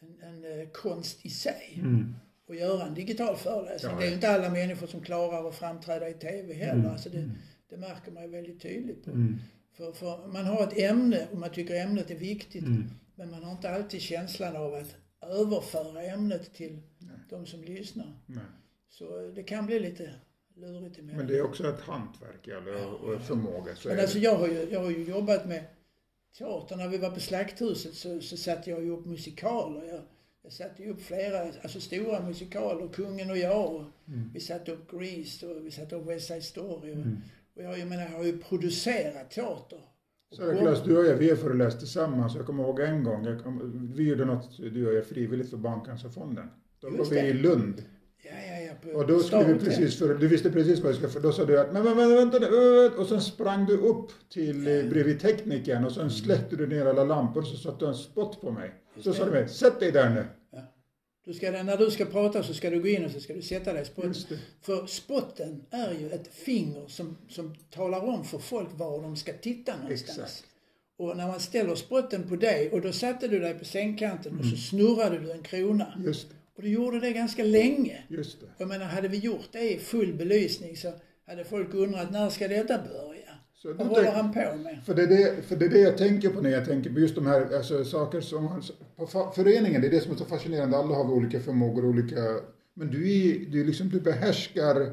en, 0.00 0.22
en 0.22 0.60
eh, 0.60 0.68
konst 0.68 1.26
i 1.26 1.30
sig 1.30 1.80
Mm. 1.82 2.14
att 2.48 2.56
göra 2.56 2.86
en 2.86 2.94
digital 2.94 3.36
föreläsning. 3.36 3.92
Ja, 3.92 3.98
Det 3.98 4.02
är 4.02 4.06
ja. 4.06 4.08
ju 4.10 4.14
inte 4.14 4.28
alla 4.30 4.50
människor 4.50 4.86
som 4.86 5.00
klarar 5.00 5.48
att 5.48 5.54
framträda 5.54 6.08
i 6.08 6.14
TV 6.14 6.54
heller. 6.54 6.80
Mm. 6.80 6.90
Alltså 6.92 7.10
det, 7.10 7.30
det 7.68 7.76
märker 7.76 8.12
man 8.12 8.22
ju 8.22 8.28
väldigt 8.28 8.62
tydligt 8.62 9.04
på. 9.04 9.10
Mm. 9.10 9.36
För, 9.72 9.92
för 9.92 10.26
man 10.26 10.44
har 10.44 10.62
ett 10.62 10.78
ämne 10.78 11.26
och 11.32 11.38
man 11.38 11.50
tycker 11.50 11.74
ämnet 11.74 12.10
är 12.10 12.14
viktigt. 12.14 12.64
Mm. 12.64 12.90
Men 13.14 13.30
man 13.30 13.44
har 13.44 13.52
inte 13.52 13.70
alltid 13.70 14.00
känslan 14.00 14.56
av 14.56 14.74
att 14.74 14.96
överföra 15.30 16.02
ämnet 16.02 16.54
till 16.54 16.78
Nej. 16.98 17.16
de 17.30 17.46
som 17.46 17.64
lyssnar. 17.64 18.12
Nej. 18.26 18.44
Så 18.88 19.32
det 19.34 19.42
kan 19.42 19.66
bli 19.66 19.80
lite, 19.80 20.14
lurigt 20.56 20.98
emellan. 20.98 21.18
Men 21.18 21.26
det 21.26 21.38
är 21.38 21.42
också 21.42 21.68
ett 21.68 21.80
hantverk 21.80 22.48
eller, 22.48 22.86
och 22.86 23.14
och 23.14 23.22
förmåga. 23.22 23.76
Så 23.76 23.88
Men 23.88 24.00
alltså 24.00 24.18
det. 24.18 24.24
jag 24.24 24.36
har 24.36 24.48
ju, 24.48 24.68
jag 24.70 24.80
har 24.80 24.90
ju 24.90 25.04
jobbat 25.04 25.46
med 25.48 25.64
teater. 26.38 26.76
När 26.76 26.88
vi 26.88 26.98
var 26.98 27.10
på 27.10 27.20
Slakthuset 27.20 27.94
så, 27.94 28.20
så 28.20 28.36
satte 28.36 28.70
jag 28.70 28.84
ju 28.84 28.90
upp 28.90 29.06
musikaler. 29.06 29.84
Jag, 29.84 30.00
jag 30.42 30.52
satte 30.52 30.82
ju 30.82 30.90
upp 30.90 31.00
flera, 31.02 31.52
alltså 31.62 31.80
stora 31.80 32.20
musikaler. 32.20 32.88
Kungen 32.88 33.30
och 33.30 33.38
jag. 33.38 33.74
Och 33.74 33.84
Mm. 34.08 34.30
Vi 34.34 34.40
satte 34.40 34.72
upp 34.72 34.90
Grease 34.90 35.46
och 35.46 35.66
vi 35.66 35.70
satte 35.70 35.96
upp 35.96 36.06
West 36.06 36.26
Side 36.26 36.42
Story. 36.44 36.92
Och, 36.92 36.96
och 37.56 37.62
jag, 37.62 37.78
jag 37.78 37.88
menar, 37.88 38.02
jag 38.02 38.18
har 38.18 38.24
ju 38.24 38.38
producerat 38.38 39.30
teater. 39.30 39.78
Så 40.30 40.46
det 40.46 40.56
Claes, 40.56 40.82
du 40.84 40.98
och 40.98 41.06
jag, 41.06 41.14
vi 41.14 41.30
har 41.30 41.36
föreläst 41.36 41.78
tillsammans. 41.78 42.34
Jag 42.36 42.46
kommer 42.46 42.62
ihåg 42.62 42.80
en 42.80 43.04
gång, 43.04 43.24
jag 43.24 43.42
kom, 43.42 43.92
vi 43.96 44.08
gjorde 44.08 44.24
något, 44.24 44.56
du 44.56 44.86
och 44.86 44.94
jag, 44.94 45.06
frivilligt 45.06 45.50
för 45.50 45.56
Barncancerfonden. 45.56 46.46
Då 46.80 46.90
var 46.90 46.98
Just 46.98 47.12
vi 47.12 47.16
det. 47.16 47.26
i 47.26 47.32
Lund. 47.32 47.82
Ja, 48.22 48.30
ja, 48.30 48.72
ja. 48.84 48.98
Och 48.98 49.06
då 49.06 49.20
skulle 49.20 49.44
vi 49.44 49.58
precis, 49.58 49.98
för, 49.98 50.14
du 50.14 50.28
visste 50.28 50.50
precis 50.50 50.80
vad 50.80 50.88
jag 50.88 50.96
skulle, 50.96 51.12
för 51.12 51.20
då 51.20 51.32
sa 51.32 51.44
du 51.44 51.60
att, 51.60 51.72
men, 51.72 51.84
men, 51.84 51.96
men 51.96 52.14
vänta 52.14 52.38
nu, 52.38 52.46
och 52.98 53.06
sen 53.06 53.20
sprang 53.20 53.66
du 53.66 53.76
upp 53.76 54.10
till 54.28 54.66
eh, 54.66 54.90
bredvid 54.90 55.20
teknikern 55.20 55.84
och 55.84 55.92
sen 55.92 56.10
släckte 56.10 56.56
du 56.56 56.66
ner 56.66 56.86
alla 56.86 57.04
lampor 57.04 57.42
och 57.42 57.48
så 57.48 57.56
satte 57.56 57.84
du 57.84 57.88
en 57.88 57.94
spott 57.94 58.40
på 58.40 58.50
mig. 58.50 58.74
Så 59.00 59.12
sa 59.12 59.24
du 59.24 59.30
mig, 59.30 59.48
sätt 59.48 59.80
dig 59.80 59.92
där 59.92 60.10
nu. 60.10 60.24
Du 61.26 61.34
ska, 61.34 61.50
när 61.50 61.76
du 61.76 61.90
ska 61.90 62.04
prata 62.04 62.42
så 62.42 62.54
ska 62.54 62.70
du 62.70 62.80
gå 62.82 62.88
in 62.88 63.04
och 63.04 63.10
så 63.10 63.20
ska 63.20 63.34
du 63.34 63.42
sätta 63.42 63.72
dig 63.72 63.82
i 63.82 63.84
spotten. 63.84 64.14
För 64.62 64.86
spotten 64.86 65.64
är 65.70 65.92
ju 66.00 66.10
ett 66.10 66.28
finger 66.34 66.88
som, 66.88 67.16
som 67.28 67.54
talar 67.70 68.00
om 68.00 68.24
för 68.24 68.38
folk 68.38 68.68
var 68.72 69.02
de 69.02 69.16
ska 69.16 69.32
titta 69.32 69.76
någonstans. 69.82 70.18
Exakt. 70.18 70.44
Och 70.96 71.16
när 71.16 71.26
man 71.26 71.40
ställer 71.40 71.74
spotten 71.74 72.28
på 72.28 72.36
dig 72.36 72.70
och 72.70 72.80
då 72.80 72.92
satte 72.92 73.28
du 73.28 73.38
dig 73.38 73.54
på 73.54 73.64
sängkanten 73.64 74.32
och 74.38 74.44
Mm. 74.44 74.56
så 74.56 74.62
snurrade 74.62 75.18
du 75.18 75.32
en 75.32 75.42
krona. 75.42 76.02
Just 76.06 76.28
det, 76.28 76.34
Och 76.56 76.62
du 76.62 76.68
gjorde 76.68 77.00
det 77.00 77.12
ganska 77.12 77.44
länge. 77.44 78.02
just 78.08 78.40
det. 78.40 78.46
Jag 78.58 78.68
menar, 78.68 78.84
hade 78.86 79.08
vi 79.08 79.16
gjort 79.18 79.48
det 79.52 79.70
i 79.74 79.78
full 79.78 80.12
belysning 80.14 80.76
så 80.76 80.92
hade 81.26 81.44
folk 81.44 81.74
undrat 81.74 82.10
när 82.10 82.30
ska 82.30 82.48
detta 82.48 82.78
börja? 82.78 83.15
Så 83.62 83.72
Vad 83.72 83.86
håller 83.86 84.12
han 84.12 84.32
på 84.32 84.40
med? 84.64 84.78
För 84.86 84.94
det, 84.94 85.02
är 85.02 85.06
det, 85.06 85.42
för 85.42 85.56
det 85.56 85.64
är 85.64 85.68
det 85.68 85.78
jag 85.80 85.98
tänker 85.98 86.28
på 86.30 86.40
när 86.40 86.50
jag 86.50 86.64
tänker 86.64 86.90
på 86.90 87.00
just 87.00 87.14
de 87.14 87.26
här 87.26 87.56
alltså, 87.56 87.84
saker 87.84 88.20
som... 88.20 88.62
På 88.96 89.06
föreningen, 89.34 89.80
det 89.80 89.86
är 89.86 89.90
det 89.90 90.00
som 90.00 90.12
är 90.12 90.16
så 90.16 90.24
fascinerande. 90.24 90.76
Alla 90.76 90.94
har 90.94 91.04
vi 91.04 91.10
olika 91.12 91.40
förmågor 91.40 91.84
och 91.84 91.90
olika... 91.90 92.16
Men 92.74 92.90
du, 92.90 93.12
är, 93.12 93.38
du, 93.50 93.64
liksom, 93.64 93.88
du 93.88 94.00
behärskar 94.00 94.92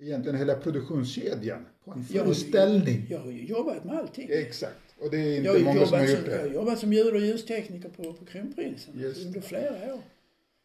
egentligen 0.00 0.38
hela 0.38 0.54
produktionskedjan 0.54 1.66
på 1.84 1.90
en 1.90 2.04
Jag 2.10 2.20
har 2.22 2.28
ju- 2.28 2.34
föreställning. 2.34 3.06
Jag 3.10 3.18
har 3.18 3.30
ju 3.30 3.44
jobbat 3.46 3.84
med 3.84 3.98
allting. 3.98 4.28
Exakt. 4.30 4.74
Och 5.00 5.10
det 5.10 5.16
är 5.36 5.42
Jag 5.44 5.58
inte 5.58 5.74
många 5.74 5.86
som 5.86 5.98
har 5.98 6.06
gjort 6.06 6.18
som, 6.18 6.30
jag 6.30 6.38
har 6.38 6.48
det. 6.48 6.54
jobbat 6.54 6.78
som 6.78 6.92
ljud 6.92 7.14
och 7.14 7.20
ljustekniker 7.20 7.88
på, 7.88 8.12
på 8.12 8.24
Kronprinsen 8.24 8.94
under 9.26 9.40
flera 9.40 9.94
år. 9.94 10.00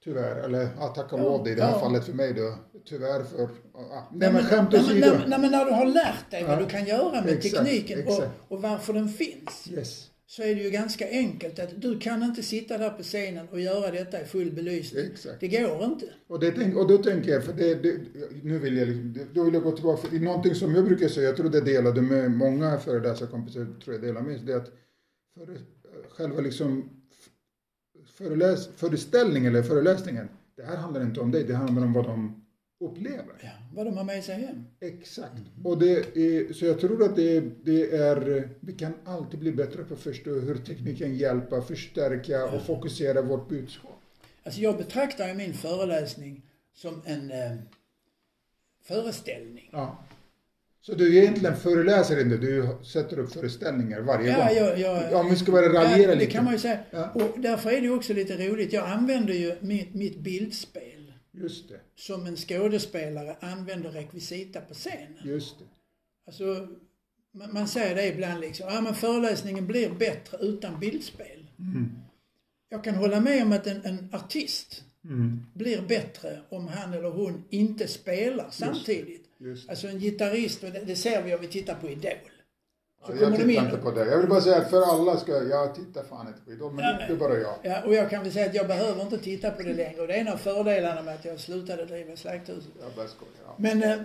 Tyvärr. 0.04 0.44
Eller 0.44 0.68
ja, 0.80 0.88
tack 0.88 1.14
och 1.14 1.20
Ja, 1.20 1.24
lov 1.24 1.44
det 1.44 1.50
i 1.52 1.56
det 1.56 1.64
här 1.64 1.72
ja. 1.72 1.80
fallet 1.80 2.06
för 2.06 2.14
mig 2.14 2.34
då. 2.34 2.56
Tyvärr 2.86 3.24
för... 3.24 3.50
Ja. 3.74 4.10
Nej 4.14 4.34
men 4.34 4.44
skämt 4.44 4.74
åsido. 4.74 5.00
nej, 5.00 5.20
nej, 5.28 5.40
men 5.40 5.52
när 5.52 5.66
du 5.66 5.72
har 5.72 5.86
lärt 5.86 6.32
dig 6.32 6.44
vad 6.44 6.54
Ja. 6.56 6.60
du 6.60 6.66
kan 6.66 6.86
göra 6.86 7.22
med 7.22 7.30
Exakt, 7.30 7.56
tekniken 7.66 8.00
och, 8.08 8.14
exakt. 8.14 8.32
och 8.48 8.62
varför 8.62 8.94
den 8.94 9.10
finns. 9.10 9.68
Yes. 9.72 10.06
Så 10.26 10.42
är 10.44 10.56
det 10.56 10.62
ju 10.62 10.70
ganska 10.70 11.08
enkelt 11.10 11.60
att 11.60 11.82
du 11.82 12.00
kan 12.00 12.24
inte 12.24 12.44
sitta 12.44 12.78
där 12.78 12.90
på 12.90 13.04
scenen 13.04 13.48
och 13.52 13.60
göra 13.62 13.92
detta 13.92 14.22
i 14.22 14.26
full 14.26 14.52
belysning. 14.52 15.06
Exakt. 15.12 15.40
Det 15.40 15.48
går 15.48 15.84
inte. 15.84 16.06
Och, 16.28 16.40
det, 16.40 16.76
och 16.76 16.88
då 16.88 16.98
tänker 16.98 17.32
jag, 17.32 17.44
för 17.44 17.54
det, 17.54 17.76
det, 17.76 17.96
nu 18.44 18.60
vill 18.60 18.78
jag, 18.78 18.88
liksom, 18.88 19.28
då 19.34 19.44
vill 19.44 19.54
jag 19.54 19.64
gå 19.64 19.72
tillbaka, 19.72 20.08
för 20.08 20.20
någonting 20.20 20.56
som 20.56 20.76
jag 20.76 20.86
brukar 20.86 21.08
säga, 21.08 21.28
jag 21.28 21.38
tror 21.38 21.50
det 21.50 21.62
delade 21.62 22.02
med 22.02 22.32
många 22.32 22.78
föreläsarkompisar, 22.80 23.68
tror 23.84 23.96
jag 23.96 24.02
delar 24.04 24.22
med 24.22 24.46
det 24.46 24.54
är 24.54 24.58
att 24.58 24.72
för, 25.34 25.58
själva 26.10 26.42
liksom 26.42 26.90
föreläs, 28.20 28.70
föreställningen 28.76 29.56
eller 29.56 29.64
föreläsningen, 29.64 30.30
det 30.56 30.64
här 30.64 30.78
handlar 30.78 31.02
inte 31.02 31.20
om 31.20 31.32
dig, 31.32 31.44
det 31.44 31.56
handlar 31.56 31.84
om 31.84 31.94
vad 31.94 32.06
de 32.06 32.46
upplever. 32.80 33.36
Ja, 33.44 33.50
vad 33.74 33.86
de 33.86 33.98
har 33.98 34.04
med 34.04 34.24
sig 34.24 34.36
hem. 34.36 34.64
Exakt. 34.80 35.42
Och 35.64 35.80
det 35.80 36.18
är, 36.18 36.54
så 36.54 36.66
jag 36.66 36.80
tror 36.80 37.04
att 37.04 37.16
det, 37.16 37.40
det 37.64 37.96
är, 37.96 38.50
vi 38.60 38.74
kan 38.74 38.94
alltid 39.06 39.40
bli 39.40 39.52
bättre 39.52 39.84
på 39.84 39.94
att 39.94 40.00
förstå 40.00 40.30
hur 40.30 40.56
tekniken 40.56 41.16
hjälper, 41.16 41.62
förstärka 41.62 42.46
och 42.46 42.62
fokusera 42.62 43.22
vårt 43.22 43.50
budskap. 43.50 44.02
Alltså 44.44 44.62
jag 44.62 44.78
betraktar 44.78 45.28
ju 45.28 45.34
min 45.34 45.54
föreläsning 45.54 46.42
som 46.74 47.02
en 47.06 47.32
eh, 47.32 47.58
föreställning. 48.84 49.70
Ja. 49.72 49.98
Så 50.82 50.94
du 50.96 51.18
är 51.18 51.22
egentligen 51.22 51.56
föreläser 51.58 52.22
inte, 52.22 52.38
du 52.38 52.78
sätter 52.84 53.20
upp 53.20 53.34
föreställningar 53.34 54.02
varje 54.02 54.30
Ja, 54.32 54.38
gång? 54.38 54.56
jag, 54.56 54.80
jag, 54.80 55.12
Ja, 55.12 55.20
om 55.20 55.30
vi 55.30 55.36
ska 55.36 55.52
bara 55.52 55.74
raljera 55.74 56.02
ja, 56.02 56.08
det 56.08 56.16
lite. 56.16 56.32
kan 56.32 56.44
man 56.44 56.54
ju 56.54 56.60
säga. 56.60 56.80
Ja. 56.92 57.12
Och 57.14 57.40
därför 57.40 57.70
är 57.70 57.74
det 57.76 57.88
ju 57.88 57.94
också 57.96 58.14
lite 58.14 58.50
roligt. 58.50 58.74
Jag 58.74 58.90
använder 58.90 59.34
ju 59.34 59.56
mitt, 59.62 59.94
mitt 59.94 60.20
bildspel 60.20 61.14
Just 61.34 61.70
det, 61.70 61.80
som 61.96 62.26
en 62.26 62.36
skådespelare 62.36 63.36
använder 63.40 63.90
rekvisita 63.92 64.62
på 64.62 64.74
scenen. 64.74 65.18
just 65.24 65.60
det. 65.60 65.66
Alltså, 66.28 66.68
man, 67.34 67.54
man 67.54 67.68
säger 67.68 67.96
det 67.96 68.08
ibland 68.08 68.40
liksom, 68.42 68.70
ja 68.74 68.82
men 68.82 68.96
föreläsningen 68.96 69.68
blir 69.68 69.90
bättre 69.90 70.38
utan 70.42 70.80
bildspel. 70.80 71.48
Mm. 71.60 71.90
Jag 72.70 72.84
kan 72.84 72.96
hålla 72.96 73.20
med 73.20 73.44
om 73.44 73.52
att 73.52 73.68
en, 73.68 73.86
en 73.86 74.10
artist 74.14 74.84
Mm. 75.04 75.46
blir 75.54 75.82
bättre 75.82 76.40
om 76.50 76.68
han 76.68 76.94
eller 76.94 77.10
hon 77.10 77.44
inte 77.50 77.88
spelar 77.88 78.48
samtidigt. 78.52 79.19
Alltså 79.70 79.88
en 79.88 80.00
gitarrist, 80.00 80.64
och 80.64 80.72
det, 80.72 80.80
det 80.80 80.96
ser 80.96 81.24
vi 81.24 81.36
om 81.36 81.42
vi 81.42 81.48
tittar 81.48 81.76
på 81.76 81.90
Idol. 81.90 82.12
Så 83.06 83.12
Ja, 83.12 83.22
jag 83.22 83.32
tittar 83.36 83.50
in 83.50 83.66
inte 83.66 83.78
på 83.78 83.92
det. 83.92 84.06
Jag 84.06 84.18
vill 84.18 84.30
bara 84.30 84.42
säga 84.42 84.58
att 84.58 84.70
för 84.70 84.82
alla 84.82 85.18
ska, 85.18 85.32
jag 85.32 85.76
tittar 85.76 86.04
fan 86.04 86.28
inte 86.28 86.40
på 86.46 86.52
Idol, 86.52 86.74
men 86.74 86.86
Ja, 86.86 87.00
är 87.00 87.16
bara 87.16 87.38
jag. 87.38 87.56
Ja, 87.64 87.84
och 87.86 87.94
jag 87.94 88.10
kan 88.10 88.24
väl 88.24 88.32
säga 88.32 88.46
att 88.46 88.56
jag 88.56 88.68
behöver 88.68 89.02
inte 89.02 89.18
titta 89.18 89.52
på 89.52 89.64
det 89.64 89.74
längre. 89.74 90.02
Och 90.02 90.08
det 90.08 90.14
är 90.14 90.22
en 90.22 90.28
av 90.28 90.38
fördelarna 90.38 91.02
med 91.02 91.16
att 91.16 91.26
jag 91.26 91.40
slutade 91.40 91.86
driva 91.86 92.16
Slakthuset. 92.16 92.72
Jag 92.82 92.92
bara 92.96 93.08
skojar. 93.08 93.34
Ja. 93.46 93.56
Men 93.58 93.84
eh, 93.84 93.98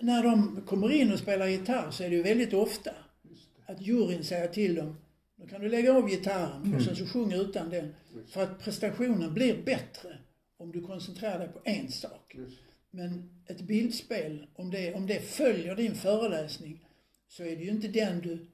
när 0.00 0.22
de 0.22 0.62
kommer 0.66 0.92
in 0.92 1.12
och 1.12 1.18
spelar 1.18 1.46
gitarr 1.46 1.90
så 1.90 2.04
är 2.04 2.10
det 2.10 2.16
ju 2.16 2.22
väldigt 2.22 2.54
ofta 2.54 2.90
att 3.66 3.80
juryn 3.80 4.24
säger 4.24 4.48
till 4.48 4.74
dem, 4.74 4.96
nu 5.36 5.48
kan 5.48 5.60
du 5.60 5.68
lägga 5.68 5.96
av 5.96 6.08
gitarren 6.08 6.74
och 6.76 6.82
sen 6.82 6.96
så 6.96 7.06
sjung 7.06 7.32
utan 7.32 7.70
den. 7.70 7.94
För 8.28 8.42
att 8.42 8.58
prestationen 8.60 9.34
blir 9.34 9.62
bättre 9.62 10.18
om 10.58 10.72
du 10.72 10.86
koncentrerar 10.86 11.38
dig 11.38 11.48
på 11.48 11.60
en 11.64 11.92
sak. 11.92 12.34
Just. 12.34 12.58
Men 12.96 13.30
ett 13.46 13.60
bildspel, 13.60 14.46
om 14.54 14.70
det, 14.70 14.94
om 14.94 15.06
det 15.06 15.20
följer 15.20 15.76
din 15.76 15.94
föreläsning 15.94 16.86
så 17.28 17.42
är 17.42 17.56
det 17.56 17.62
ju 17.64 17.70
inte 17.70 17.88
den 17.88 18.20
du... 18.20 18.46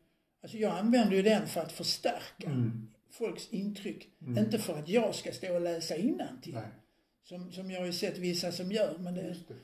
Alltså 0.43 0.59
jag 0.59 0.79
använder 0.79 1.17
ju 1.17 1.23
den 1.23 1.47
för 1.49 1.61
att 1.61 1.73
förstärka 1.73 2.47
Mm. 2.51 2.89
folks 3.11 3.49
intryck. 3.51 4.09
Inte 4.27 4.59
för 4.59 4.79
att 4.79 4.89
jag 4.89 5.15
ska 5.15 5.33
stå 5.33 5.55
och 5.55 5.61
läsa 5.61 5.97
innantill. 5.97 6.55
Nej, 6.55 6.69
Som, 7.23 7.53
som 7.53 7.71
jag 7.71 7.79
har 7.81 7.87
ju 7.87 7.93
sett 7.93 8.19
vissa 8.19 8.53
som 8.53 8.73
gör. 8.73 8.99
Men 8.99 9.15
det, 9.15 9.23
det. 9.49 9.55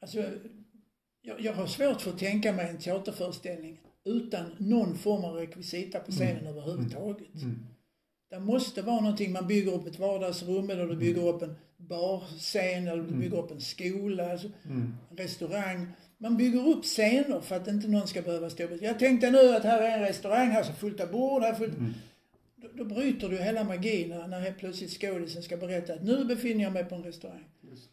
alltså, 0.00 0.30
jag, 1.22 1.40
jag 1.40 1.52
har 1.52 1.66
svårt 1.66 2.00
för 2.00 2.10
att 2.10 2.18
tänka 2.18 2.52
mig 2.52 2.68
en 2.68 2.78
teaterföreställning 2.78 3.80
utan 4.04 4.56
någon 4.58 4.98
form 4.98 5.24
av 5.24 5.34
rekvisita 5.34 6.00
på 6.00 6.12
scenen 6.12 6.46
överhuvudtaget. 6.46 7.34
Mm. 7.34 7.66
Det 8.32 8.40
måste 8.40 8.82
vara 8.82 9.00
någonting, 9.00 9.32
man 9.32 9.46
bygger 9.46 9.72
upp 9.74 9.86
ett 9.86 9.98
vardagsrum 9.98 10.70
eller 10.70 10.86
du 10.86 10.96
bygger 10.96 11.28
upp 11.28 11.42
en 11.42 11.54
barscen 11.76 12.88
eller 12.88 13.02
du 13.02 13.12
bygger 13.14 13.38
upp 13.38 13.50
en 13.50 13.60
skola, 13.60 14.32
alltså, 14.32 14.48
Mm. 14.64 14.94
en 15.10 15.16
restaurang. 15.16 15.86
Man 16.18 16.36
bygger 16.36 16.68
upp 16.68 16.84
scener 16.84 17.40
för 17.40 17.56
att 17.56 17.68
inte 17.68 17.88
någon 17.88 18.06
ska 18.08 18.22
behöva 18.22 18.50
stå 18.50 18.68
Jag 18.80 18.98
tänkte 18.98 19.30
nu 19.30 19.56
att 19.56 19.64
här 19.64 19.82
är 19.82 19.98
en 19.98 20.04
restaurang, 20.04 20.48
här 20.48 20.60
är 20.60 20.64
så 20.64 20.72
fullt 20.72 21.00
av 21.00 21.10
bord, 21.10 21.42
här 21.42 21.50
är 21.50 21.54
fullt... 21.54 21.72
Då, 22.56 22.68
då 22.74 22.84
bryter 22.84 23.28
du 23.28 23.36
hela 23.38 23.64
magin 23.64 24.08
när, 24.08 24.26
när 24.26 24.40
helt 24.40 24.58
plötsligt 24.58 24.90
skådisen 25.00 25.42
ska 25.42 25.56
berätta 25.56 25.94
att 25.94 26.02
nu 26.04 26.24
befinner 26.24 26.64
jag 26.64 26.72
mig 26.72 26.84
på 26.84 26.94
en 26.94 27.02
restaurang. 27.02 27.44
Just. 27.70 27.90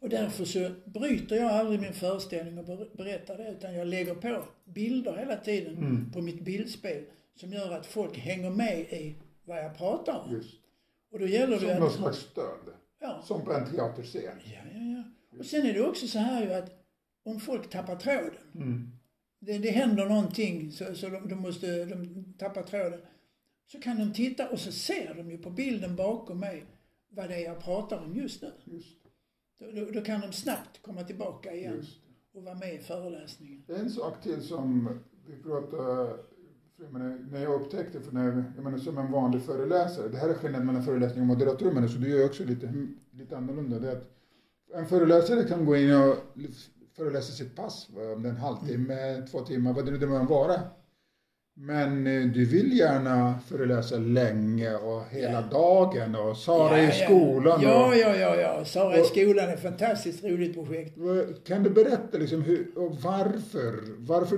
Och 0.00 0.08
därför 0.08 0.44
så 0.44 0.70
bryter 0.84 1.36
jag 1.36 1.50
aldrig 1.50 1.80
min 1.80 1.92
föreställning 1.92 2.58
och 2.58 2.64
ber- 2.64 2.96
berättar 2.96 3.36
det 3.38 3.48
utan 3.50 3.74
jag 3.74 3.86
lägger 3.88 4.14
på 4.14 4.42
bilder 4.64 5.16
hela 5.16 5.36
tiden 5.36 5.76
Mm. 5.78 6.12
på 6.12 6.20
mitt 6.20 6.40
bildspel 6.40 7.02
som 7.40 7.52
gör 7.52 7.72
att 7.72 7.86
folk 7.86 8.18
hänger 8.18 8.50
med 8.50 8.80
i 8.80 9.14
vad 9.46 9.58
jag 9.58 9.76
pratar 9.78 10.20
om. 10.20 10.32
Just. 10.32 10.60
Och 11.12 11.18
då 11.18 11.26
gäller 11.26 11.58
Som 11.58 11.68
det 11.68 11.78
någon 11.78 11.88
att... 11.88 11.94
slags 11.94 12.18
stöd. 12.18 12.74
Ja, 13.00 13.22
Som 13.24 13.44
på 13.44 13.52
en 13.52 13.70
teaterscen. 13.70 14.22
ja, 14.44 14.60
ja, 14.74 14.80
ja. 14.80 15.38
Och 15.38 15.46
sen 15.46 15.66
är 15.66 15.72
det 15.72 15.82
också 15.82 16.08
så 16.08 16.18
här 16.18 16.42
ju 16.46 16.52
att 16.52 16.84
om 17.24 17.40
folk 17.40 17.70
tappar 17.70 17.96
tråden. 17.96 18.42
Mm. 18.54 18.90
Det, 19.40 19.58
det 19.58 19.70
händer 19.70 20.06
någonting 20.06 20.72
så, 20.72 20.94
så 20.94 21.08
de, 21.08 21.28
de 21.28 21.34
måste 21.34 21.84
de 21.84 22.24
tappar 22.38 22.62
tråden. 22.62 23.00
Så 23.66 23.80
kan 23.80 23.96
de 23.98 24.12
titta 24.12 24.48
och 24.48 24.60
så 24.60 24.72
ser 24.72 25.14
de 25.14 25.30
ju 25.30 25.38
på 25.38 25.50
bilden 25.50 25.96
bakom 25.96 26.40
mig 26.40 26.64
vad 27.08 27.28
det 27.28 27.34
är 27.34 27.44
jag 27.44 27.64
pratar 27.64 28.04
om 28.04 28.16
just 28.16 28.42
nu. 28.42 28.52
Just, 28.64 28.96
Då, 29.58 29.70
då, 29.70 29.90
då 29.90 30.00
kan 30.00 30.20
de 30.20 30.32
snabbt 30.32 30.82
komma 30.82 31.04
tillbaka 31.04 31.54
igen 31.54 31.84
och 32.34 32.42
vara 32.44 32.54
med 32.54 32.74
i 32.74 32.78
föreläsningen. 32.78 33.64
En 33.68 33.90
sak 33.90 34.22
till 34.22 34.42
som 34.42 34.98
vi 35.26 35.42
pratade, 35.42 36.16
för 36.76 36.84
jag 36.84 36.92
menar, 36.92 37.18
när 37.30 37.42
jag 37.42 37.60
upptäckte, 37.60 38.00
för 38.00 38.12
när, 38.12 38.44
jag 38.56 38.64
menar 38.64 38.78
som 38.78 38.98
en 38.98 39.12
vanlig 39.12 39.42
föreläsare, 39.42 40.08
det 40.08 40.16
här 40.16 40.28
är 40.28 40.34
skillnaden 40.34 40.66
mellan 40.66 40.82
föreläsning 40.82 41.20
och 41.20 41.26
moderator, 41.26 41.72
men 41.72 41.88
så 41.88 41.98
du 41.98 42.08
gör 42.08 42.26
också 42.26 42.44
lite, 42.44 42.72
lite 43.10 43.36
annorlunda. 43.36 43.78
Det 43.78 43.90
är 43.90 43.96
att 43.96 44.08
en 44.74 44.86
föreläsare 44.86 45.44
kan 45.44 45.64
gå 45.64 45.76
in 45.76 45.94
och 45.94 46.16
föreläsa 46.96 47.32
sitt 47.32 47.56
pass, 47.56 47.88
om 48.16 48.22
det 48.22 48.28
är 48.28 48.32
en 48.32 48.36
halvtimme, 48.36 49.26
två 49.30 49.40
timmar, 49.40 49.72
vad 49.72 49.86
det 49.86 49.90
nu 49.90 50.06
må 50.06 50.24
vara. 50.24 50.60
Men 51.58 52.06
eh, 52.06 52.22
du 52.26 52.44
vill 52.44 52.78
gärna 52.78 53.34
föreläsa 53.48 53.96
länge 53.96 54.74
och 54.74 55.02
hela 55.10 55.32
Ja. 55.32 55.40
dagen 55.58 56.14
och 56.14 56.36
Sara 56.36 56.82
Ja, 56.82 56.88
i 56.88 56.92
skolan. 56.92 57.60
Ja, 57.62 57.86
och, 57.88 57.96
ja, 57.96 58.16
ja, 58.16 58.36
ja. 58.36 58.64
Sara 58.64 58.98
i 58.98 59.02
och- 59.02 59.06
skolan 59.06 59.48
är 59.48 59.54
ett 59.54 59.62
fantastiskt 59.62 60.24
roligt 60.24 60.54
projekt. 60.54 60.94
Kan 61.46 61.62
du 61.62 61.70
berätta 61.70 62.18
liksom 62.18 62.42
hur, 62.42 62.78
och 62.78 62.96
varför? 63.02 63.74
Varför 63.98 64.36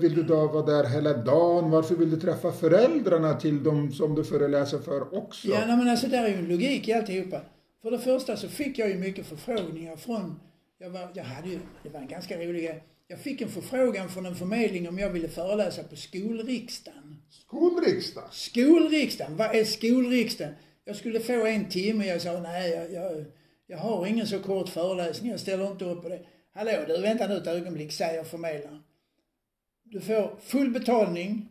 vill 0.00 0.14
du, 0.14 0.22
då 0.22 0.46
vara 0.46 0.66
där 0.66 0.84
hela 0.84 1.12
dagen? 1.12 1.70
Varför 1.70 1.94
vill 1.94 2.10
du 2.10 2.16
träffa 2.20 2.52
föräldrarna 2.52 3.34
till 3.34 3.62
de 3.64 3.92
som 3.92 4.14
du 4.14 4.24
föreläser 4.24 4.78
för 4.78 5.14
också? 5.18 5.48
Ja, 5.48 5.58
nej, 5.66 5.76
men 5.76 5.88
alltså 5.88 6.06
där 6.06 6.24
är 6.24 6.28
ju 6.28 6.34
en 6.34 6.48
logik 6.48 6.88
i 6.88 6.92
alltihopa. 6.92 7.40
För 7.82 7.90
det 7.90 7.98
första 7.98 8.36
så 8.36 8.48
fick 8.48 8.78
jag 8.78 8.88
ju 8.88 8.94
mycket 8.94 9.26
förfrågningar 9.26 9.96
från, 9.96 10.40
jag, 10.78 10.90
var, 10.90 11.08
jag 11.14 11.24
hade 11.24 11.48
ju, 11.48 11.58
det 11.82 11.88
var 11.88 12.00
en 12.00 12.08
ganska 12.08 12.36
rolig 12.36 12.64
grej. 12.64 12.82
Jag 13.08 13.18
fick 13.18 13.40
en 13.40 13.48
förfrågan 13.48 14.08
från 14.08 14.26
en 14.26 14.34
förmedling 14.34 14.88
om 14.88 14.98
jag 14.98 15.10
ville 15.10 15.28
föreläsa 15.28 15.82
på 15.82 15.96
skolriksdagen. 15.96 17.22
Skolriksdag? 17.30 18.28
Skolriksdagen, 18.32 19.36
vad 19.36 19.56
är 19.56 19.64
skolriksdagen? 19.64 20.54
Jag 20.84 20.96
skulle 20.96 21.20
få 21.20 21.46
en 21.46 21.68
timme, 21.68 22.06
jag 22.06 22.22
sa 22.22 22.40
nej, 22.40 22.70
jag, 22.70 22.92
jag, 22.92 23.24
jag 23.66 23.78
har 23.78 24.06
ingen 24.06 24.26
så 24.26 24.38
kort 24.38 24.68
föreläsning, 24.68 25.30
jag 25.30 25.40
ställer 25.40 25.70
inte 25.70 25.84
upp 25.84 26.02
på 26.02 26.08
det. 26.08 26.20
Hallå 26.54 26.72
du, 26.86 27.00
vänta 27.00 27.26
nu 27.26 27.36
ett 27.36 27.46
ögonblick, 27.46 27.92
säger 27.92 28.24
förmedlaren. 28.24 28.82
Du 29.84 30.00
får 30.00 30.36
full 30.40 30.70
betalning, 30.70 31.48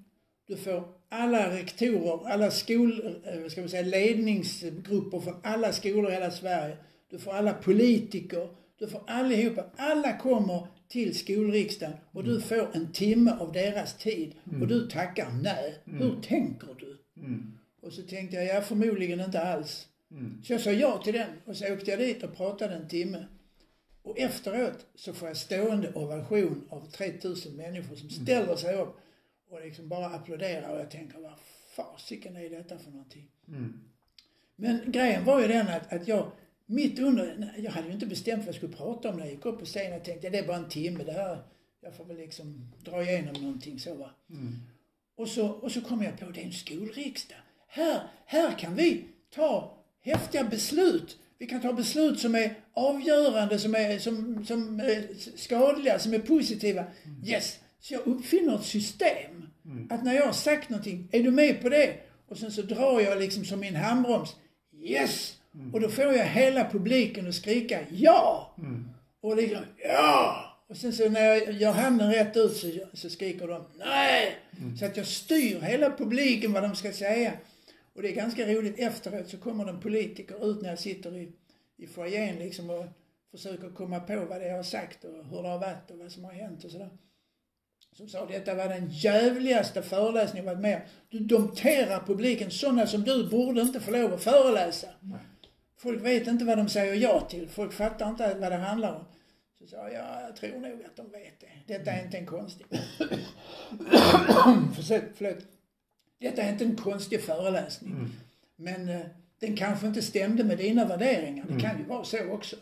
du 0.48 0.58
får 0.58 0.84
alla 1.10 1.56
rektorer, 1.56 2.30
alla 2.30 2.52
skol, 2.52 3.22
eh, 3.26 3.50
ska 3.50 3.62
man 3.62 3.70
säga, 3.70 3.84
ledningsgrupper 3.84 5.20
från 5.20 5.42
alla 5.44 5.72
skolor 5.72 6.12
i 6.12 6.14
hela 6.14 6.32
Sverige. 6.32 6.78
Du 7.10 7.20
får 7.20 7.34
alla 7.34 7.54
politiker, 7.54 8.50
du 8.80 8.88
får 8.88 9.04
allihopa. 9.08 9.64
Alla 9.78 10.18
kommer 10.18 10.68
till 10.88 11.16
skolriksdagen 11.16 11.96
och 12.12 12.24
du 12.24 12.42
får 12.42 12.70
en 12.74 12.92
timme 12.92 13.38
av 13.40 13.52
deras 13.52 13.98
tid 13.98 14.36
och 14.62 14.68
du 14.68 14.88
tackar 14.88 15.32
nej. 15.44 15.80
Hur 15.86 16.22
tänker 16.22 16.68
du? 16.80 16.98
Och 17.82 17.94
så 17.94 18.02
tänkte 18.02 18.38
jag, 18.38 18.46
ja 18.46 18.62
förmodligen 18.62 19.20
inte 19.20 19.42
alls. 19.42 19.88
Så 20.44 20.54
jag 20.54 20.62
sa 20.62 20.72
ja 20.72 21.02
till 21.04 21.14
den 21.14 21.30
och 21.46 21.58
så 21.58 21.74
åkte 21.74 21.92
jag 21.92 22.00
dit 22.00 22.24
och 22.24 22.36
pratade 22.36 22.76
en 22.76 22.88
timme. 22.88 23.26
Och 24.04 24.20
efteråt 24.20 24.86
så 24.96 25.14
får 25.14 25.28
jag 25.28 25.38
stående 25.38 25.94
ovation 25.94 26.68
av 26.70 26.90
3000 26.92 27.56
människor 27.56 27.96
som 27.96 28.10
ställer 28.10 28.56
sig 28.56 28.76
upp 28.76 28.96
och 29.50 29.62
liksom 29.62 29.90
bara 29.90 30.06
applåderar 30.06 30.74
och 30.74 30.80
jag 30.80 30.92
tänker, 30.92 31.20
vad 31.20 31.34
fasiken 31.76 32.36
är 32.36 32.50
detta 32.50 32.78
för 32.78 32.92
någonting? 32.92 33.28
Men 34.56 34.92
grejen 34.92 35.26
var 35.26 35.42
ju 35.42 35.48
den 35.48 35.68
att, 35.68 35.94
att 35.94 36.08
jag 36.08 36.32
mitt 36.66 37.00
under, 37.00 37.54
jag 37.58 37.72
hade 37.72 37.88
ju 37.88 37.94
inte 37.94 38.06
bestämt 38.06 38.40
vad 38.40 38.48
jag 38.48 38.56
skulle 38.56 38.74
prata 38.76 39.10
om 39.10 39.18
när 39.18 39.26
jag 39.26 39.34
gick 39.34 39.46
upp 39.46 39.60
på 39.60 39.66
scenen. 39.66 39.92
Jag 39.92 40.04
tänkte, 40.04 40.30
det 40.30 40.38
är 40.38 40.48
bara 40.48 40.58
en 40.58 40.70
timme, 40.70 41.04
det 41.04 41.12
här, 41.12 41.44
jag 41.82 41.96
får 41.96 42.06
väl 42.06 42.18
liksom 42.18 42.72
dra 42.86 43.04
igenom 43.04 43.34
någonting 43.42 43.80
så 43.80 43.96
va. 43.96 44.10
Och 45.18 45.28
så, 45.28 45.48
och 45.48 45.72
så 45.72 45.82
kom 45.82 46.04
jag 46.04 46.20
på, 46.20 46.26
det 46.26 46.42
är 46.42 46.46
en 46.46 46.52
skolriksdag. 46.52 47.38
Här, 47.68 48.02
här 48.26 48.58
kan 48.60 48.76
vi 48.76 49.06
ta 49.36 49.78
häftiga 50.02 50.44
beslut. 50.44 51.18
Vi 51.38 51.46
kan 51.46 51.62
ta 51.62 51.74
beslut 51.74 52.20
som 52.20 52.36
är 52.36 52.56
avgörande, 52.74 53.60
som 53.60 53.76
är 53.76 54.00
som, 54.00 54.46
som 54.46 54.80
är 54.80 55.08
skadliga, 55.38 56.00
som 56.00 56.14
är 56.14 56.20
positiva. 56.20 56.86
Yes! 57.26 57.60
Så 57.80 57.94
jag 57.94 58.08
uppfinner 58.08 58.56
ett 58.56 58.66
system. 58.66 59.48
Att 59.90 60.04
när 60.04 60.14
jag 60.14 60.26
har 60.26 60.34
sagt 60.34 60.70
någonting, 60.70 61.10
är 61.12 61.24
du 61.24 61.32
med 61.32 61.62
på 61.62 61.70
det? 61.70 61.98
Och 62.28 62.38
sen 62.38 62.52
så 62.52 62.62
drar 62.62 63.02
jag 63.02 63.20
liksom 63.20 63.46
som 63.46 63.60
min 63.60 63.76
handbroms. 63.76 64.36
Yes! 64.84 65.38
Och 65.74 65.82
då 65.82 65.90
får 65.90 66.04
jag 66.04 66.26
hela 66.26 66.70
publiken 66.70 67.28
att 67.28 67.36
skrika 67.36 67.80
ja! 67.92 68.56
Och 69.22 69.36
liksom 69.36 69.64
ja! 69.84 70.42
Och 70.68 70.78
sen 70.78 70.94
så 70.94 71.10
när 71.10 71.22
jag 71.22 71.52
gör 71.52 71.72
handen 71.72 72.12
rätt 72.12 72.38
ut 72.38 72.58
så, 72.58 72.68
så 72.94 73.10
skriker 73.10 73.48
de 73.48 73.66
nej! 73.78 74.36
Så 74.80 74.86
att 74.86 74.98
jag 74.98 75.06
styr 75.06 75.60
hela 75.60 75.90
publiken 75.98 76.54
vad 76.54 76.64
de 76.64 76.76
ska 76.76 76.92
säga. 76.92 77.34
Och 77.96 78.02
det 78.02 78.12
är 78.12 78.16
ganska 78.16 78.46
roligt 78.46 78.80
efteråt 78.80 79.30
så 79.30 79.38
kommer 79.38 79.68
en 79.68 79.80
politiker 79.80 80.52
ut 80.52 80.62
när 80.62 80.70
jag 80.70 80.80
sitter 80.80 81.18
i, 81.18 81.32
i 81.78 81.88
foajén 81.88 82.36
liksom 82.36 82.70
och 82.70 82.86
försöker 83.32 83.70
komma 83.70 84.00
på 84.00 84.26
vad 84.30 84.42
det 84.42 84.46
är 84.46 84.50
jag 84.50 84.56
har 84.56 84.64
sagt 84.64 85.04
och 85.04 85.26
hur 85.26 85.44
det 85.44 85.50
har 85.50 85.60
varit 85.60 85.92
och 85.92 85.98
vad 85.98 86.12
som 86.12 86.24
har 86.24 86.32
hänt 86.32 86.64
och 86.64 86.72
sådär. 86.72 86.90
Som 87.98 88.10
sa 88.10 88.26
detta 88.26 88.56
var 88.56 88.70
den 88.70 88.90
jävligaste 88.90 89.82
föreläsningen 89.82 90.46
jag 90.46 90.54
varit 90.54 90.62
med 90.62 90.76
om. 90.76 90.82
Du 91.10 91.20
dompterar 91.20 92.04
publiken, 92.06 92.52
sådana 92.52 92.88
som 92.88 93.04
du 93.04 93.30
borde 93.30 93.62
inte 93.62 93.80
få 93.80 93.92
lov 93.92 94.14
att 94.14 94.24
föreläsa. 94.24 94.88
Folk 95.78 96.02
vet 96.02 96.28
inte 96.28 96.46
vad 96.46 96.58
de 96.58 96.70
säger 96.70 96.96
ja 96.96 97.28
till. 97.30 97.50
Folk 97.50 97.74
fattar 97.74 98.10
inte 98.10 98.36
vad 98.40 98.52
det 98.52 98.56
handlar 98.58 98.96
om. 98.96 99.04
Så 99.60 99.68
sa 99.68 99.78
jag, 99.78 99.94
ja, 99.94 100.22
jag 100.22 100.36
tror 100.36 100.60
nog 100.60 100.84
att 100.86 100.96
de 100.96 101.12
vet 101.12 101.40
det. 101.40 101.74
Detta 101.74 101.92
är 101.92 102.04
inte 102.06 102.18
en 102.18 102.26
konstig... 102.26 102.66
Försök, 104.76 105.04
förlåt. 105.16 105.38
Detta 106.20 106.42
är 106.42 106.52
inte 106.52 106.66
en 106.66 106.76
konstig 106.76 107.22
föreläsning. 107.22 107.92
Men 108.56 108.90
eh, 108.90 109.02
den 109.40 109.56
kanske 109.56 109.88
inte 109.88 110.02
stämde 110.02 110.44
med 110.44 110.58
dina 110.58 110.86
värderingar. 110.86 111.46
Det 111.50 111.60
kan 111.62 111.78
ju 111.78 111.84
vara 111.84 112.04
så 112.04 112.30
också. 112.30 112.56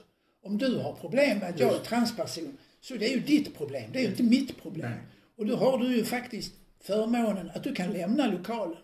Om 0.43 0.57
du 0.57 0.77
har 0.77 0.93
problem 0.93 1.39
med 1.39 1.49
att 1.49 1.59
jag 1.59 1.73
är 1.75 1.79
transperson, 1.79 2.57
så 2.81 2.95
det 2.95 3.05
är 3.05 3.13
ju 3.15 3.19
ditt 3.19 3.57
problem. 3.57 3.89
Det 3.93 3.99
är 3.99 4.03
ju 4.03 4.09
inte 4.09 4.23
mitt 4.23 4.61
problem. 4.61 4.91
Och 5.37 5.45
då 5.45 5.55
har 5.55 5.77
du 5.77 5.95
ju 5.97 6.05
faktiskt 6.05 6.53
förmånen 6.81 7.51
att 7.55 7.63
du 7.63 7.75
kan 7.75 7.91
lämna 7.91 8.27
lokalen. 8.27 8.77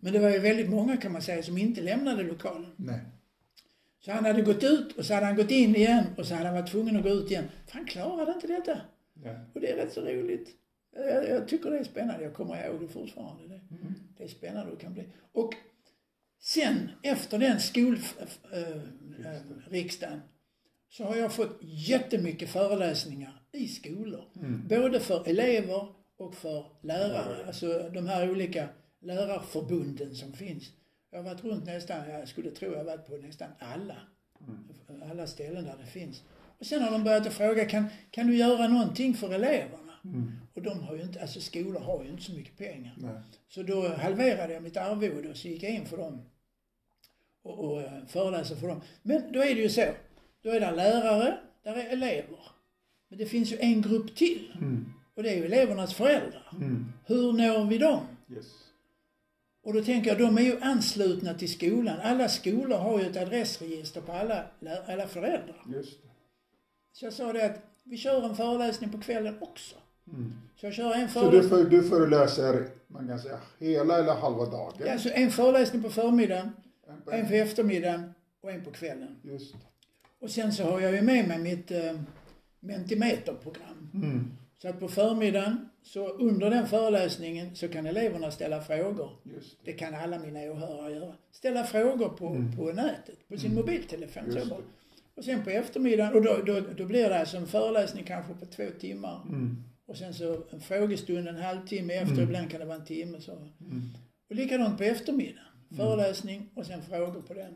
Men 0.00 0.12
det 0.12 0.18
var 0.18 0.30
ju 0.30 0.38
väldigt 0.38 0.70
många 0.70 0.96
kan 0.96 1.12
man 1.12 1.22
säga 1.22 1.42
som 1.42 1.58
inte 1.58 1.80
lämnade 1.80 2.22
lokalen. 2.22 2.72
Nej. 2.76 3.00
Så 4.04 4.12
han 4.12 4.24
hade 4.24 4.42
gått 4.42 4.64
ut 4.64 4.92
och 4.92 5.04
så 5.04 5.14
hade 5.14 5.26
han 5.26 5.36
gått 5.36 5.50
in 5.50 5.76
igen 5.76 6.04
och 6.16 6.26
så 6.26 6.34
hade 6.34 6.46
han 6.46 6.54
varit 6.54 6.70
tvungen 6.70 6.96
att 6.96 7.02
gå 7.02 7.08
ut 7.08 7.30
igen. 7.30 7.44
För 7.66 7.74
han 7.74 7.86
klarade 7.86 8.32
inte 8.32 8.46
detta. 8.46 8.80
Nej. 9.14 9.36
Och 9.54 9.60
det 9.60 9.70
är 9.70 9.76
rätt 9.76 9.92
så 9.92 10.00
roligt. 10.00 10.48
Jag, 10.94 11.28
jag 11.28 11.48
tycker 11.48 11.70
det 11.70 11.78
är 11.78 11.84
spännande. 11.84 12.24
Jag 12.24 12.34
kommer 12.34 12.66
ihåg 12.66 12.80
det 12.80 12.88
fortfarande. 12.88 13.48
Det, 13.48 13.60
det 14.16 14.24
är 14.24 14.28
spännande 14.28 14.70
det 14.70 14.76
kan 14.76 14.94
bli. 14.94 15.04
Och 15.32 15.54
sen 16.40 16.90
efter 17.02 17.38
den 17.38 17.60
skolriksdagen 17.60 20.20
så 20.88 21.04
har 21.04 21.16
jag 21.16 21.32
fått 21.32 21.58
jättemycket 21.62 22.48
föreläsningar 22.48 23.42
i 23.52 23.68
skolor. 23.68 24.24
Både 24.68 25.00
för 25.00 25.28
elever 25.28 25.88
och 26.16 26.34
för 26.34 26.64
lärare. 26.82 27.46
Alltså 27.46 27.90
de 27.94 28.06
här 28.06 28.30
olika 28.30 28.68
lärarförbunden 29.00 30.14
som 30.14 30.32
finns. 30.32 30.70
Jag 31.12 31.18
har 31.18 31.24
varit 31.24 31.44
runt 31.44 31.66
nästan, 31.66 32.10
jag 32.10 32.28
skulle 32.28 32.50
tro 32.50 32.70
jag 32.70 32.78
har 32.78 32.84
varit 32.84 33.06
på 33.06 33.16
nästan 33.16 33.48
alla. 33.58 33.96
Alla 35.10 35.26
ställen 35.26 35.64
där 35.64 35.76
det 35.80 35.86
finns. 35.86 36.22
Och 36.58 36.66
sen 36.66 36.82
har 36.82 36.90
de 36.90 37.04
börjat 37.04 37.26
att 37.26 37.32
fråga, 37.32 37.64
kan, 37.64 37.84
kan 38.10 38.26
du 38.26 38.36
göra 38.36 38.68
någonting 38.68 39.14
för 39.14 39.34
eleverna? 39.34 39.92
Och 40.54 40.62
de 40.62 40.80
har 40.80 40.96
ju 40.96 41.02
inte, 41.02 41.20
alltså 41.20 41.40
skolor 41.40 41.80
har 41.80 42.04
ju 42.04 42.10
inte 42.10 42.22
så 42.22 42.32
mycket 42.32 42.58
pengar. 42.58 42.94
Nej. 42.98 43.10
Så 43.48 43.62
då 43.62 43.88
halverade 43.88 44.52
jag 44.52 44.62
mitt 44.62 44.76
arvode 44.76 45.30
och 45.30 45.36
så 45.36 45.48
gick 45.48 45.62
jag 45.62 45.72
in 45.72 45.86
för 45.86 45.96
dem. 45.96 46.22
Och, 47.42 47.58
och 47.64 47.82
eh, 47.82 48.06
föreläser 48.06 48.56
för 48.56 48.68
dem. 48.68 48.80
Men 49.02 49.32
då 49.32 49.40
är 49.40 49.54
det 49.54 49.60
ju 49.60 49.68
så. 49.68 49.84
Då 50.42 50.50
är 50.50 50.60
det 50.60 50.70
lärare, 50.70 51.38
där 51.62 51.74
är 51.74 51.92
elever. 51.92 52.40
Men 53.08 53.18
det 53.18 53.26
finns 53.26 53.52
ju 53.52 53.56
en 53.60 53.82
grupp 53.82 54.16
till. 54.16 54.52
Och 55.14 55.22
det 55.22 55.30
är 55.30 55.36
ju 55.36 55.44
elevernas 55.44 55.94
föräldrar. 55.94 56.48
Hur 57.06 57.32
når 57.32 57.66
vi 57.66 57.78
dem? 57.78 58.06
Yes. 58.30 58.46
Och 59.62 59.72
då 59.74 59.82
tänker 59.84 60.10
jag, 60.10 60.18
de 60.18 60.38
är 60.38 60.42
ju 60.42 60.60
anslutna 60.60 61.34
till 61.34 61.52
skolan. 61.52 61.96
Alla 62.02 62.28
skolor 62.28 62.78
har 62.78 63.00
ju 63.00 63.06
ett 63.06 63.16
adressregister 63.16 64.00
på 64.00 64.12
alla, 64.12 64.44
alla 64.86 65.06
föräldrar. 65.08 65.62
Just 65.72 66.02
det. 66.02 66.08
Så 66.92 67.04
jag 67.04 67.12
sa 67.12 67.32
det 67.32 67.44
att 67.44 67.58
vi 67.84 67.96
kör 67.96 68.22
en 68.24 68.36
föreläsning 68.36 68.90
på 68.90 69.00
kvällen 69.00 69.36
också. 69.40 69.76
Så 70.56 70.66
jag 70.66 70.74
kör 70.74 70.94
en 70.94 71.08
Så 71.08 71.30
du, 71.30 71.42
föreläsning, 71.42 71.64
för, 71.64 71.70
du 71.70 71.82
föreläser, 71.82 72.68
man 72.88 73.08
kan 73.08 73.18
säga, 73.18 73.38
hela 73.58 73.98
eller 73.98 74.14
halva 74.14 74.44
dagen? 74.44 74.88
alltså 74.90 75.08
en 75.08 75.30
föreläsning 75.30 75.82
på 75.82 75.90
förmiddagen, 75.90 76.50
en 77.12 77.28
på 77.28 77.34
eftermiddagen 77.34 78.14
och 78.40 78.50
en 78.50 78.64
på 78.64 78.70
kvällen. 78.70 79.16
Just 79.22 79.52
det. 79.52 79.58
Och 80.20 80.30
sen 80.30 80.52
så 80.52 80.64
har 80.64 80.80
jag 80.80 80.92
ju 80.94 81.02
med 81.02 81.28
mig 81.28 81.38
mitt 81.38 81.70
eh, 81.70 82.00
Mentimeterprogram. 82.60 83.90
Så 84.62 84.68
att 84.68 84.80
på 84.80 84.88
förmiddagen, 84.88 85.68
så 85.82 86.08
under 86.08 86.50
den 86.50 86.66
föreläsningen 86.66 87.56
så 87.56 87.68
kan 87.68 87.86
eleverna 87.86 88.30
ställa 88.30 88.60
frågor. 88.60 89.10
Just 89.24 89.64
det. 89.64 89.70
Det 89.70 89.78
kan 89.78 89.94
alla 89.94 90.18
mina 90.18 90.40
åhörare 90.40 90.94
göra. 90.94 91.14
Ställa 91.30 91.64
frågor 91.64 92.08
på, 92.08 92.44
på 92.56 92.72
nätet, 92.72 93.28
på 93.28 93.38
sin 93.38 93.54
mobiltelefon. 93.54 94.32
Så 94.32 94.48
bara. 94.48 94.60
Och 95.14 95.24
sen 95.24 95.44
på 95.44 95.50
eftermiddagen, 95.50 96.14
och 96.14 96.22
då, 96.22 96.36
då, 96.46 96.60
då 96.76 96.84
blir 96.84 97.08
det 97.08 97.20
alltså 97.20 97.36
en 97.36 97.46
föreläsning 97.46 98.04
kanske 98.04 98.34
på 98.34 98.46
två 98.46 98.62
timmar. 98.80 99.20
Och 99.86 99.96
sen 99.96 100.14
så 100.14 100.44
en 100.50 100.60
frågestund 100.60 101.28
en 101.28 101.36
halvtimme 101.36 101.94
efter, 101.94 102.22
ibland 102.22 102.50
kan 102.50 102.60
det 102.60 102.66
vara 102.66 102.78
en 102.78 102.84
timme. 102.84 103.20
Så. 103.20 103.32
Och 104.30 104.36
likadant 104.36 104.78
på 104.78 104.84
eftermiddagen. 104.84 105.44
Föreläsning 105.76 106.50
och 106.54 106.66
sen 106.66 106.82
frågor 106.82 107.22
på 107.22 107.34
den. 107.34 107.54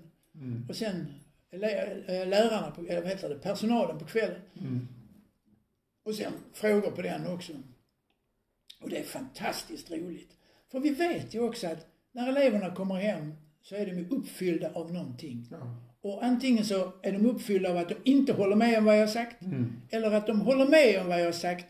Och 0.68 0.76
sen 0.76 1.06
äh, 1.50 2.28
lärarna, 2.28 2.70
på, 2.70 2.80
eller 2.80 3.00
vad 3.00 3.10
heter 3.10 3.28
det, 3.28 3.34
personalen 3.34 3.98
på 3.98 4.04
kvällen. 4.04 4.40
Och 6.06 6.14
sen 6.14 6.32
frågor 6.52 6.90
på 6.90 7.02
den 7.02 7.26
också. 7.26 7.52
Och 8.80 8.90
det 8.90 8.98
är 8.98 9.02
fantastiskt 9.02 9.90
roligt. 9.90 10.36
För 10.70 10.80
vi 10.80 10.90
vet 10.90 11.34
ju 11.34 11.40
också 11.40 11.66
att 11.66 11.86
när 12.12 12.28
eleverna 12.28 12.74
kommer 12.74 12.94
hem 12.94 13.34
så 13.62 13.74
är 13.74 13.86
de 13.86 14.16
uppfyllda 14.16 14.72
av 14.72 14.92
någonting. 14.92 15.48
Ja. 15.50 15.76
Och 16.00 16.24
antingen 16.24 16.64
så 16.64 16.92
är 17.02 17.12
de 17.12 17.26
uppfyllda 17.26 17.70
av 17.70 17.76
att 17.76 17.88
de 17.88 17.94
inte 18.04 18.32
håller 18.32 18.56
med 18.56 18.78
om 18.78 18.84
vad 18.84 18.94
jag 18.94 19.00
har 19.00 19.06
sagt. 19.06 19.36
Eller 19.90 20.10
att 20.10 20.26
de 20.26 20.40
håller 20.40 20.66
med 20.66 21.00
om 21.00 21.08
vad 21.08 21.20
jag 21.20 21.24
har 21.24 21.32
sagt. 21.32 21.66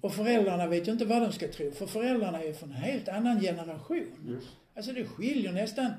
Och 0.00 0.14
föräldrarna 0.14 0.66
vet 0.66 0.88
ju 0.88 0.92
inte 0.92 1.04
vad 1.04 1.22
de 1.22 1.32
ska 1.32 1.48
tro. 1.48 1.70
För 1.70 1.86
föräldrarna 1.86 2.42
är 2.42 2.52
från 2.52 2.70
en 2.70 2.76
helt 2.76 3.08
annan 3.08 3.40
generation. 3.40 4.06
Just. 4.26 4.48
Alltså 4.76 4.92
det 4.92 5.04
skiljer 5.04 5.52
nästan 5.52 5.92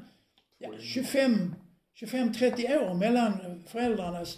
ja, 0.57 0.69
25, 0.79 1.55
25-30 2.01 2.89
år 2.89 2.93
mellan 2.93 3.63
föräldrarnas, 3.67 4.37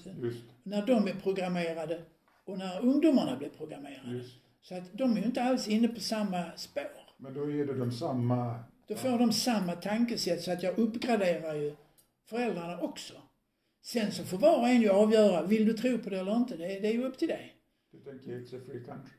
när 0.63 0.85
de 0.85 1.07
är 1.07 1.13
programmerade 1.13 2.01
och 2.45 2.57
när 2.57 2.81
ungdomarna 2.81 3.37
blir 3.37 3.49
programmerade. 3.49 4.11
Just. 4.11 4.35
Så 4.61 4.75
att 4.75 4.93
de 4.93 5.11
är 5.11 5.17
ju 5.17 5.25
inte 5.25 5.43
alls 5.43 5.67
inne 5.67 5.87
på 5.87 5.99
samma 5.99 6.51
spår. 6.55 7.13
Men 7.17 7.33
då 7.33 7.51
ger 7.51 7.65
det 7.65 7.77
dem 7.77 7.91
samma... 7.91 8.63
Då 8.87 8.95
får 8.95 9.19
de 9.19 9.33
samma 9.33 9.73
tankesätt 9.73 10.41
så 10.41 10.51
att 10.51 10.63
jag 10.63 10.77
uppgraderar 10.77 11.55
ju 11.55 11.75
föräldrarna 12.29 12.81
också. 12.81 13.13
Sen 13.81 14.11
så 14.11 14.23
får 14.23 14.37
var 14.37 14.59
och 14.59 14.67
en 14.67 14.81
ju 14.81 14.89
avgöra, 14.89 15.45
vill 15.45 15.65
du 15.65 15.73
tro 15.73 15.97
på 15.97 16.09
det 16.09 16.19
eller 16.19 16.35
inte? 16.35 16.57
Det, 16.57 16.79
det 16.79 16.87
är 16.87 16.93
ju 16.93 17.03
upp 17.03 17.17
till 17.17 17.27
dig. 17.27 17.55
Du 17.91 17.99
tänker 17.99 18.31
it's 18.31 18.57
a 18.57 18.61
free 18.65 18.83
country. 18.83 19.13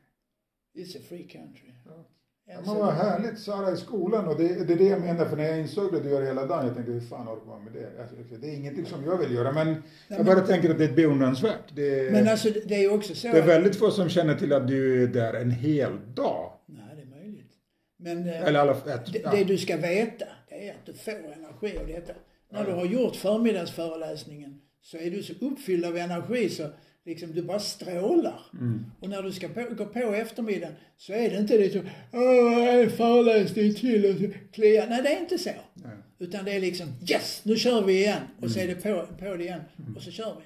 It's 0.75 0.97
a 0.97 1.01
free 1.09 1.27
country. 1.27 1.73
Ja. 1.85 2.05
Ja, 2.45 2.53
men 2.65 2.75
vad 2.75 2.93
härligt 2.93 3.39
Sara 3.39 3.71
i 3.71 3.77
skolan 3.77 4.27
och 4.27 4.37
det, 4.37 4.67
det 4.67 4.73
är 4.73 4.77
det 4.77 4.83
jag 4.87 5.01
menar 5.01 5.25
för 5.25 5.37
när 5.37 5.43
jag 5.43 5.59
insåg 5.59 5.93
det 5.93 5.99
du 5.99 6.09
gör 6.09 6.21
hela 6.21 6.45
dagen 6.45 6.65
jag 6.65 6.75
tänkte 6.75 6.91
hur 6.91 7.01
fan 7.01 7.27
orkar 7.27 7.45
man 7.47 7.63
med 7.63 7.73
det? 7.73 8.01
Alltså, 8.01 8.15
det 8.41 8.47
är 8.49 8.55
ingenting 8.55 8.85
som 8.85 9.03
jag 9.05 9.17
vill 9.17 9.33
göra 9.35 9.51
men 9.51 9.83
jag 10.07 10.25
bara 10.25 10.39
tänker 10.41 10.69
att 10.69 10.77
det 10.77 10.83
är 10.85 10.93
beundransvärt. 10.93 11.75
Det, 11.75 12.11
Men 12.11 12.27
alltså 12.27 12.49
det 12.65 12.75
är 12.75 12.79
ju 12.81 12.89
också 12.89 13.15
så 13.15 13.27
det 13.27 13.37
är 13.37 13.41
att- 13.41 13.47
väldigt 13.47 13.75
få 13.75 13.91
som 13.91 14.09
känner 14.09 14.35
till 14.35 14.53
att 14.53 14.67
du 14.67 15.03
är 15.03 15.07
där 15.07 15.33
en 15.33 15.51
hel 15.51 15.91
dag. 16.15 16.51
Nej, 16.65 16.81
det 16.95 17.01
är 17.01 17.21
möjligt. 17.21 17.51
Men 17.99 18.27
eh, 18.27 18.41
Eller 18.47 18.59
alla 18.59 18.71
ett, 18.71 19.13
det, 19.13 19.19
ja. 19.23 19.31
det 19.31 19.43
du 19.43 19.57
ska 19.57 19.77
veta, 19.77 20.25
det 20.49 20.67
är 20.69 20.71
att 20.73 20.85
du 20.85 20.93
får 20.93 21.11
energi 21.11 21.77
av 21.81 21.87
detta. 21.87 22.13
När 22.51 22.65
du 22.65 22.71
har 22.71 22.85
gjort 22.85 23.15
förmiddagsföreläsningen 23.15 24.61
så 24.81 24.97
är 24.97 25.11
du 25.11 25.23
så 25.23 25.33
uppfylld 25.41 25.85
av 25.85 25.97
energi 25.97 26.49
så 26.49 26.63
liksom 27.05 27.33
du 27.33 27.41
bara 27.41 27.59
strålar. 27.59 28.39
Mm. 28.53 28.85
Och 28.99 29.09
när 29.09 29.23
du 29.23 29.31
ska 29.31 29.47
på, 29.47 29.65
gå 29.77 29.85
på 29.85 29.99
eftermiddagen 29.99 30.75
så 30.97 31.13
är 31.13 31.29
det 31.29 31.37
inte 31.37 31.69
så, 31.69 31.79
åh, 32.11 32.67
en 32.67 32.89
föreläsning 32.89 33.73
till 33.73 34.05
och 34.05 34.17
så 34.17 34.27
klia. 34.51 34.85
Nej, 34.89 35.01
det 35.03 35.15
är 35.15 35.19
inte 35.19 35.37
så. 35.37 35.49
Nej. 35.73 35.97
Utan 36.19 36.45
det 36.45 36.51
är 36.51 36.59
liksom, 36.59 36.87
yes, 37.09 37.41
nu 37.45 37.55
kör 37.55 37.81
vi 37.81 37.93
igen. 37.93 38.21
Och 38.41 38.51
så 38.51 38.59
är 38.59 38.67
det 38.67 38.75
på, 38.75 39.07
på 39.19 39.35
det 39.35 39.43
igen. 39.43 39.61
Och 39.95 40.01
så 40.01 40.11
kör 40.11 40.35
vi. 40.39 40.43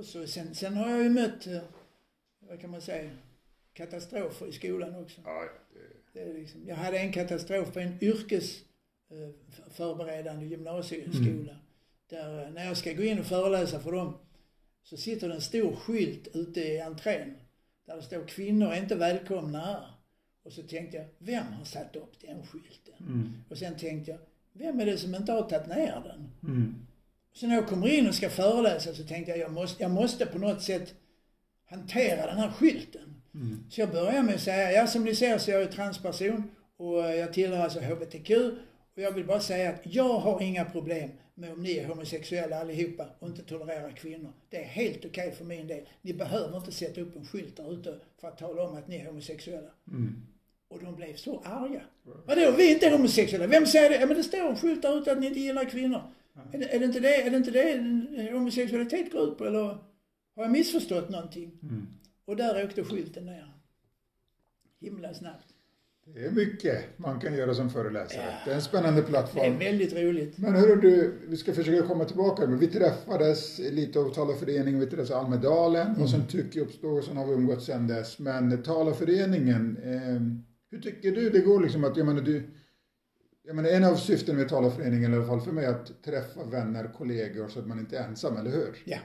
Och 0.00 0.04
så, 0.04 0.26
sen, 0.26 0.54
sen 0.54 0.74
har 0.74 0.90
jag 0.90 1.02
ju 1.02 1.10
mött, 1.10 1.46
eh, 1.46 1.58
vad 2.48 2.60
kan 2.60 2.70
man 2.70 2.80
säga, 2.80 3.10
katastrofer 3.72 4.46
i 4.46 4.52
skolan 4.52 4.94
också. 5.02 5.20
Ja, 5.24 5.42
det, 6.12 6.20
Det 6.20 6.30
är 6.30 6.34
liksom, 6.34 6.60
jag 6.66 6.76
hade 6.76 6.98
en 6.98 7.12
katastrof 7.12 7.72
på 7.72 7.80
en 7.80 7.98
yrkesförberedande 8.00 10.46
gymnasieskola. 10.46 11.56
Där 12.10 12.44
eh, 12.44 12.50
när 12.50 12.64
jag 12.64 12.76
ska 12.76 12.92
gå 12.92 13.02
in 13.02 13.18
och 13.18 13.26
föreläsa 13.26 13.80
för 13.80 13.92
dem 13.92 14.14
så 14.90 14.96
sitter 14.96 15.28
det 15.28 15.34
en 15.34 15.40
stor 15.40 15.76
skylt 15.76 16.28
ute 16.34 16.60
i 16.60 16.80
entrén. 16.80 17.34
Där 17.86 17.96
det 17.96 18.02
står 18.02 18.26
kvinnor 18.26 18.72
är 18.72 18.82
inte 18.82 18.94
välkomna 18.94 19.60
här. 19.60 19.86
Och 20.42 20.52
så 20.52 20.62
tänkte 20.62 20.96
jag, 20.96 21.06
vem 21.18 21.46
har 21.52 21.64
satt 21.64 21.96
upp 21.96 22.20
den 22.20 22.46
skylten? 22.46 22.94
mm. 23.00 23.32
Och 23.50 23.58
sen 23.58 23.76
tänkte 23.76 24.10
jag, 24.10 24.20
vem 24.52 24.80
är 24.80 24.86
det 24.86 24.98
som 24.98 25.14
inte 25.14 25.32
har 25.32 25.42
tagit 25.42 25.68
ner 25.68 26.02
den? 26.04 26.30
Mm. 26.42 26.86
Så 27.32 27.46
när 27.46 27.54
jag 27.54 27.68
kommer 27.68 27.88
in 27.88 28.08
och 28.08 28.14
ska 28.14 28.30
föreläsa 28.30 28.94
så 28.94 29.04
tänkte 29.04 29.30
jag, 29.30 29.38
jag 29.40 29.52
måste, 29.52 29.82
jag 29.82 29.90
måste 29.90 30.26
på 30.26 30.38
något 30.38 30.62
sätt 30.62 30.94
hantera 31.64 32.26
den 32.26 32.38
här 32.38 32.50
skylten. 32.50 33.14
Mm. 33.34 33.64
Så 33.70 33.80
jag 33.80 33.90
börjar 33.90 34.22
med 34.22 34.34
att 34.34 34.40
säga, 34.40 34.72
ja 34.72 34.86
som 34.86 35.04
ni 35.04 35.14
ser 35.14 35.38
så 35.38 35.50
är 35.50 35.60
jag 35.60 35.72
transperson 35.72 36.50
och 36.76 36.98
jag 36.98 37.32
tillhör 37.32 37.58
alltså 37.58 37.80
HBTQ. 37.80 38.30
Och 38.94 39.02
jag 39.02 39.12
vill 39.12 39.26
bara 39.26 39.40
säga 39.40 39.70
att 39.70 39.80
jag 39.82 40.18
har 40.18 40.42
inga 40.42 40.64
problem 40.64 41.10
med 41.38 41.52
om 41.52 41.62
ni 41.62 41.78
är 41.78 41.86
homosexuella 41.86 42.60
allihopa 42.60 43.06
och 43.18 43.28
inte 43.28 43.42
tolererar 43.42 43.90
kvinnor. 43.90 44.32
Det 44.48 44.56
är 44.56 44.64
helt 44.64 45.04
okej 45.04 45.32
för 45.32 45.44
min 45.44 45.66
del. 45.66 45.88
Ni 46.02 46.14
behöver 46.14 46.56
inte 46.56 46.72
sätta 46.72 47.00
upp 47.00 47.16
en 47.16 47.26
skylt 47.26 47.56
där 47.56 47.72
ute 47.72 48.00
för 48.20 48.28
att 48.28 48.38
tala 48.38 48.62
om 48.62 48.76
att 48.76 48.88
ni 48.88 48.96
är 48.96 49.06
homosexuella. 49.06 49.70
Mm. 49.88 50.26
Och 50.68 50.82
de 50.82 50.96
blev 50.96 51.16
så 51.16 51.40
arga. 51.44 51.82
Vadå, 52.02 52.50
vi 52.56 52.70
är 52.70 52.74
inte 52.74 52.90
homosexuella? 52.90 53.46
Vem 53.46 53.66
säger 53.66 53.90
det? 53.90 53.96
Ja 53.96 54.06
men 54.06 54.16
det 54.16 54.22
står 54.22 54.48
en 54.48 54.56
skylt 54.56 54.82
där 54.82 54.98
ute 54.98 55.12
att 55.12 55.20
ni 55.20 55.26
inte 55.26 55.40
gillar 55.40 55.64
kvinnor. 55.64 56.02
Är, 56.52 56.58
det, 56.58 56.74
är, 56.74 56.78
det 56.78 56.84
inte 56.84 57.00
det, 57.00 57.22
är 57.22 57.30
det 57.30 57.36
inte 57.36 57.50
det 57.50 58.32
homosexualitet 58.32 59.12
går 59.12 59.28
ut 59.28 59.38
på 59.38 59.46
eller 59.46 59.78
har 60.36 60.42
jag 60.42 60.50
missförstått 60.50 61.08
någonting? 61.08 61.58
Mm. 61.62 61.86
Och 62.24 62.36
där 62.36 62.64
åkte 62.64 62.84
skylten 62.84 63.26
ner. 63.26 63.52
Himla 64.80 65.14
snabbt. 65.14 65.55
Det 66.14 66.24
är 66.26 66.30
mycket 66.30 66.84
man 66.96 67.20
kan 67.20 67.34
göra 67.34 67.54
som 67.54 67.70
föreläsare. 67.70 68.34
Det 68.44 68.50
är 68.50 68.54
en 68.54 68.62
spännande 68.62 69.00
Det 69.00 69.06
är 69.06 69.08
plattform. 69.10 69.58
väldigt 69.58 69.92
roligt. 69.92 70.38
Men 70.38 70.54
hörru 70.54 70.76
du, 70.80 71.12
vi 71.28 71.36
ska 71.36 71.52
försöka 71.52 71.86
komma 71.86 72.04
tillbaka. 72.04 72.46
Men 72.46 72.58
vi 72.58 72.66
träffades 72.66 73.58
lite 73.58 73.98
av 73.98 74.14
Talarföreningen, 74.14 74.80
vi 74.80 74.86
träffades 74.86 75.10
i 75.10 75.14
Almedalen 75.14 75.96
och 76.02 76.10
sen 76.10 76.26
Tycke 76.26 76.60
uppstod 76.60 76.98
och 76.98 77.04
sen 77.04 77.16
har 77.16 77.26
vi 77.26 77.32
umgåtts 77.32 77.66
sen 77.66 77.86
dess. 77.86 78.18
Men 78.18 78.62
Talarföreningen, 78.62 79.76
eh, 79.82 80.22
hur 80.70 80.80
tycker 80.82 81.10
du 81.12 81.30
det 81.30 81.40
går 81.40 81.60
liksom 81.60 81.84
att, 81.84 81.96
jag 81.96 82.06
menar 82.06 82.22
du, 82.22 82.42
jag 83.42 83.56
menar 83.56 83.68
en 83.68 83.84
av 83.84 83.94
syften 83.96 84.36
med 84.36 84.48
Talarföreningen 84.48 85.12
i 85.12 85.16
alla 85.16 85.26
fall 85.26 85.40
för 85.40 85.52
mig 85.52 85.64
är 85.64 85.70
att 85.70 86.02
träffa 86.04 86.44
vänner, 86.44 86.90
kollegor 86.98 87.48
så 87.48 87.58
att 87.58 87.66
man 87.66 87.78
inte 87.78 87.98
är 87.98 88.04
ensam, 88.08 88.36
eller 88.36 88.50
hur? 88.50 88.76
Ja. 88.84 88.98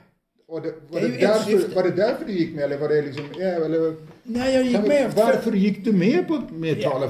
Och 0.52 0.62
det, 0.62 0.74
var, 0.89 1.02
Det 1.02 1.08
det 1.08 1.18
därför, 1.18 1.76
var 1.76 1.84
det 1.84 1.91
därför 1.91 2.26
du 2.26 2.34
gick 2.34 2.56
med 2.56 2.64
eller 2.64 2.78
var 2.78 2.89
det 2.89 3.02
liksom, 3.02 3.26
ja, 3.38 3.45
eller, 3.45 3.95
Nej, 4.24 4.54
jag 4.56 4.64
gick 4.64 4.76
kan 4.76 4.88
med. 4.88 5.12
varför 5.16 5.52
gick 5.52 5.86
du 5.86 5.93
med 5.93 6.28
på 6.28 6.41
med 6.49 6.78
Ja. 6.80 7.10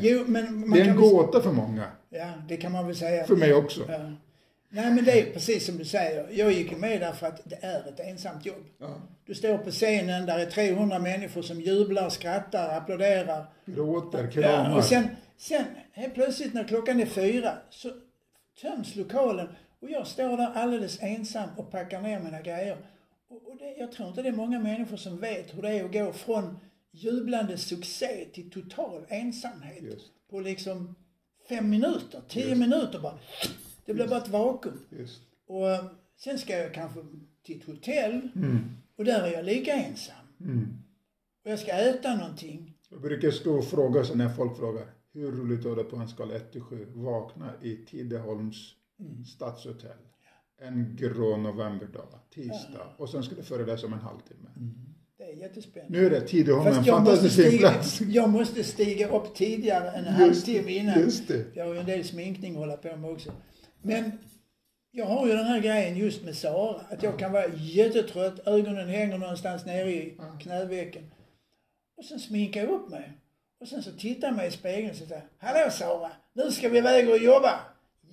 Jo, 0.00 0.24
men 0.26 0.70
det 0.70 0.80
är 0.80 0.84
en 0.88 0.96
gåta 0.96 1.42
för 1.42 1.52
många. 1.52 1.84
Ja, 2.10 2.32
det 2.48 2.56
kan 2.56 2.72
man 2.72 2.86
väl 2.86 2.96
säga. 2.96 3.24
För 3.24 3.36
mig 3.36 3.54
också. 3.54 3.80
Ja. 3.88 4.12
Nej, 4.72 4.90
men 4.94 5.04
det 5.04 5.20
är 5.20 5.32
precis 5.32 5.66
som 5.66 5.78
du 5.78 5.84
säger. 5.84 6.26
Jag 6.30 6.52
gick 6.52 6.78
med 6.78 7.00
därför 7.00 7.26
att 7.26 7.40
det 7.44 7.58
är 7.62 7.88
ett 7.88 8.00
ensamt 8.00 8.46
jobb. 8.46 8.64
Ja. 8.80 8.96
Du 9.26 9.34
står 9.34 9.58
på 9.58 9.70
scenen, 9.70 10.26
där 10.26 10.38
är 10.38 10.46
300 10.46 10.98
människor 10.98 11.42
som 11.42 11.60
jublar, 11.60 12.08
skrattar, 12.08 12.76
applåderar. 12.76 13.44
Gråter, 13.66 14.22
Ja, 14.34 14.42
kramar. 14.42 14.76
och 14.76 14.84
sen, 14.84 15.04
sen 15.38 15.64
helt 15.92 16.14
plötsligt 16.14 16.54
när 16.54 16.64
klockan 16.64 17.00
är 17.00 17.06
fyra 17.06 17.52
så 17.70 17.90
töms 18.62 18.96
lokalen 18.96 19.48
och 19.80 19.90
jag 19.90 20.06
står 20.06 20.36
där 20.36 20.52
alldeles 20.54 20.98
ensam 21.02 21.48
och 21.56 21.70
packar 21.70 22.02
ner 22.02 22.20
mina 22.20 22.40
grejer. 22.40 22.76
Och, 23.28 23.56
det, 23.58 23.76
jag 23.78 23.92
tror 23.92 24.08
inte 24.08 24.22
det 24.22 24.28
är 24.28 24.32
många 24.32 24.58
människor 24.58 24.96
som 24.96 25.20
vet 25.20 25.56
hur 25.56 25.62
det 25.62 25.68
är 25.68 25.84
att 25.84 25.92
gå 25.92 26.12
från 26.12 26.58
jublande 26.92 27.56
succé 27.58 28.24
till 28.32 28.50
total 28.50 29.04
ensamhet 29.08 29.82
Just. 29.82 30.06
på 30.30 30.40
liksom 30.40 30.94
fem 31.48 31.70
minuter, 31.70 32.22
tio 32.28 32.54
minuter 32.54 32.98
bara. 32.98 33.18
Det 33.84 33.94
blir 33.94 34.08
bara 34.08 34.18
ett 34.22 34.28
vakuum. 34.28 34.84
Just. 34.90 35.22
Och 35.46 35.70
eh, 35.70 35.84
sen 36.16 36.38
ska 36.38 36.58
jag 36.58 36.74
kanske 36.74 37.00
till 37.42 37.60
ett 37.60 37.66
hotell 37.66 38.28
Mm. 38.34 38.58
och 38.96 39.04
där 39.04 39.22
är 39.22 39.32
jag 39.32 39.44
lika 39.44 39.72
ensam. 39.72 40.14
Mm. 40.40 40.68
Och 41.44 41.50
jag 41.50 41.58
ska 41.58 41.72
äta 41.72 42.14
någonting. 42.16 42.74
Jag 42.88 43.00
brukar 43.00 43.30
stå 43.30 43.58
och 43.58 43.64
fråga 43.64 44.04
så 44.04 44.14
när 44.14 44.28
folk 44.28 44.56
frågar 44.56 44.86
hur 45.12 45.32
roligt 45.32 45.64
var 45.64 45.76
det 45.76 45.84
på 45.84 45.96
en 45.96 46.08
skala 46.08 46.34
1 46.34 46.52
till 46.52 46.60
7? 46.60 46.86
Vakna 46.94 47.52
i 47.62 47.76
Tidaholms 47.76 48.74
Mm. 49.00 49.24
stadshotell 49.24 49.96
en 50.60 50.96
grå 50.96 51.36
novemberdag, 51.36 52.20
tisdag. 52.30 52.94
Och 52.96 53.08
sen 53.08 53.22
ska 53.22 53.34
du 53.34 53.42
föreläsa 53.42 53.86
om 53.86 53.92
en 53.92 53.98
halvtimme. 53.98 54.48
Det 55.18 55.24
är 55.24 55.36
jättespännande. 55.36 55.98
Nu 55.98 56.06
är 56.06 56.10
det 56.10 56.20
Tidaholm 56.20 56.66
en 56.66 56.84
fin 56.84 57.30
stiga, 57.30 57.58
plats. 57.58 58.00
jag 58.00 58.28
måste 58.28 58.64
stiga 58.64 59.08
upp 59.08 59.34
tidigare 59.34 59.90
än 59.90 60.04
en 60.04 60.12
halvtimme 60.14 60.72
innan. 60.72 61.00
just 61.00 61.28
det. 61.28 61.46
Jag 61.54 61.66
har 61.66 61.74
ju 61.74 61.80
en 61.80 61.86
del 61.86 62.04
sminkning 62.04 62.52
att 62.52 62.58
hålla 62.58 62.76
på 62.76 62.96
med 62.96 63.10
också. 63.10 63.32
Men 63.82 64.12
jag 64.90 65.06
har 65.06 65.26
ju 65.26 65.32
den 65.32 65.46
här 65.46 65.60
grejen 65.60 65.96
just 65.96 66.24
med 66.24 66.36
Sara. 66.36 66.80
Att 66.90 67.02
jag 67.02 67.18
kan 67.18 67.32
vara 67.32 67.46
jättetrött, 67.54 68.46
ögonen 68.46 68.88
hänger 68.88 69.18
någonstans 69.18 69.66
nere 69.66 69.90
i 69.90 70.18
knävecken. 70.40 71.10
Och 71.96 72.04
sen 72.04 72.20
sminkar 72.20 72.60
jag 72.60 72.70
upp 72.70 72.90
mig. 72.90 73.12
Och 73.60 73.68
sen 73.68 73.82
så 73.82 73.92
tittar 73.92 74.28
jag 74.28 74.36
mig 74.36 74.48
i 74.48 74.50
spegeln 74.50 74.90
och 74.90 74.96
säger 74.96 75.24
Hallå 75.38 75.70
Sara, 75.70 76.10
nu 76.32 76.50
ska 76.50 76.68
vi 76.68 76.78
iväg 76.78 77.10
och 77.10 77.18
jobba. 77.18 77.60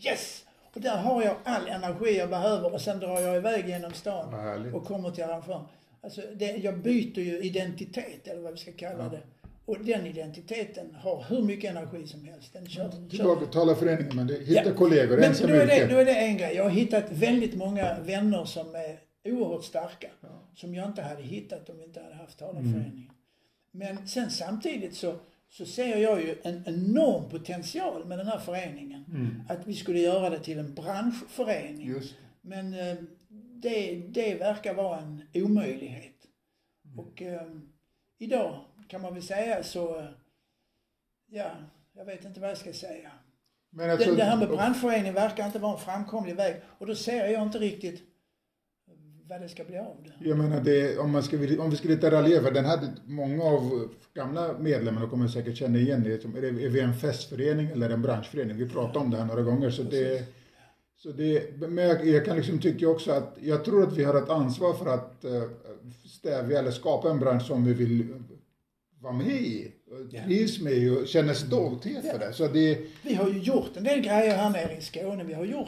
Yes! 0.05 0.46
Och 0.73 0.81
där 0.81 0.97
har 0.97 1.23
jag 1.23 1.35
all 1.43 1.67
energi 1.67 2.17
jag 2.17 2.29
behöver 2.29 2.73
och 2.73 2.81
sen 2.81 2.99
drar 2.99 3.19
jag 3.21 3.35
iväg 3.35 3.67
genom 3.69 3.93
stan 3.93 4.33
och 4.73 4.85
kommer 4.85 5.11
till 5.11 5.23
arrangören. 5.23 5.61
Alltså 6.01 6.21
det, 6.35 6.45
jag 6.57 6.77
byter 6.77 7.19
ju 7.19 7.39
identitet 7.39 8.27
eller 8.27 8.41
vad 8.41 8.51
vi 8.51 8.57
ska 8.57 8.71
kalla 8.71 9.09
det. 9.09 9.21
Och 9.65 9.77
den 9.79 10.05
identiteten 10.05 10.95
har 11.01 11.25
hur 11.29 11.41
mycket 11.41 11.71
energi 11.71 12.07
som 12.07 12.23
helst. 12.25 12.53
Den 12.53 12.69
kör, 12.69 12.91
kör. 12.91 13.09
Tillbaka 13.09 13.41
till 13.41 13.53
talarföreningen, 13.53 14.15
men 14.15 14.29
hitta 14.29 14.69
Ja. 14.69 14.73
kollegor, 14.75 15.17
Men 15.17 15.33
då 15.41 15.47
är, 15.47 15.67
det, 15.67 15.87
då 15.87 15.97
är 15.97 16.05
det 16.05 16.15
en 16.15 16.37
grej. 16.37 16.55
Jag 16.55 16.63
har 16.63 16.69
hittat 16.69 17.11
väldigt 17.11 17.55
många 17.55 17.99
vänner 17.99 18.45
som 18.45 18.75
är 18.75 18.99
oerhört 19.31 19.63
starka. 19.63 20.07
Som 20.55 20.75
jag 20.75 20.87
inte 20.87 21.01
hade 21.01 21.21
hittat 21.23 21.69
om 21.69 21.77
vi 21.77 21.83
inte 21.83 22.01
hade 22.01 22.15
haft 22.15 22.39
talarföreningen. 22.39 23.09
Men 23.71 24.07
sen 24.07 24.29
samtidigt 24.29 24.95
så, 24.95 25.15
så 25.49 25.65
ser 25.65 25.97
jag 25.97 26.21
ju 26.21 26.35
en 26.43 26.63
enorm 26.65 27.29
potential 27.29 28.05
med 28.05 28.17
den 28.17 28.27
här 28.27 28.39
föreningen. 28.39 29.05
Att 29.49 29.67
vi 29.67 29.73
skulle 29.73 29.99
göra 29.99 30.29
det 30.29 30.39
till 30.39 30.59
en 30.59 30.73
branschförening. 30.73 31.87
Just. 31.87 32.15
Men 32.41 32.73
eh, 32.73 32.95
det, 33.61 33.95
det 33.95 34.35
verkar 34.35 34.73
vara 34.73 34.99
en 34.99 35.23
omöjlighet. 35.33 36.13
Och 36.97 37.21
eh, 37.21 37.47
idag 38.17 38.65
kan 38.87 39.01
man 39.01 39.13
väl 39.13 39.23
säga 39.23 39.63
så, 39.63 39.99
eh, 39.99 40.05
ja, 41.27 41.51
jag 41.93 42.05
vet 42.05 42.25
inte 42.25 42.39
vad 42.39 42.49
jag 42.49 42.57
ska 42.57 42.73
säga. 42.73 43.11
Men 43.69 43.89
alltså, 43.89 44.09
Det, 44.09 44.15
det 44.15 44.23
här 44.23 44.37
med 44.37 44.49
brandförening 44.49 45.13
verkar 45.13 45.45
inte 45.45 45.59
vara 45.59 45.73
en 45.73 45.79
framkomlig 45.79 46.35
väg. 46.35 46.61
Och 46.77 46.87
då 46.87 46.95
ser 46.95 47.27
jag 47.27 47.43
inte 47.43 47.59
riktigt 47.59 48.03
vad 49.29 49.41
det 49.41 49.49
ska 49.49 49.63
bli 49.63 49.77
av 49.77 49.95
det. 50.03 50.29
Jag 50.29 50.37
menar, 50.37 50.61
det, 50.61 50.97
om, 50.97 51.11
man 51.11 51.23
ska, 51.23 51.37
om 51.37 51.69
vi 51.69 51.75
ska 51.77 51.87
lite 51.87 52.11
raljera, 52.11 52.43
för 52.43 52.51
den 52.51 52.65
hade 52.65 52.87
många 53.05 53.43
av 53.43 53.89
gamla 54.13 54.57
medlemmarna 54.59 55.09
kommer 55.09 55.27
säkert 55.27 55.57
känna 55.57 55.77
igen 55.77 56.03
det. 56.03 56.25
Är, 56.25 56.41
det, 56.41 56.47
är 56.47 56.69
vi 56.69 56.79
en 56.79 56.93
festförening 56.93 57.67
eller 57.67 57.89
en 57.89 58.01
branschförening? 58.01 58.57
Vi 58.57 58.69
pratade 58.69 58.99
om 58.99 59.11
det 59.11 59.17
här 59.17 59.25
några 59.25 59.41
gånger. 59.41 59.69
Så 59.69 59.83
det, 59.83 60.23
så 60.97 61.11
det, 61.11 61.59
men 61.59 61.77
jag, 61.77 62.07
jag 62.07 62.25
kan 62.25 62.37
liksom 62.37 62.59
tycka 62.59 62.87
också 62.87 63.11
att 63.11 63.37
jag 63.41 63.65
tror 63.65 63.83
att 63.83 63.97
vi 63.97 64.03
har 64.03 64.15
ett 64.15 64.29
ansvar 64.29 64.73
för 64.73 64.85
att 64.85 65.25
uh, 65.25 65.43
stävja 66.05 66.59
eller 66.59 66.71
skapa 66.71 67.09
en 67.09 67.19
bransch 67.19 67.45
som 67.45 67.65
vi 67.65 67.73
vill 67.73 68.07
vara 68.99 69.13
med 69.13 69.27
i, 69.27 69.71
trivs 70.25 70.61
med 70.61 70.97
och 70.97 71.07
känner 71.07 71.33
stolthet 71.33 72.11
för 72.11 72.19
det. 72.19 72.33
Så 72.33 72.47
det. 72.47 72.77
Vi 73.03 73.13
har 73.13 73.29
ju 73.29 73.39
gjort 73.39 73.77
en 73.77 73.83
del 73.83 73.99
grejer 73.99 74.37
här 74.37 74.49
nere 74.49 74.77
i 74.77 74.81
Skåne. 74.81 75.23
Vi 75.23 75.33
har 75.33 75.45
gjort 75.45 75.67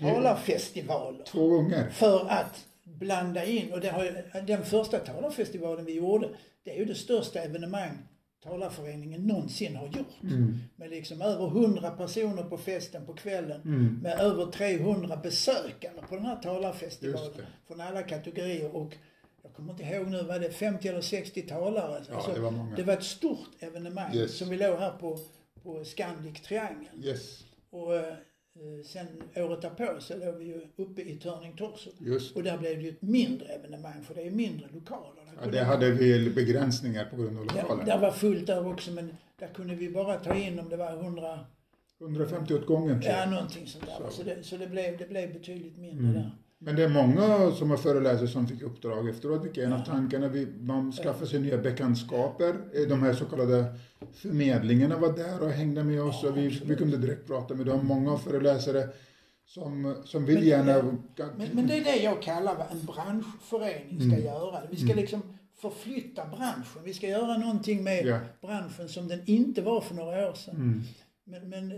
talarfestivaler. 0.00 1.24
Två 1.24 1.48
gånger. 1.48 1.90
För 1.90 2.26
att 2.28 2.66
blanda 3.02 3.44
in, 3.44 3.72
och 3.72 3.80
det 3.80 3.88
har, 3.88 4.40
den 4.46 4.64
första 4.64 4.98
talarfestivalen 4.98 5.84
vi 5.84 5.94
gjorde, 5.94 6.28
det 6.64 6.70
är 6.70 6.78
ju 6.78 6.84
det 6.84 6.94
största 6.94 7.38
evenemang 7.38 7.98
talarföreningen 8.42 9.26
någonsin 9.26 9.76
har 9.76 9.86
gjort. 9.86 10.22
Mm. 10.22 10.58
Med 10.76 10.90
liksom 10.90 11.22
över 11.22 11.46
100 11.46 11.90
personer 11.90 12.42
på 12.42 12.58
festen 12.58 13.06
på 13.06 13.14
kvällen. 13.14 13.60
Mm. 13.60 13.98
Med 14.02 14.20
över 14.20 14.46
300 14.46 15.16
besökare 15.16 16.02
på 16.08 16.16
den 16.16 16.26
här 16.26 16.36
talarfestivalen. 16.36 17.46
Från 17.66 17.80
alla 17.80 18.02
kategorier. 18.02 18.76
Och 18.76 18.96
jag 19.42 19.52
kommer 19.54 19.72
inte 19.72 19.84
ihåg 19.84 20.06
nu, 20.06 20.22
var 20.22 20.38
det 20.38 20.50
50 20.50 20.88
eller 20.88 21.00
60 21.00 21.42
talare? 21.42 22.04
Ja, 22.08 22.14
alltså, 22.14 22.32
det 22.32 22.40
var 22.40 22.50
många. 22.50 22.76
Det 22.76 22.82
var 22.82 22.92
ett 22.92 23.04
stort 23.04 23.50
evenemang 23.58 24.14
yes. 24.14 24.38
som 24.38 24.48
vi 24.48 24.56
låg 24.56 24.78
här 24.78 24.90
på, 24.90 25.18
på 25.62 25.84
Scandic 25.84 26.40
Triangeln. 26.40 27.04
Yes. 27.04 27.44
Och 27.70 27.96
eh, 27.96 28.14
sen 28.84 29.06
året 29.36 29.62
därpå 29.62 30.00
så 30.00 30.16
låg 30.16 30.34
vi 30.34 30.44
ju 30.44 30.60
uppe 30.76 31.02
i 31.02 31.16
Turning 31.16 31.56
Torso. 31.56 31.90
Och 32.34 32.42
där 32.42 32.58
blev 32.58 32.76
det 32.76 32.82
ju 32.82 32.88
ett 32.88 33.02
mindre 33.02 33.46
evenemang 33.46 34.02
för 34.02 34.14
det 34.14 34.22
är 34.22 34.30
mindre 34.30 34.66
lokaler. 34.72 35.22
Ja, 35.40 35.50
det 35.50 35.64
hade 35.64 35.90
vi 35.90 36.30
begränsningar 36.30 37.04
på 37.04 37.16
grund 37.16 37.38
av 37.38 37.44
lokalen. 37.44 37.86
Ja, 37.86 37.94
där 37.94 38.00
var 38.00 38.10
fullt 38.10 38.46
där 38.46 38.66
också 38.66 38.90
men 38.90 39.16
där 39.38 39.48
kunde 39.48 39.74
vi 39.74 39.90
bara 39.90 40.16
ta 40.16 40.34
in 40.34 40.58
om 40.58 40.68
det 40.68 40.76
var 40.76 40.92
100 40.92 41.38
150 42.00 42.54
åt 42.54 42.66
gången. 42.66 43.02
Ja, 43.02 43.30
någonting 43.30 43.66
sånt 43.66 43.86
där. 43.86 44.10
Så, 44.10 44.16
så, 44.16 44.22
det, 44.22 44.42
så 44.42 44.56
det, 44.56 44.66
blev, 44.66 44.98
det 44.98 45.08
blev 45.08 45.32
betydligt 45.32 45.78
mindre 45.78 46.04
mm. 46.04 46.14
där. 46.14 46.30
Men 46.64 46.76
det 46.76 46.84
är 46.84 46.88
många 46.88 47.50
som 47.50 47.70
har 47.70 47.76
föreläsare 47.76 48.28
som 48.28 48.46
fick 48.46 48.62
uppdrag 48.62 49.08
efteråt, 49.08 49.44
vilket 49.44 49.62
är 49.62 49.66
en 49.66 49.72
av 49.72 49.84
tankarna. 49.84 50.28
Vi, 50.28 50.46
man 50.60 50.92
skaffar 50.92 51.26
sig 51.26 51.40
nya 51.40 51.58
bekantskaper. 51.58 52.54
Eh, 52.74 52.88
de 52.88 53.02
här 53.02 53.12
så 53.12 53.24
kallade 53.24 53.74
förmedlingarna 54.14 54.98
var 54.98 55.12
där 55.12 55.42
och 55.42 55.50
hängde 55.50 55.84
med 55.84 56.02
oss 56.02 56.24
och 56.24 56.36
vi, 56.36 56.62
vi 56.64 56.76
kunde 56.76 56.96
direkt 56.96 57.26
prata 57.26 57.54
med 57.54 57.66
dem. 57.66 57.86
Många 57.86 58.18
föreläsare 58.18 58.88
som, 59.46 59.94
som 60.04 60.24
vill 60.24 60.38
men, 60.38 60.46
gärna... 60.46 60.82
Men, 61.36 61.48
men, 61.52 61.66
det 61.66 61.76
är 61.76 61.84
det 61.84 61.96
jag 61.96 62.22
kallar 62.22 62.56
vad 62.56 62.66
en 62.70 62.86
branschförening 62.86 64.00
ska 64.00 64.12
mm. 64.12 64.24
göra. 64.24 64.62
Vi 64.70 64.76
ska 64.76 64.86
mm. 64.86 64.96
liksom 64.96 65.22
förflytta 65.56 66.26
branschen. 66.26 66.82
Vi 66.84 66.94
ska 66.94 67.08
göra 67.08 67.38
någonting 67.38 67.84
med 67.84 68.06
ja. 68.06 68.18
branschen 68.40 68.88
som 68.88 69.08
den 69.08 69.20
inte 69.26 69.62
var 69.62 69.80
för 69.80 69.94
några 69.94 70.28
år 70.28 70.34
sedan. 70.34 70.56
Mm. 70.56 70.82
Men, 71.24 71.48
men 71.48 71.72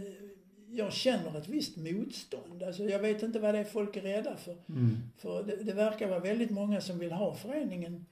jag 0.74 0.92
känner 0.92 1.38
ett 1.38 1.48
visst 1.48 1.76
motstånd. 1.76 2.62
Alltså 2.62 2.82
jag 2.82 2.98
vet 2.98 3.22
inte 3.22 3.38
vad 3.38 3.54
det 3.54 3.60
är 3.60 3.64
folk 3.64 3.96
är 3.96 4.00
rädda 4.00 4.36
för. 4.36 4.56
Mm. 4.68 4.96
För 5.16 5.42
det, 5.42 5.56
det, 5.56 5.72
verkar 5.72 6.08
vara 6.08 6.20
väldigt 6.20 6.50
många 6.50 6.80
som 6.80 6.98
vill 6.98 7.12
ha 7.12 7.34
föreningen 7.34 8.06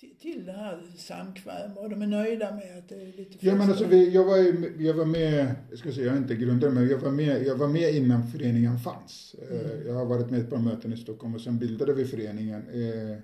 till, 0.00 0.16
till 0.20 0.46
det 0.46 0.52
här 0.52 0.82
samkväm 0.96 1.78
och 1.78 1.90
de 1.90 2.02
är 2.02 2.06
nöjda 2.06 2.54
med 2.54 2.78
att 2.78 2.88
det 2.88 2.94
är 2.94 3.06
lite 3.06 3.46
Ja 3.46 3.54
men 3.54 3.68
alltså 3.68 3.86
vi, 3.86 4.10
jag, 4.10 4.24
var, 4.24 4.36
jag 4.82 4.94
var 4.94 5.04
med, 5.04 5.54
jag 5.70 5.78
ska 5.78 5.92
säga 5.92 6.06
jag 6.06 6.14
är 6.14 6.18
inte 6.18 6.34
grundare 6.34 6.70
men 6.70 6.88
jag 6.88 6.98
var 6.98 7.10
med, 7.10 7.46
jag 7.46 7.56
var 7.56 7.68
med 7.68 7.94
innan 7.94 8.26
föreningen 8.26 8.78
fanns. 8.78 9.36
Eh, 9.50 9.60
mm. 9.60 9.86
Jag 9.86 9.94
har 9.94 10.06
varit 10.06 10.30
med 10.30 10.40
på 10.40 10.44
ett 10.44 10.50
par 10.50 10.70
möten 10.70 10.92
i 10.92 10.96
Stockholm 10.96 11.34
och 11.34 11.40
sen 11.40 11.58
bildade 11.58 11.92
vi 11.92 12.04
föreningen. 12.04 12.62
Eh, 12.68 13.18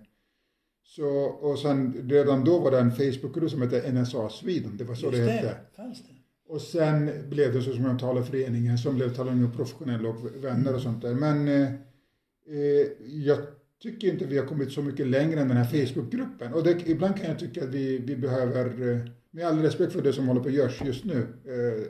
så, 0.84 1.08
och 1.24 1.58
sen 1.58 2.08
redan 2.08 2.44
då 2.44 2.58
var 2.58 2.70
det 2.70 2.78
en 2.78 2.92
Facebookgrupp 2.92 3.50
som 3.50 3.62
hette 3.62 3.92
NSA 3.92 4.28
Sweden, 4.28 4.76
det 4.76 4.84
var 4.84 4.94
så 4.94 5.06
Just 5.06 5.18
det, 5.18 5.24
det 5.24 5.30
hette. 5.30 5.56
Fanns 5.76 6.02
det. 6.02 6.11
Och 6.52 6.60
sen 6.60 7.10
blev 7.28 7.52
det 7.52 7.62
så 7.62 7.72
småningom 7.72 7.98
talarföreningen 7.98 8.78
som 8.78 8.94
blev 8.94 9.14
Talang 9.14 9.50
professionella 9.56 10.08
och 10.08 10.44
vänner 10.44 10.74
och 10.74 10.80
sånt 10.80 11.02
där. 11.02 11.14
Men 11.14 11.48
eh, 11.48 11.62
eh, 11.62 12.86
jag 13.06 13.38
tycker 13.82 14.08
inte 14.08 14.24
vi 14.24 14.38
har 14.38 14.46
kommit 14.46 14.72
så 14.72 14.82
mycket 14.82 15.06
längre 15.06 15.40
än 15.40 15.48
den 15.48 15.56
här 15.56 15.64
Facebookgruppen. 15.64 16.52
Och 16.52 16.64
det, 16.64 16.88
ibland 16.88 17.16
kan 17.16 17.26
jag 17.26 17.38
tycka 17.38 17.64
att 17.64 17.68
vi, 17.68 17.98
vi 17.98 18.16
behöver, 18.16 18.90
eh, 18.90 18.98
med 19.30 19.46
all 19.46 19.62
respekt 19.62 19.92
för 19.92 20.02
det 20.02 20.12
som 20.12 20.28
håller 20.28 20.40
på 20.40 20.48
att 20.48 20.54
görs 20.54 20.82
just 20.84 21.04
nu, 21.04 21.26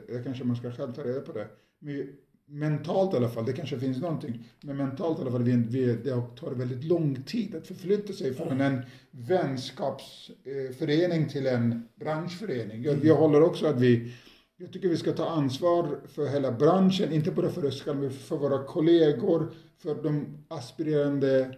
eh, 0.09 0.23
kanske 0.23 0.43
man 0.43 0.55
ska 0.55 0.71
själv 0.71 0.93
ta 0.93 1.03
reda 1.03 1.21
på 1.21 1.31
det. 1.31 1.47
Men 1.79 2.07
mentalt 2.45 3.13
i 3.13 3.17
alla 3.17 3.29
fall, 3.29 3.45
det 3.45 3.53
kanske 3.53 3.79
finns 3.79 4.01
någonting, 4.01 4.43
men 4.61 4.77
mentalt 4.77 5.19
i 5.19 5.21
alla 5.21 5.31
fall, 5.31 5.43
vi, 5.43 5.63
vi, 5.69 5.85
det 5.85 6.21
tar 6.39 6.55
väldigt 6.55 6.83
lång 6.83 7.23
tid 7.23 7.55
att 7.55 7.67
förflytta 7.67 8.13
sig 8.13 8.33
från 8.33 8.61
en 8.61 8.81
vänskapsförening 9.11 11.21
eh, 11.21 11.27
till 11.27 11.47
en 11.47 11.83
branschförening. 11.95 12.83
Jag, 12.83 13.05
jag 13.05 13.15
håller 13.15 13.41
också 13.41 13.65
att 13.65 13.81
vi 13.81 14.13
jag 14.57 14.73
tycker 14.73 14.87
vi 14.87 14.97
ska 14.97 15.11
ta 15.11 15.29
ansvar 15.29 15.99
för 16.15 16.27
hela 16.27 16.51
branschen, 16.51 17.13
inte 17.13 17.31
bara 17.31 17.49
för 17.49 17.65
oss 17.65 17.81
själva, 17.81 18.09
för 18.09 18.37
våra 18.37 18.63
kollegor, 18.63 19.53
för 19.81 20.03
de 20.03 20.37
aspirerande 20.47 21.55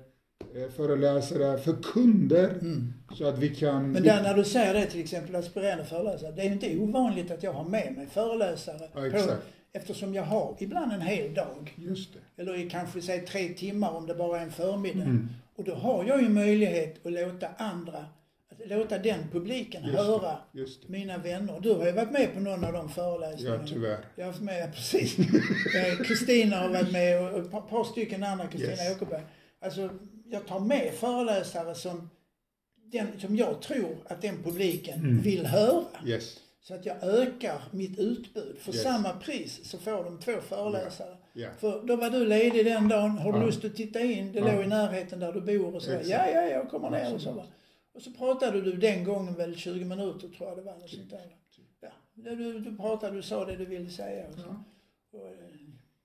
eh, 0.56 0.70
föreläsare, 0.76 1.58
för 1.58 1.74
kunder. 1.74 2.50
Mm. 2.50 2.94
Så 3.14 3.28
att 3.28 3.40
vi 3.40 3.56
kan... 3.56 3.92
Men 3.92 4.04
där 4.04 4.24
när 4.24 4.34
du 4.34 4.44
säger 4.44 4.74
det 4.74 4.86
till 4.86 5.02
exempel 5.02 5.36
aspirerande 5.36 5.86
föreläsare, 5.86 6.32
det 6.32 6.42
är 6.42 6.52
inte 6.52 6.78
ovanligt 6.78 7.32
att 7.32 7.44
jag 7.44 7.54
har 7.54 7.64
med 7.64 7.94
mig 7.98 8.08
föreläsare. 8.08 8.90
Ja. 8.94 9.02
På, 9.02 9.34
eftersom 9.74 10.14
jag 10.14 10.24
har 10.24 10.56
ibland 10.60 10.92
en 10.92 11.02
hel 11.02 11.34
dag. 11.34 11.74
Just 11.78 12.14
det. 12.14 12.42
Eller 12.42 12.70
kanske 12.70 13.02
säg 13.02 13.26
tre 13.26 13.50
timmar 13.50 13.92
om 13.92 14.08
det 14.08 14.16
bara 14.16 14.40
är 14.40 14.44
en 14.44 14.52
förmiddag. 14.52 15.04
Mm. 15.04 15.30
Och 15.56 15.64
då 15.64 15.76
har 15.76 16.04
jag 16.04 16.22
ju 16.22 16.30
möjlighet 16.30 17.06
att 17.06 17.12
låta 17.12 17.48
andra 17.58 18.06
låta 18.66 18.98
den 18.98 19.20
publiken 19.32 19.84
just 19.84 19.98
höra 19.98 20.38
det, 20.52 20.66
mina 20.88 21.18
vänner. 21.18 21.60
Du 21.60 21.74
har 21.74 21.86
ju 21.86 21.92
varit 21.92 22.12
med 22.12 22.34
på 22.34 22.40
någon 22.40 22.66
av 22.66 22.74
de 22.74 22.90
föreläsningarna. 22.90 23.62
Ja, 23.62 23.68
tyvärr. 23.68 23.98
Jag 24.16 24.26
har 24.26 24.32
varit 24.32 24.42
med, 24.42 24.74
precis. 24.74 25.16
Kristina 26.06 26.56
har 26.56 26.70
varit 26.70 26.92
med 26.92 27.22
och 27.22 27.40
ett 27.40 27.70
par, 27.70 27.84
stycken 27.84 28.24
andra, 28.24 28.48
Kristina 28.48 28.72
yes. 28.72 28.96
Åkerberg. 28.96 29.24
Alltså, 29.62 29.90
jag 30.26 30.48
tar 30.48 30.60
med 30.60 30.94
föreläsare 30.94 31.76
som, 31.76 32.10
den, 32.92 33.20
som 33.20 33.36
jag 33.36 33.62
tror 33.62 33.98
att 34.06 34.22
den 34.22 34.44
publiken 34.44 35.00
mm. 35.00 35.22
vill 35.22 35.46
höra. 35.46 35.86
Yes. 36.06 36.40
Så 36.62 36.74
att 36.74 36.86
jag 36.86 37.04
ökar 37.04 37.62
mitt 37.72 38.00
utbud. 38.00 38.58
För 38.60 38.74
yes. 38.74 38.84
samma 38.84 39.14
pris 39.14 39.70
så 39.70 39.78
får 39.78 40.04
de 40.04 40.20
två 40.20 40.34
föreläsare. 40.50 41.08
Yeah. 41.08 41.20
Yeah. 41.36 41.54
För 41.58 41.84
då 41.88 41.96
var 41.96 42.10
du 42.10 42.26
ledig 42.26 42.66
den 42.66 42.88
dagen, 42.88 43.18
har 43.18 43.34
du 43.34 43.40
ja. 43.40 43.46
lust 43.46 43.66
att 43.66 43.76
titta 43.76 44.00
in? 44.00 44.32
Det 44.32 44.40
ja. 44.40 44.54
låg 44.54 44.64
i 44.64 44.68
närheten 44.68 45.20
där 45.20 45.34
du 45.34 45.42
bor 45.42 45.76
och 45.76 45.82
så. 45.82 45.92
Exakt. 45.92 46.10
Ja, 46.10 46.30
ja, 46.34 46.42
jag 46.42 46.70
kommer 46.70 46.90
ner 46.90 47.14
och 47.14 47.22
så. 47.22 47.44
Och 47.96 48.02
så 48.02 48.12
pratade 48.12 48.62
du 48.62 48.72
den 48.72 49.04
gången 49.04 49.36
väl 49.36 49.56
20 49.56 49.86
minuter 49.86 50.28
tror 50.28 50.50
jag 50.50 50.58
det 50.58 50.62
var. 50.62 50.74
Något 50.74 50.90
sånt 50.90 51.10
där. 51.10 51.36
Ja, 51.82 52.36
du, 52.36 52.60
du 52.60 52.76
pratade, 52.76 53.16
du 53.16 53.22
sa 53.22 53.46
det 53.46 53.56
du 53.56 53.66
ville 53.66 53.90
säga. 53.90 54.28
Och 54.28 54.34
så. 54.34 54.48
Och, 55.18 55.28
eh, 55.28 55.34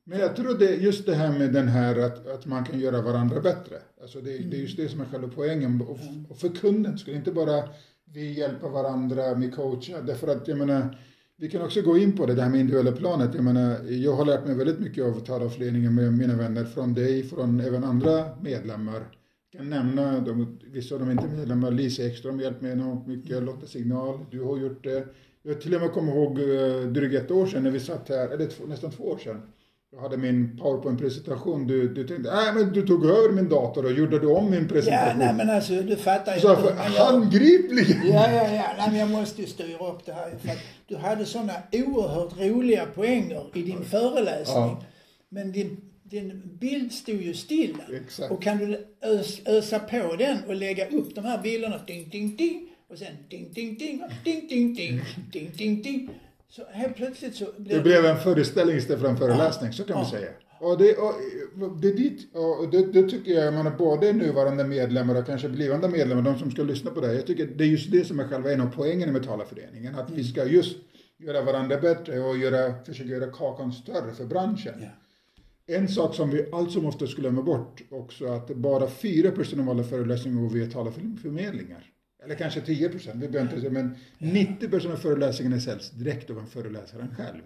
men 0.05 0.19
jag 0.19 0.37
tror 0.37 0.59
det 0.59 0.75
just 0.75 1.07
det 1.07 1.15
här 1.15 1.39
med 1.39 1.53
den 1.53 1.69
här 1.69 1.99
att, 1.99 2.27
att 2.27 2.47
man 2.47 2.65
kan 2.65 2.81
göra 2.81 3.03
varandra 3.03 3.41
bättre. 3.41 3.77
Alltså 4.01 4.21
det, 4.21 4.37
mm. 4.37 4.51
det 4.51 4.57
är 4.57 4.61
just 4.61 4.77
det 4.77 4.89
som 4.89 5.01
är 5.01 5.05
själva 5.05 5.29
poängen. 5.35 5.83
Och, 5.83 5.99
och 6.31 6.39
för 6.39 6.49
kunden 6.49 6.99
skulle 6.99 7.17
inte 7.17 7.33
bara 7.33 7.69
vi 8.05 8.33
hjälpa 8.33 8.69
varandra 8.69 9.35
med 9.35 9.55
coacha. 9.55 10.01
Därför 10.03 10.29
att 10.29 10.49
jag 10.49 10.59
menar, 10.59 10.99
vi 11.37 11.51
kan 11.51 11.63
också 11.63 11.83
gå 11.83 11.99
in 11.99 12.17
på 12.17 12.27
det, 12.27 12.35
det 12.35 12.43
här 12.43 12.51
med 12.51 12.61
individuella 12.61 12.97
planet. 12.97 13.35
Jag 13.35 13.45
menar, 13.45 13.91
jag 13.91 14.13
har 14.13 14.25
lärt 14.25 14.47
mig 14.47 14.55
väldigt 14.55 14.81
mycket 14.81 15.05
av 15.05 15.21
talarföreningen 15.21 15.95
med 15.95 16.13
mina 16.13 16.37
vänner, 16.37 16.65
från 16.65 16.95
dig, 16.95 17.23
från 17.23 17.61
även 17.61 17.85
andra 17.85 18.37
medlemmar 18.43 19.20
kan 19.53 19.71
nämna, 19.71 20.21
de, 20.21 20.59
vissa 20.73 20.95
av 20.95 21.01
dem 21.01 21.09
är 21.09 21.13
inte 21.13 21.29
medlemmar, 21.29 21.71
Lisa 21.71 22.03
Ekström 22.03 22.35
har 22.35 22.43
hjälpt 22.43 22.63
mig 22.63 22.73
enormt 22.73 23.07
mycket, 23.07 23.43
Lotta 23.43 23.67
Signal, 23.67 24.19
du 24.31 24.43
har 24.43 24.59
gjort 24.59 24.85
det. 24.85 25.07
Jag 25.43 25.61
till 25.61 25.75
och 25.75 25.81
med 25.81 25.93
kommer 25.93 26.13
ihåg 26.13 26.39
uh, 26.39 26.87
drygt 26.87 27.15
ett 27.15 27.31
år 27.31 27.47
sedan 27.47 27.63
när 27.63 27.71
vi 27.71 27.81
satt 27.81 28.09
här, 28.09 28.29
eller 28.29 28.47
två, 28.47 28.67
nästan 28.67 28.91
två 28.91 29.05
år 29.05 29.19
sedan. 29.19 29.43
Jag 29.93 30.01
hade 30.01 30.17
min 30.17 30.59
powerpoint-presentation, 30.59 31.67
du, 31.67 31.89
du 31.89 32.07
tänkte, 32.07 32.35
nej 32.35 32.55
men 32.55 32.73
du 32.73 32.87
tog 32.87 33.05
över 33.05 33.33
min 33.33 33.49
dator 33.49 33.85
och 33.85 33.93
gjorde 33.93 34.19
du 34.19 34.27
om 34.27 34.51
min 34.51 34.69
presentation. 34.69 35.21
Ja, 35.21 35.27
nej 35.27 35.35
men 35.35 35.51
alltså 35.51 35.73
du 35.73 35.97
fattar 35.97 36.35
ju. 36.35 36.41
Så 36.41 36.57
för, 36.57 36.73
handgripligen! 36.73 38.09
Ja, 38.09 38.33
ja, 38.33 38.55
ja, 38.55 38.75
nej 38.79 38.89
men 38.91 38.99
jag 38.99 39.11
måste 39.11 39.41
ju 39.41 39.47
styra 39.47 39.89
upp 39.89 40.07
det 40.07 40.13
här 40.13 40.31
för 40.39 40.49
att 40.49 40.59
du 40.87 40.97
hade 40.97 41.25
sådana 41.25 41.53
oerhört 41.73 42.41
roliga 42.41 42.87
poänger 42.87 43.43
i 43.55 43.63
din 43.63 43.85
föreläsning. 43.85 44.57
Ja. 44.57 44.83
Men 45.29 45.53
din 45.53 45.90
din 46.11 46.59
bild 46.61 46.93
stod 46.93 47.23
ju 47.23 47.35
stilla. 47.35 47.85
Exakt. 48.05 48.33
Och 48.33 48.43
kan 48.43 48.59
du 48.59 48.87
ös, 49.03 49.41
ösa 49.47 49.79
på 49.79 50.17
den 50.17 50.39
och 50.47 50.55
lägga 50.55 50.89
upp 50.89 51.15
de 51.15 51.25
här 51.25 51.43
bilderna, 51.43 51.81
ding, 51.87 52.09
ding, 52.09 52.37
ding, 52.37 52.69
och 52.89 52.99
sen 52.99 53.13
ding, 53.29 53.53
ding, 53.53 53.79
ding, 53.79 54.03
ding, 54.25 54.49
ding, 54.49 54.75
ding, 54.75 55.03
ding, 55.33 55.53
ding, 55.57 55.83
ding. 55.83 56.11
Så 56.49 56.63
helt 56.73 56.97
plötsligt 56.97 57.35
så 57.35 57.47
blev 57.57 57.77
det... 57.77 57.83
blev 57.83 58.07
en 58.07 58.19
föreställning 58.19 58.77
istället 58.77 59.01
för 59.01 59.09
en 59.09 59.17
föreläsning, 59.17 59.73
så 59.73 59.85
kan 59.85 59.97
man 59.97 60.07
säga. 60.07 60.29
Och 60.61 60.79
det, 60.79 60.97
och, 60.97 61.15
det, 61.81 61.93
dit, 61.93 62.37
och 62.37 62.71
det, 62.71 62.93
det 62.93 63.09
tycker 63.09 63.33
jag, 63.33 63.55
man 63.55 63.77
både 63.79 64.13
nuvarande 64.13 64.65
medlemmar 64.65 65.15
och 65.15 65.27
kanske 65.27 65.49
blivande 65.49 65.89
medlemmar, 65.89 66.23
de 66.23 66.39
som 66.39 66.51
ska 66.51 66.63
lyssna 66.63 66.91
på 66.91 67.01
det 67.01 67.07
här, 67.07 67.15
jag 67.15 67.27
tycker 67.27 67.47
det 67.47 67.65
är 67.65 67.69
just 67.69 67.93
det 67.93 68.05
som 68.05 68.21
är 68.21 68.29
själva 68.29 68.53
en 68.53 68.61
av 68.61 68.73
poängen 68.77 69.13
med 69.13 69.25
talarföreningen, 69.25 69.95
att 69.95 70.11
vi 70.11 70.25
ska 70.25 70.45
just 70.45 70.77
göra 71.19 71.43
varandra 71.43 71.77
bättre 71.81 72.21
och 72.21 72.39
göra, 72.39 72.85
försöka 72.85 73.11
göra 73.11 73.31
kakan 73.31 73.73
större 73.73 74.15
för 74.15 74.25
branschen. 74.25 74.75
Ja. 74.81 74.89
En 75.73 75.89
sak 75.89 76.15
som 76.15 76.31
vi 76.31 76.47
allt 76.53 76.73
som 76.73 76.87
ofta 76.87 77.07
skulle 77.07 77.29
glömma 77.29 77.43
bort 77.43 77.83
också 77.91 78.27
att 78.27 78.49
bara 78.49 78.89
4 78.89 79.33
av 79.63 79.71
alla 79.71 79.85
föreläsningar 79.85 80.41
går 80.43 80.51
via 80.51 80.71
talarförmedlingar. 80.71 81.87
Eller 82.25 82.35
kanske 82.35 82.61
10 82.61 82.89
procent, 82.89 83.23
vi 83.23 83.29
behöver 83.29 83.51
inte 83.51 83.61
säga, 83.61 83.73
men 83.73 83.97
90% 84.19 84.93
av 84.93 84.97
föreläsningarna 84.97 85.61
säljs 85.61 85.91
direkt 85.91 86.31
av 86.31 86.39
en 86.39 86.47
föreläsaren 86.47 87.15
själv. 87.17 87.43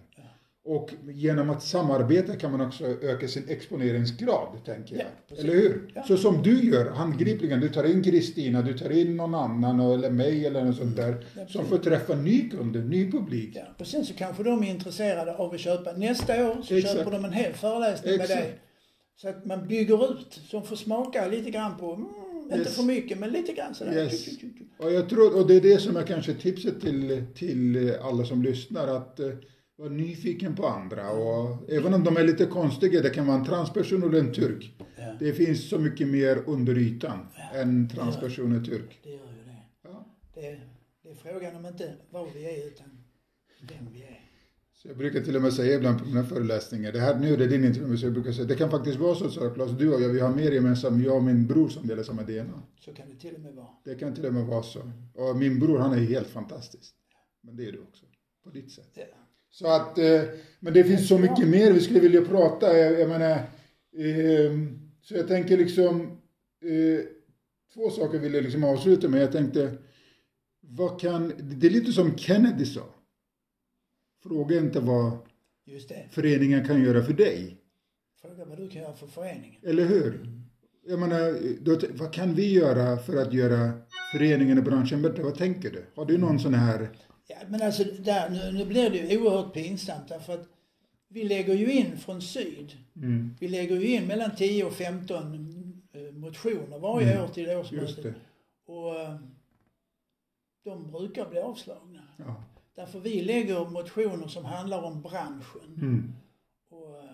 Och 0.66 0.90
genom 1.12 1.50
att 1.50 1.62
samarbeta 1.62 2.36
kan 2.36 2.50
man 2.52 2.60
också 2.60 2.84
öka 2.86 3.28
sin 3.28 3.48
exponeringsgrad, 3.48 4.48
tänker 4.64 4.96
jag. 4.96 5.04
Ja, 5.28 5.36
eller 5.36 5.52
hur? 5.52 5.92
Ja. 5.94 6.02
Så 6.02 6.16
som 6.16 6.42
du 6.42 6.64
gör 6.70 6.90
handgripligen, 6.90 7.60
du 7.60 7.68
tar 7.68 7.84
in 7.84 8.02
Kristina, 8.02 8.62
du 8.62 8.78
tar 8.78 8.90
in 8.90 9.16
någon 9.16 9.34
annan 9.34 9.80
eller 9.80 10.10
mig 10.10 10.46
eller 10.46 10.64
något 10.64 10.76
sånt 10.76 10.96
där, 10.96 11.24
Ja, 11.36 11.46
som 11.46 11.66
får 11.66 11.78
träffa 11.78 12.14
ny 12.14 12.50
kunder, 12.50 12.80
ny 12.82 13.10
publik. 13.12 13.56
Och 13.78 13.86
sen 13.86 14.04
så 14.04 14.14
kanske 14.14 14.42
de 14.42 14.62
är 14.62 14.70
intresserade 14.70 15.36
av 15.36 15.54
att 15.54 15.60
köpa. 15.60 15.92
Nästa 15.92 16.50
år 16.50 16.62
så 16.62 16.74
Exakt. 16.74 16.94
köper 16.98 17.10
de 17.10 17.24
en 17.24 17.32
hel 17.32 17.52
föreläsning 17.52 18.14
Exakt. 18.14 18.30
med 18.30 18.38
dig. 18.38 18.58
Så 19.16 19.28
att 19.28 19.44
man 19.44 19.68
bygger 19.68 20.12
ut, 20.12 20.40
så 20.50 20.56
de 20.60 20.66
får 20.66 20.76
smaka 20.76 21.26
lite 21.26 21.50
grann 21.50 21.76
på, 21.78 21.92
mm, 21.94 22.06
inte 22.44 22.58
Yes. 22.58 22.76
för 22.76 22.82
mycket, 22.82 23.18
men 23.18 23.30
lite 23.30 23.52
grann 23.52 23.74
sådär. 23.74 23.92
Yes. 24.02 24.28
Och 24.78 24.92
jag 24.92 25.08
tror, 25.08 25.36
och 25.40 25.46
det 25.46 25.54
är 25.56 25.60
det 25.60 25.80
som 25.80 25.96
är 25.96 26.02
kanske 26.02 26.34
tipset 26.34 26.80
till, 26.80 27.24
till 27.34 27.92
alla 28.02 28.24
som 28.24 28.42
lyssnar, 28.42 28.88
att 28.88 29.20
eh, 29.20 29.26
vara 29.76 29.88
nyfiken 29.88 30.56
på 30.56 30.66
andra. 30.66 31.10
Och 31.10 31.70
även 31.70 31.94
om 31.94 32.04
de 32.04 32.16
är 32.16 32.24
lite 32.24 32.46
konstiga, 32.46 33.02
det 33.02 33.10
kan 33.10 33.26
vara 33.26 33.38
en 33.38 33.44
transperson 33.44 34.02
eller 34.02 34.18
en 34.18 34.32
turk. 34.32 34.74
Ja. 34.96 35.16
Det 35.18 35.32
finns 35.32 35.68
så 35.68 35.78
mycket 35.78 36.08
mer 36.08 36.42
under 36.46 36.78
ytan 36.78 37.26
än 37.54 37.88
transperson 37.88 38.56
och 38.56 38.64
turk. 38.64 39.00
Det 39.02 39.10
gör 39.10 39.16
ju 39.16 39.44
det. 39.44 39.62
Ja. 39.82 40.06
det. 40.34 40.60
Det 41.02 41.10
är 41.10 41.14
frågan 41.14 41.56
om 41.56 41.66
inte 41.66 41.94
vad 42.10 42.32
vi 42.34 42.44
är 42.44 42.66
utan 42.66 42.86
vem 43.68 43.92
vi 43.92 44.02
är. 44.02 44.20
Så 44.72 44.88
jag 44.88 44.96
brukar 44.96 45.20
till 45.20 45.36
och 45.36 45.42
med 45.42 45.52
säga 45.52 45.74
ibland 45.76 45.98
på 45.98 46.04
mina 46.04 46.24
föreläsningar, 46.24 46.92
det 46.92 47.00
här 47.00 47.18
nu 47.18 47.32
är 47.32 47.36
det 47.36 47.46
din 47.46 47.64
intervju, 47.64 47.96
så 47.96 48.06
jag 48.06 48.12
brukar 48.12 48.32
säga, 48.32 48.46
det 48.46 48.54
kan 48.54 48.70
faktiskt 48.70 48.98
vara 48.98 49.14
så, 49.14 49.30
så 49.30 49.50
Claes, 49.50 49.70
du 49.70 49.94
och 49.94 50.02
jag, 50.02 50.08
vi 50.08 50.20
har 50.20 50.34
mer 50.34 50.50
gemensamt, 50.50 51.04
jag 51.04 51.16
och 51.16 51.22
min 51.22 51.46
bror 51.46 51.68
som 51.68 51.86
delar 51.86 52.02
samma 52.02 52.22
DNA. 52.22 52.62
Så 52.80 52.92
kan 52.92 53.08
det 53.08 53.16
till 53.16 53.34
och 53.34 53.40
med 53.40 53.54
vara. 53.54 53.68
Det 53.84 53.94
kan 53.94 54.14
till 54.14 54.26
och 54.26 54.34
med 54.34 54.46
vara 54.46 54.62
så. 54.62 54.90
Och 55.14 55.36
min 55.36 55.60
bror, 55.60 55.78
han 55.78 55.92
är 55.92 55.98
helt 55.98 56.28
fantastisk. 56.28 56.94
Men 57.42 57.56
det 57.56 57.68
är 57.68 57.72
du 57.72 57.78
också, 57.78 58.06
på 58.44 58.50
ditt 58.50 58.72
sätt. 58.72 58.90
Ja. 58.94 59.23
Så 59.54 59.66
att, 59.66 59.98
eh, 59.98 60.22
men 60.60 60.74
det 60.74 60.84
finns 60.84 61.08
så 61.08 61.18
mycket 61.18 61.48
mer 61.48 61.72
vi 61.72 61.80
skulle 61.80 62.00
vilja 62.00 62.24
prata. 62.24 62.78
Jag, 62.78 63.00
jag 63.00 63.08
menar, 63.08 63.30
eh, 63.96 64.52
så 65.02 65.14
jag 65.14 65.28
tänker 65.28 65.56
liksom, 65.56 66.00
eh, 66.62 67.04
två 67.74 67.90
saker 67.90 68.18
vill 68.18 68.34
jag 68.34 68.44
liksom 68.44 68.64
avsluta 68.64 69.08
med. 69.08 69.22
Jag 69.22 69.32
tänkte, 69.32 69.72
vad 70.60 71.00
kan, 71.00 71.32
det 71.38 71.66
är 71.66 71.70
lite 71.70 71.92
som 71.92 72.18
Kennedy 72.18 72.64
sa. 72.64 72.94
Fråga 74.22 74.56
inte 74.56 74.80
vad 74.80 75.18
föreningen 76.10 76.66
kan 76.66 76.82
göra 76.82 77.02
för 77.02 77.12
dig. 77.12 77.56
Fråga 78.22 78.44
vad 78.44 78.58
du 78.58 78.68
kan 78.68 78.82
göra 78.82 78.94
för 78.94 79.06
föreningen. 79.06 79.60
Eller 79.62 79.84
hur? 79.84 80.26
Jag 80.86 80.98
menar, 80.98 81.38
då, 81.60 81.78
vad 81.90 82.12
kan 82.12 82.34
vi 82.34 82.52
göra 82.52 82.96
för 82.96 83.16
att 83.16 83.32
göra 83.32 83.72
föreningen 84.12 84.58
och 84.58 84.64
branschen 84.64 85.02
bättre? 85.02 85.22
Vad 85.22 85.38
tänker 85.38 85.70
du? 85.70 85.84
Har 85.94 86.04
du 86.04 86.18
någon 86.18 86.38
sån 86.40 86.54
här... 86.54 86.88
Ja, 87.26 87.36
men 87.48 87.62
alltså 87.62 87.84
där, 87.84 88.30
nu, 88.30 88.52
nu 88.58 88.64
blir 88.66 88.90
det 88.90 88.96
ju 88.98 89.18
oerhört 89.20 89.54
pinsamt 89.54 90.08
därför 90.08 90.34
att 90.34 90.48
vi 91.08 91.24
lägger 91.24 91.54
ju 91.54 91.72
in 91.72 91.98
från 91.98 92.22
syd. 92.22 92.72
Mm, 92.96 93.36
Vi 93.40 93.48
lägger 93.48 93.76
ju 93.76 93.86
in 93.86 94.06
mellan 94.06 94.36
10 94.36 94.64
och 94.64 94.72
15 94.72 95.82
eh, 95.92 96.00
motioner 96.12 96.78
varje 96.78 97.12
Mm, 97.12 97.24
år 97.24 97.28
till 97.28 97.48
årsmötet. 97.50 98.14
Och 98.66 99.00
eh, 99.00 99.16
de 100.64 100.90
brukar 100.90 101.30
bli 101.30 101.40
avslagna. 101.40 102.02
Ja. 102.16 102.44
Därför 102.74 103.00
vi 103.00 103.22
lägger 103.22 103.64
motioner 103.70 104.28
som 104.28 104.44
handlar 104.44 104.82
om 104.82 105.02
branschen. 105.02 105.74
Mm, 105.76 106.12
Och 106.68 106.98
eh, 106.98 107.10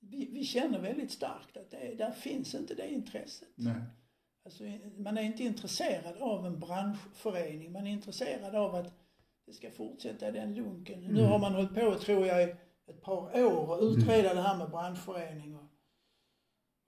vi, 0.00 0.28
vi 0.32 0.44
känner 0.44 0.78
väldigt 0.80 1.10
starkt 1.10 1.56
att 1.56 1.70
det, 1.70 1.94
där 1.98 2.10
finns 2.10 2.54
inte 2.54 2.74
det 2.74 2.88
intresset. 2.92 3.48
nej. 3.54 3.74
Alltså, 4.44 4.62
man 4.98 5.18
är 5.18 5.22
inte 5.22 5.42
intresserad 5.42 6.16
av 6.20 6.46
en 6.46 6.58
branschförening. 6.60 7.72
Man 7.72 7.86
är 7.86 7.90
intresserad 7.90 8.54
av 8.54 8.74
att 8.74 8.92
det 9.46 9.52
ska 9.52 9.70
fortsätta 9.70 10.28
i 10.28 10.32
den 10.32 10.54
lunken. 10.54 11.00
Nu 11.00 11.20
Mm. 11.20 11.24
har 11.30 11.38
man 11.38 11.54
hållit 11.54 11.74
på, 11.74 11.94
tror 11.94 12.26
jag, 12.26 12.42
ett 12.86 13.02
par 13.02 13.44
år 13.44 13.70
och 13.70 13.82
utreda 13.82 14.34
det 14.34 14.40
här 14.40 14.58
med 14.58 14.70
branschförening. 14.70 15.54
Och, 15.54 15.62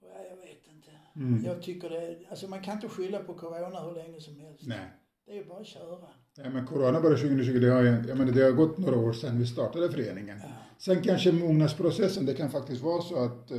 och 0.02 0.08
ja, 0.14 0.24
jag 0.30 0.36
vet 0.36 0.66
inte. 0.74 0.90
Mm. 1.16 1.44
Jag 1.44 1.62
tycker 1.62 1.90
det, 1.90 2.18
alltså 2.30 2.48
man 2.48 2.62
kan 2.62 2.74
inte 2.74 2.88
skylla 2.88 3.18
på 3.18 3.34
corona 3.34 3.80
hur 3.80 3.94
länge 3.94 4.20
som 4.20 4.40
helst. 4.40 4.62
Nej. 4.66 4.78
Det 5.26 5.38
är 5.38 5.44
bara 5.44 5.60
att 5.60 5.66
köra. 5.66 6.08
Nej, 6.38 6.50
men 6.50 6.66
corona 6.66 7.00
började 7.00 7.20
2020, 7.22 7.58
det 7.58 7.68
har, 7.70 7.82
jag 7.82 8.18
menar, 8.18 8.32
det 8.32 8.42
har 8.42 8.52
gått 8.52 8.78
några 8.78 8.96
år 8.98 9.12
sedan 9.12 9.38
vi 9.38 9.46
startade 9.46 9.90
föreningen. 9.92 10.38
Ja. 10.42 10.48
Sen 10.78 11.02
kanske 11.02 11.32
mognadsprocessen, 11.32 12.26
det 12.26 12.34
kan 12.34 12.50
faktiskt 12.50 12.82
vara 12.82 13.02
så 13.02 13.24
att 13.24 13.50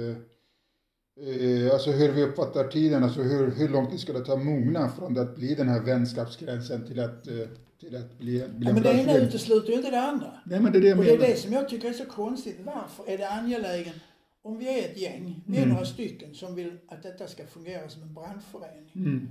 eh, 1.19 1.73
alltså 1.73 1.91
hur 1.91 2.11
vi 2.11 2.23
uppfattar 2.23 2.67
tiden, 2.67 3.03
alltså 3.03 3.21
hur, 3.21 3.51
hur 3.51 3.69
lång 3.69 3.87
tid 3.91 3.99
ska 3.99 4.13
det 4.13 4.25
ta 4.25 4.33
att 4.33 4.45
mogna 4.45 4.89
från 4.89 5.17
att 5.17 5.35
bli 5.35 5.55
den 5.55 5.67
här 5.67 5.79
vänskapsgränsen 5.81 6.87
till 6.87 6.99
att, 6.99 7.27
eh, 7.27 7.33
till 7.79 7.95
att 7.95 8.17
bli, 8.17 8.47
bli 8.49 8.65
Ja, 8.65 8.69
en 8.69 8.73
men 8.73 8.83
det 8.83 8.91
ena 8.93 9.17
utesluter 9.17 9.69
ju 9.69 9.75
inte 9.75 9.91
det 9.91 10.01
andra. 10.01 10.31
Nej 10.45 10.59
men 10.59 10.71
det 10.71 10.77
är 10.79 10.81
det 10.81 10.87
jag 10.87 10.99
Och 10.99 11.05
det 11.05 11.13
är 11.13 11.17
det 11.17 11.35
som 11.35 11.53
jag 11.53 11.69
tycker 11.69 11.89
är 11.89 11.93
så 11.93 12.05
konstigt. 12.05 12.57
Varför 12.63 13.09
är 13.13 13.17
det 13.17 13.29
angelägen, 13.29 13.93
om 14.41 14.57
vi 14.57 14.79
är 14.79 14.89
ett 14.91 14.97
gäng, 14.97 15.43
vi 15.47 15.57
är 15.57 15.61
Mm. 15.61 15.73
några 15.73 15.85
stycken 15.85 16.33
som 16.33 16.55
vill 16.55 16.77
att 16.87 17.03
detta 17.03 17.27
ska 17.27 17.45
fungera 17.45 17.89
som 17.89 18.01
en 18.01 18.13
branschförening. 18.13 18.91
Mm. 18.95 19.27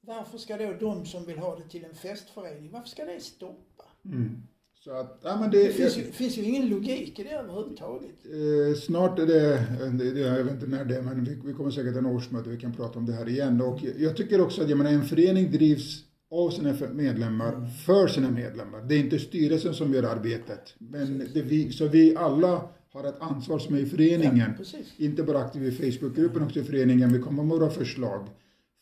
Varför 0.00 0.38
ska 0.38 0.56
då 0.56 0.72
de 0.80 1.06
som 1.06 1.24
vill 1.24 1.38
ha 1.38 1.56
det 1.56 1.68
till 1.68 1.84
en 1.84 1.94
festförening, 1.94 2.70
varför 2.72 2.88
ska 2.88 3.04
det 3.04 3.20
stoppa? 3.22 3.84
Mm. 4.04 4.42
Så 4.84 4.90
att, 4.90 5.20
ja 5.22 5.36
men 5.40 5.50
det, 5.50 5.64
Det 5.64 5.72
finns 5.72 5.98
ju, 5.98 6.02
finns 6.02 6.38
ju 6.38 6.42
ingen 6.42 6.68
logik 6.68 7.18
i 7.18 7.22
det 7.22 7.30
överhuvudtaget. 7.30 8.10
Eh, 8.24 8.80
snart 8.80 9.18
är 9.18 9.26
det, 9.26 9.66
det, 10.14 10.20
jag 10.20 10.44
vet 10.44 10.52
inte 10.52 10.66
när 10.66 10.84
det 10.84 10.96
är, 10.96 11.02
men 11.02 11.24
vi, 11.24 11.38
vi 11.44 11.52
kommer 11.52 11.70
säkert 11.70 11.96
en 11.96 12.06
årsmöte, 12.06 12.50
vi 12.50 12.56
kan 12.56 12.72
prata 12.72 12.98
om 12.98 13.06
det 13.06 13.12
här 13.12 13.28
igen. 13.28 13.60
Och 13.60 13.78
jag, 13.82 14.00
jag 14.00 14.16
tycker 14.16 14.40
också 14.40 14.62
att 14.62 14.68
jag 14.68 14.78
menar, 14.78 14.90
en 14.90 15.04
förening 15.04 15.50
drivs 15.50 16.04
av 16.30 16.50
sina 16.50 16.74
medlemmar, 16.92 17.66
för 17.86 18.08
sina 18.08 18.30
medlemmar. 18.30 18.80
Det 18.88 18.94
är 18.94 18.98
inte 18.98 19.18
styrelsen 19.18 19.74
som 19.74 19.94
gör 19.94 20.02
arbetet. 20.02 20.74
Men 20.78 21.28
vi, 21.34 21.72
så 21.72 21.88
vi 21.88 22.16
alla 22.16 22.68
har 22.92 23.04
ett 23.04 23.20
ansvar 23.20 23.58
som 23.58 23.74
är 23.74 23.78
i 23.78 23.86
föreningen. 23.86 24.52
Ja. 24.58 24.78
Inte 24.96 25.22
bara 25.22 25.38
aktiv 25.38 25.64
i 25.64 25.72
Facebookgruppen, 25.72 26.42
också 26.42 26.60
i 26.60 26.64
föreningen. 26.64 27.12
Vi 27.12 27.18
kommer 27.18 27.42
med 27.42 27.58
våra 27.58 27.70
förslag. 27.70 28.26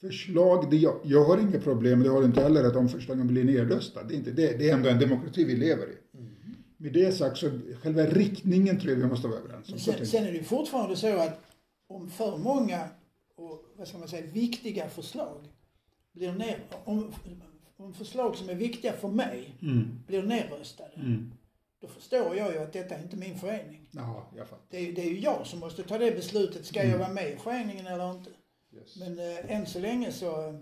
Förslag, 0.01 0.71
det, 0.71 0.77
jag, 0.77 1.01
jag 1.05 1.25
har 1.25 1.39
inga 1.39 1.61
problem, 1.61 2.03
det 2.03 2.09
har 2.09 2.25
inte 2.25 2.43
heller 2.43 2.65
att 2.65 2.75
de 2.75 2.89
förslagen 2.89 3.27
blir 3.27 3.45
nedröstade. 3.45 4.09
Det 4.09 4.15
är, 4.15 4.17
inte 4.19 4.31
det. 4.31 4.57
det 4.59 4.71
är 4.71 4.75
ändå 4.75 4.89
en 4.89 4.99
demokrati 4.99 5.45
vi 5.45 5.57
lever 5.57 5.87
i. 5.87 6.19
Mm. 6.19 6.35
Med 6.77 6.93
det 6.93 7.13
sagt 7.13 7.37
så 7.39 7.51
själva 7.83 8.03
riktningen 8.03 8.81
tror 8.81 8.93
jag 8.93 9.01
vi 9.01 9.07
måste 9.07 9.29
vara 9.29 9.39
överens 9.39 9.73
om. 9.73 9.79
Sen, 9.79 10.07
sen 10.07 10.25
är 10.25 10.33
det 10.33 10.43
fortfarande 10.43 10.97
så 10.97 11.17
att 11.19 11.41
om 11.89 12.11
för 12.11 12.37
många 12.37 12.81
och 13.37 13.65
vad 13.77 13.89
ska 13.89 13.99
man 13.99 14.09
säga, 14.09 14.27
viktiga 14.33 14.89
förslag 14.89 15.45
blir 16.13 16.33
ner, 16.33 16.59
om, 16.85 17.13
om 17.77 17.95
förslag 17.95 18.37
som 18.37 18.49
är 18.49 18.55
viktiga 18.55 18.93
för 18.93 19.09
mig. 19.09 19.55
Mm. 19.63 19.89
blir 20.07 20.23
nedröstade, 20.23 20.91
Mm. 20.97 21.33
då 21.81 21.89
förstår 21.89 22.37
jag 22.37 22.53
ju 22.53 22.59
att 22.59 22.73
detta 22.73 22.95
är 22.95 23.03
inte 23.03 23.17
min 23.17 23.39
förening. 23.39 23.89
Ja, 23.91 24.31
jag 24.37 24.49
fattar. 24.49 24.65
Det 24.71 24.89
är, 24.89 24.93
det 24.93 25.03
är 25.03 25.11
ju 25.11 25.19
jag 25.19 25.47
som 25.47 25.59
måste 25.61 25.83
ta 25.83 25.99
det 25.99 26.11
beslutet. 26.11 26.67
Ska 26.67 26.81
Mm. 26.81 26.93
jag 26.93 26.99
vara 26.99 27.13
med 27.13 27.33
i 27.33 27.37
föreningen 27.37 27.87
eller 27.87 28.11
inte? 28.11 28.31
Yes. 28.75 28.97
Men 28.97 29.19
eh, 29.19 29.57
än 29.57 29.67
så 29.67 29.81
länge 29.81 30.13
så, 30.13 30.61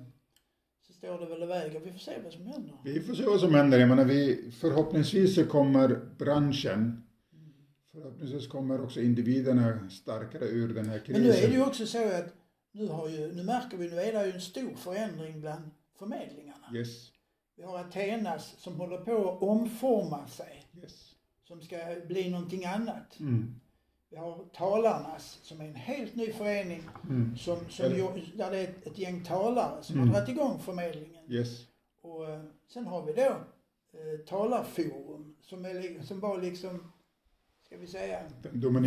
så 0.87 0.93
står 0.93 1.21
det 1.21 1.27
väl 1.27 1.43
i 1.43 1.47
vägen. 1.47 1.83
Vi 1.85 1.93
får 1.93 1.99
se 1.99 2.13
vad 2.25 2.33
som 2.33 2.47
händer. 2.47 2.79
Vi 2.85 3.01
får 3.01 3.15
se 3.15 3.25
vad 3.25 3.41
som 3.41 3.55
händer. 3.55 3.79
Jag 3.79 3.89
menar, 3.89 4.05
vi, 4.05 4.51
förhoppningsvis 4.61 5.35
så 5.35 5.45
kommer 5.45 6.01
branschen, 6.19 7.09
förhoppningsvis 7.93 8.47
kommer 8.47 8.81
också 8.81 9.01
individerna 9.01 9.91
starkare 9.91 10.45
ur 10.45 10.75
den 10.75 10.89
här 10.89 10.99
krisen. 10.99 11.23
Men 11.23 11.31
nu 11.31 11.37
är 11.37 11.49
det 11.49 11.55
ju 11.55 11.63
också 11.63 11.87
så 11.87 12.09
att 12.09 12.35
nu, 12.73 12.89
har 12.89 13.09
ju, 13.09 13.33
nu 13.35 13.43
märker 13.43 13.77
vi, 13.77 13.91
nu 13.91 14.01
är 14.01 14.13
det 14.13 14.27
ju 14.27 14.33
en 14.33 14.41
stor 14.41 14.75
förändring 14.77 15.41
bland 15.41 15.71
förmedlingarna. 15.99 16.67
Yes, 16.75 17.11
Vi 17.57 17.63
har 17.63 17.79
Athenas 17.79 18.55
som 18.59 18.75
håller 18.75 18.99
på 18.99 19.31
att 19.31 19.43
omforma 19.43 20.27
sig, 20.27 20.65
yes. 20.83 21.15
som 21.45 21.61
ska 21.61 21.77
bli 22.09 22.31
någonting 22.31 22.65
annat. 22.65 23.21
Mm. 23.21 23.61
Vi 24.11 24.17
har 24.17 24.45
Talarnas 24.53 25.39
som 25.43 25.61
är 25.61 25.65
en 25.65 25.75
helt 25.75 26.15
ny 26.17 26.33
förening 26.33 26.83
Mm. 27.05 27.37
som, 27.39 27.59
som 27.69 27.85
Eller- 27.87 27.97
ju, 27.97 28.27
där 28.35 28.51
det 28.51 28.59
är 28.59 28.69
ett, 28.85 28.99
gäng 28.99 29.25
talare 29.25 29.83
som 29.83 29.97
Mm. 29.97 30.09
har 30.09 30.15
dragit 30.15 30.29
igång 30.29 30.59
förmedlingen. 30.59 31.33
Yes. 31.33 31.67
Och 32.03 32.29
eh, 32.31 32.41
sen 32.69 32.87
har 32.87 33.03
vi 33.07 33.13
då 33.13 33.23
eh, 33.99 34.19
Talarforum 34.27 35.37
som, 35.43 35.65
är, 35.65 36.03
som 36.07 36.21
var 36.21 36.39
liksom, 36.43 36.93
ska 37.67 37.77
vi 37.77 37.87
säga, 37.87 38.21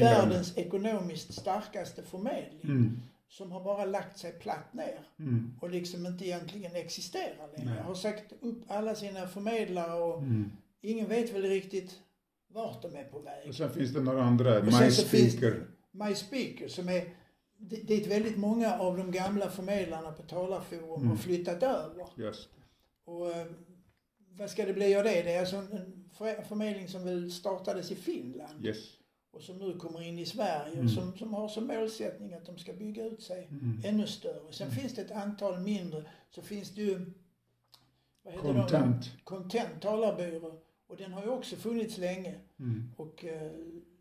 världens 0.03 0.57
ekonomiskt 0.57 1.33
starkaste 1.33 2.03
förmedling. 2.03 2.61
Mm. 2.63 2.99
Som 3.27 3.51
har 3.51 3.63
bara 3.63 3.85
lagt 3.85 4.17
sig 4.19 4.31
platt 4.31 4.73
ner 4.73 4.99
Mm. 5.19 5.53
och 5.61 5.69
liksom 5.69 6.05
inte 6.05 6.25
egentligen 6.25 6.75
existerar 6.75 7.49
längre. 7.57 7.81
Har 7.81 7.95
sagt 7.95 8.33
upp 8.41 8.63
alla 8.67 8.95
sina 8.95 9.27
förmedlare 9.27 10.01
och 10.01 10.17
Mm. 10.17 10.51
ingen 10.81 11.07
vet 11.07 11.33
väl 11.33 11.41
riktigt 11.41 11.99
vart 12.53 12.81
de 12.81 12.95
är 12.95 13.03
på 13.03 13.19
väg. 13.19 13.49
Och 13.49 13.55
sen 13.55 13.69
finns 13.69 13.93
det 13.93 14.01
några 14.01 14.23
andra, 14.23 14.61
finns 14.61 14.81
MySpeaker. 15.13 15.67
My 15.91 16.15
Speaker 16.15 16.67
som 16.67 16.89
är 16.89 17.03
di- 17.57 17.81
dit 17.83 18.07
väldigt 18.07 18.37
många 18.37 18.73
av 18.79 18.97
de 18.97 19.11
gamla 19.11 19.49
förmedlarna 19.49 20.11
på 20.11 20.23
Talarforum 20.23 20.93
Mm. 20.95 21.07
har 21.07 21.15
flyttat 21.17 21.63
över. 21.63 22.05
Just. 22.15 22.49
Och 23.05 23.31
eh, 23.31 23.45
vad 24.37 24.49
ska 24.49 24.65
det 24.65 24.73
bli 24.73 24.95
av 24.95 25.03
det? 25.03 25.21
Det 25.23 25.33
är 25.33 25.39
alltså 25.39 25.55
en 25.55 25.71
en 25.71 26.09
för- 26.17 26.41
förmedling 26.43 26.87
som 26.87 27.03
väl 27.03 27.31
startades 27.31 27.91
i 27.91 27.95
Finland. 27.95 28.65
Yes. 28.65 28.77
och 29.33 29.41
som 29.41 29.57
nu 29.57 29.77
kommer 29.77 30.01
in 30.03 30.19
i 30.19 30.25
Sverige 30.25 30.73
Mm. 30.73 30.85
och 30.85 30.91
som, 30.91 31.17
som 31.17 31.33
har 31.33 31.47
som 31.47 31.67
målsättning 31.67 32.33
att 32.33 32.45
de 32.45 32.57
ska 32.57 32.73
bygga 32.73 33.05
ut 33.05 33.21
sig 33.23 33.47
Mm. 33.51 33.81
ännu 33.85 34.07
större. 34.07 34.51
Sen 34.53 34.71
finns 34.71 34.95
det 34.95 35.01
ett 35.01 35.11
antal 35.11 35.59
mindre, 35.59 36.05
så 36.29 36.41
finns 36.41 36.69
det 36.75 36.81
ju 36.81 37.11
vad 38.23 38.33
heter 38.33 38.47
de? 38.47 38.59
Content. 38.61 39.09
Content 39.23 39.81
talarbyrå 39.81 40.61
och 40.91 40.97
den 40.97 41.13
har 41.13 41.23
ju 41.23 41.29
också 41.29 41.55
funnits 41.55 41.97
länge. 41.97 42.35
Mm. 42.59 42.91
Och 42.97 43.25
eh, 43.25 43.51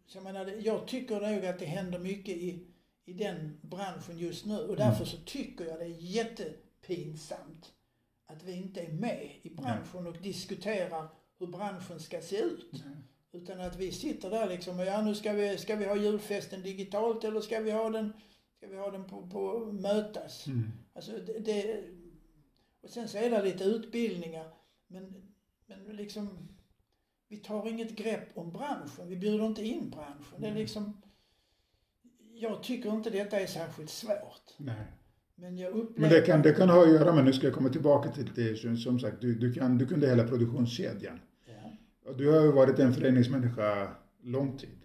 så 0.07 0.19
jag, 0.19 0.25
menar, 0.25 0.47
jag 0.47 0.87
tycker 0.87 1.21
nog 1.21 1.47
att 1.47 1.59
det 1.59 1.65
händer 1.65 1.99
mycket 1.99 2.37
i, 2.37 2.67
i 3.05 3.13
den 3.13 3.59
branschen 3.63 4.19
just 4.19 4.47
nu 4.47 4.59
och 4.59 4.77
därför 4.77 5.05
så 5.05 5.17
tycker 5.17 5.65
jag 5.65 5.79
det 5.79 5.85
är 5.85 5.97
jättepinsamt 5.99 7.73
att 8.27 8.43
vi 8.43 8.53
inte 8.53 8.81
är 8.81 8.93
med 8.93 9.31
i 9.43 9.51
branschen 9.51 10.07
och 10.07 10.17
diskuterar 10.23 11.09
hur 11.39 11.47
branschen 11.47 12.01
ska 12.01 12.21
se 12.21 12.37
ut. 12.37 12.83
Utan 13.33 13.61
att 13.61 13.77
vi 13.77 13.93
sitter 13.93 14.31
där 14.31 14.49
liksom 14.49 14.81
och 14.81 14.87
ja 14.87 15.03
nu 15.03 15.15
ska 15.15 15.33
vi, 15.33 15.59
ska 15.59 15.77
vi 15.77 15.85
ha 15.85 15.97
julfesten 15.97 16.63
digitalt 16.63 17.25
eller 17.25 17.41
ska 17.41 17.61
vi 17.61 17.71
ha 17.71 17.91
den, 17.91 18.13
ska 18.57 18.67
vi 18.67 18.77
ha 18.77 18.91
den 18.91 19.05
på, 19.05 19.27
på 19.27 19.73
mötas? 19.73 20.47
Mm. 20.47 20.73
Alltså 20.93 21.13
det, 21.13 21.39
det, 21.39 21.85
och 22.81 22.91
sen 22.91 23.09
så 23.09 23.19
är 23.19 23.31
det 23.31 23.43
lite 23.43 23.65
utbildningar. 23.65 24.51
Men, 24.87 25.33
men 25.67 25.97
liksom, 25.97 26.49
vi 27.31 27.37
tar 27.37 27.69
inget 27.69 27.97
grepp 27.97 28.29
om 28.35 28.53
branschen. 28.53 29.09
Vi 29.09 29.17
bjuder 29.17 29.47
inte 29.47 29.63
in 29.63 29.91
branschen. 29.91 30.41
Det 30.41 30.47
är 30.47 30.55
liksom, 30.55 31.03
jag 32.35 32.63
tycker 32.63 32.91
inte 32.91 33.11
detta 33.11 33.41
är 33.41 33.47
särskilt 33.47 33.91
svårt. 33.91 34.55
Nej. 34.57 34.87
Men 35.35 35.59
jag 35.59 35.73
upplever... 35.73 36.01
Men 36.01 36.11
det 36.11 36.21
kan, 36.27 36.43
det 36.43 36.53
kan 36.53 36.69
ha 36.69 36.83
att 36.83 36.93
göra 36.93 37.15
med, 37.15 37.25
nu 37.25 37.33
ska 37.33 37.47
jag 37.47 37.55
komma 37.55 37.69
tillbaka 37.69 38.11
till 38.11 38.31
det, 38.35 38.79
som 38.79 39.01
sagt, 39.01 39.21
du, 39.21 39.35
du, 39.35 39.53
kan, 39.53 39.79
du 39.79 39.87
kunde 39.87 40.09
hela 40.09 40.29
produktionskedjan. 40.29 41.21
Ja. 42.05 42.13
Du 42.13 42.31
har 42.31 42.43
ju 42.43 42.53
varit 42.53 42.79
en 42.79 42.95
föreningsmänniska 42.95 43.89
lång 44.23 44.59
tid. 44.59 44.81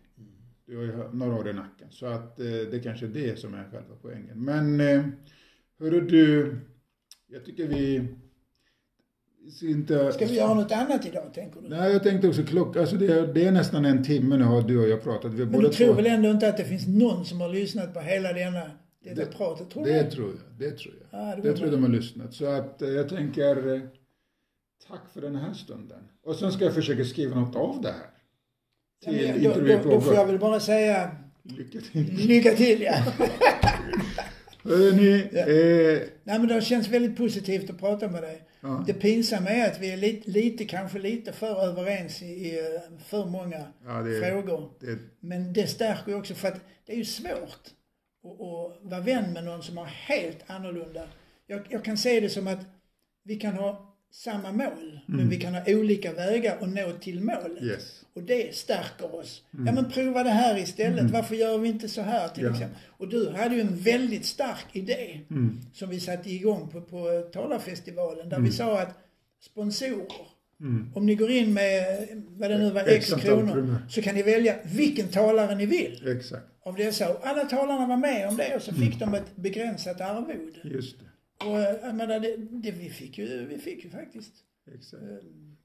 Du 0.65 0.77
har 0.77 0.83
ju 0.83 1.13
några 1.13 1.35
år 1.35 1.49
i 1.49 1.53
nacken. 1.53 1.91
Så 1.91 2.05
att 2.05 2.39
eh, 2.39 2.45
det 2.45 2.79
kanske 2.83 3.05
är 3.05 3.09
det 3.09 3.39
som 3.39 3.53
är 3.53 3.69
själva 3.71 3.95
poängen. 4.01 4.43
Men 4.43 4.79
eh, 4.79 5.05
hörru 5.79 6.01
du, 6.01 6.55
jag 7.27 7.45
tycker 7.45 7.67
vi 7.67 8.15
inte... 9.61 10.11
Ska 10.13 10.25
vi 10.25 10.35
göra 10.35 10.53
något 10.53 10.71
annat 10.71 11.05
idag, 11.05 11.33
tänker 11.33 11.61
du? 11.61 11.67
Nej, 11.69 11.91
jag 11.91 12.03
tänkte 12.03 12.27
också 12.27 12.43
klockan, 12.43 12.81
alltså 12.81 12.95
det, 12.95 13.05
är- 13.13 13.27
det 13.33 13.45
är 13.45 13.51
nästan 13.51 13.85
en 13.85 14.03
timme 14.03 14.37
nu 14.37 14.43
har 14.43 14.61
du 14.61 14.77
och 14.79 14.89
jag 14.89 15.03
pratat. 15.03 15.33
Vi 15.33 15.37
Men 15.37 15.51
båda 15.51 15.67
du 15.67 15.73
tror 15.73 15.87
två- 15.87 15.93
väl 15.93 16.05
ändå 16.05 16.29
inte 16.29 16.47
att 16.49 16.57
det 16.57 16.65
finns 16.65 16.87
någon 16.87 17.25
som 17.25 17.41
har 17.41 17.49
lyssnat 17.49 17.93
på 17.93 17.99
hela 17.99 18.33
denna, 18.33 18.71
detta 19.03 19.15
Det- 19.15 19.25
pratet? 19.37 19.69
Tror 19.69 19.85
du 19.85 19.91
Det 19.91 20.03
tror 20.03 20.27
jag, 20.27 20.59
det 20.69 20.77
tror 20.77 20.93
jag. 21.11 21.19
Ja, 21.21 21.35
det 21.35 21.41
det 21.41 21.53
tror 21.53 21.67
jag 21.69 21.77
de 21.77 21.83
har 21.83 21.89
lyssnat. 21.91 22.33
Så 22.33 22.45
att 22.45 22.81
eh, 22.81 22.89
jag 22.89 23.09
tänker, 23.09 23.73
eh, 23.75 23.81
tack 24.87 25.01
för 25.13 25.21
den 25.21 25.35
här 25.35 25.53
stunden. 25.53 25.99
Och 26.25 26.35
sen 26.35 26.51
ska 26.51 26.65
jag 26.65 26.73
försöka 26.73 27.03
skriva 27.05 27.39
något 27.39 27.55
av 27.55 27.81
det 27.81 27.87
här. 27.91 27.97
Ja, 29.05 29.11
men 29.11 29.33
Till 29.33 29.43
jag- 29.43 29.53
då, 29.83 29.89
då, 29.89 29.95
då 29.95 30.01
får 30.01 30.13
jag 30.13 30.25
väl 30.25 30.39
bara 30.39 30.59
säga 30.59 31.11
Lycka 31.43 31.79
till. 31.91 32.13
lycka 32.27 32.51
till, 32.51 32.81
ja. 32.81 32.93
Hörrni, 34.63 35.27
Ja. 35.31 35.39
eh, 35.39 35.99
Nej 36.23 36.39
men 36.39 36.47
det 36.47 36.61
känns 36.61 36.87
väldigt 36.87 37.17
positivt 37.17 37.69
att 37.69 37.79
prata 37.79 38.07
med 38.07 38.23
dig. 38.23 38.41
Ja, 38.65 38.83
Det 38.87 38.93
pinsamma 38.93 39.49
är 39.49 39.71
att 39.71 39.79
vi 39.79 39.91
är 39.91 39.97
lite, 39.97 40.29
lite 40.29 40.65
kanske 40.65 40.99
lite 40.99 41.31
för 41.31 41.63
överens 41.63 42.21
i, 42.21 42.25
i 42.25 42.79
för 43.05 43.25
många 43.25 43.67
ja, 43.85 44.01
det, 44.01 44.29
frågor. 44.29 44.69
det, 44.79 44.99
Men 45.19 45.53
det 45.53 45.67
stärker 45.67 46.11
ju 46.11 46.17
också 46.17 46.33
för 46.33 46.47
att 46.47 46.61
det 46.85 46.93
är 46.93 46.97
ju 46.97 47.05
svårt 47.05 47.67
att, 48.23 48.41
att 48.41 48.81
vara 48.81 49.01
vän 49.01 49.33
med 49.33 49.43
någon 49.43 49.63
som 49.63 49.77
har 49.77 49.85
helt 49.85 50.49
annorlunda. 50.49 51.07
Jag, 51.47 51.61
jag 51.69 51.83
kan 51.83 51.97
se 51.97 52.19
det 52.19 52.29
som 52.29 52.47
att 52.47 52.59
vi 53.23 53.35
kan 53.35 53.53
ha 53.53 53.94
samma 54.23 54.51
mål, 54.51 54.99
men 55.05 55.29
vi 55.29 55.37
kan 55.37 55.53
ha 55.53 55.61
olika 55.67 56.13
vägar 56.13 56.57
att 56.61 56.69
nå 56.69 56.91
till 56.91 57.21
målet. 57.21 57.63
yes. 57.63 58.01
Och 58.13 58.23
det 58.23 58.55
stärker 58.55 59.15
oss. 59.15 59.41
Ja 59.51 59.71
men 59.71 59.91
prova 59.91 60.23
det 60.23 60.29
här 60.29 60.57
istället. 60.57 61.11
Varför 61.11 61.35
gör 61.35 61.57
vi 61.57 61.69
inte 61.69 61.89
så 61.89 62.01
här 62.01 62.27
till 62.27 62.43
Ja. 62.43 62.51
exempel? 62.51 62.77
Och 62.87 63.07
du 63.09 63.29
hade 63.29 63.55
ju 63.55 63.61
en 63.61 63.77
väldigt 63.77 64.25
stark 64.25 64.65
idé 64.73 65.19
Mm. 65.29 65.59
som 65.73 65.89
vi 65.89 65.99
satte 65.99 66.29
igång 66.29 66.67
på, 66.69 66.81
på 66.81 67.29
talarfestivalen 67.33 68.29
där 68.29 68.39
vi 68.39 68.51
sa 68.51 68.79
att 68.81 68.97
sponsorer, 69.41 70.27
Mm. 70.59 70.91
om 70.95 71.05
ni 71.05 71.15
går 71.15 71.31
in 71.31 71.53
med 71.53 71.85
vad 72.27 72.49
det 72.51 72.57
nu 72.57 72.71
var, 72.71 72.83
X 72.87 73.13
kronor. 73.13 73.77
så 73.89 74.01
kan 74.01 74.15
ni 74.15 74.21
välja 74.23 74.55
vilken 74.65 75.07
talare 75.07 75.55
ni 75.55 75.65
vill 75.65 76.07
Exakt, 76.17 76.43
av 76.63 76.75
dessa. 76.75 77.09
Och 77.09 77.27
alla 77.27 77.45
talarna 77.45 77.87
var 77.87 77.97
med 77.97 78.27
om 78.29 78.37
det 78.37 78.55
och 78.55 78.61
så 78.61 78.73
fick 78.73 78.99
de 78.99 79.13
ett 79.13 79.35
begränsat 79.35 80.01
arvode. 80.01 80.59
just 80.63 80.99
det. 80.99 81.05
Och 81.39 81.59
eh, 81.59 81.75
jag 81.83 81.95
menar, 81.95 82.19
det, 82.19 82.35
det, 82.37 82.71
vi, 82.71 82.89
fick 82.89 83.17
ju, 83.17 83.45
vi 83.45 83.57
fick 83.57 83.83
ju 83.83 83.89
faktiskt 83.89 84.33
Exakt. 84.75 85.03
eh, 85.03 85.09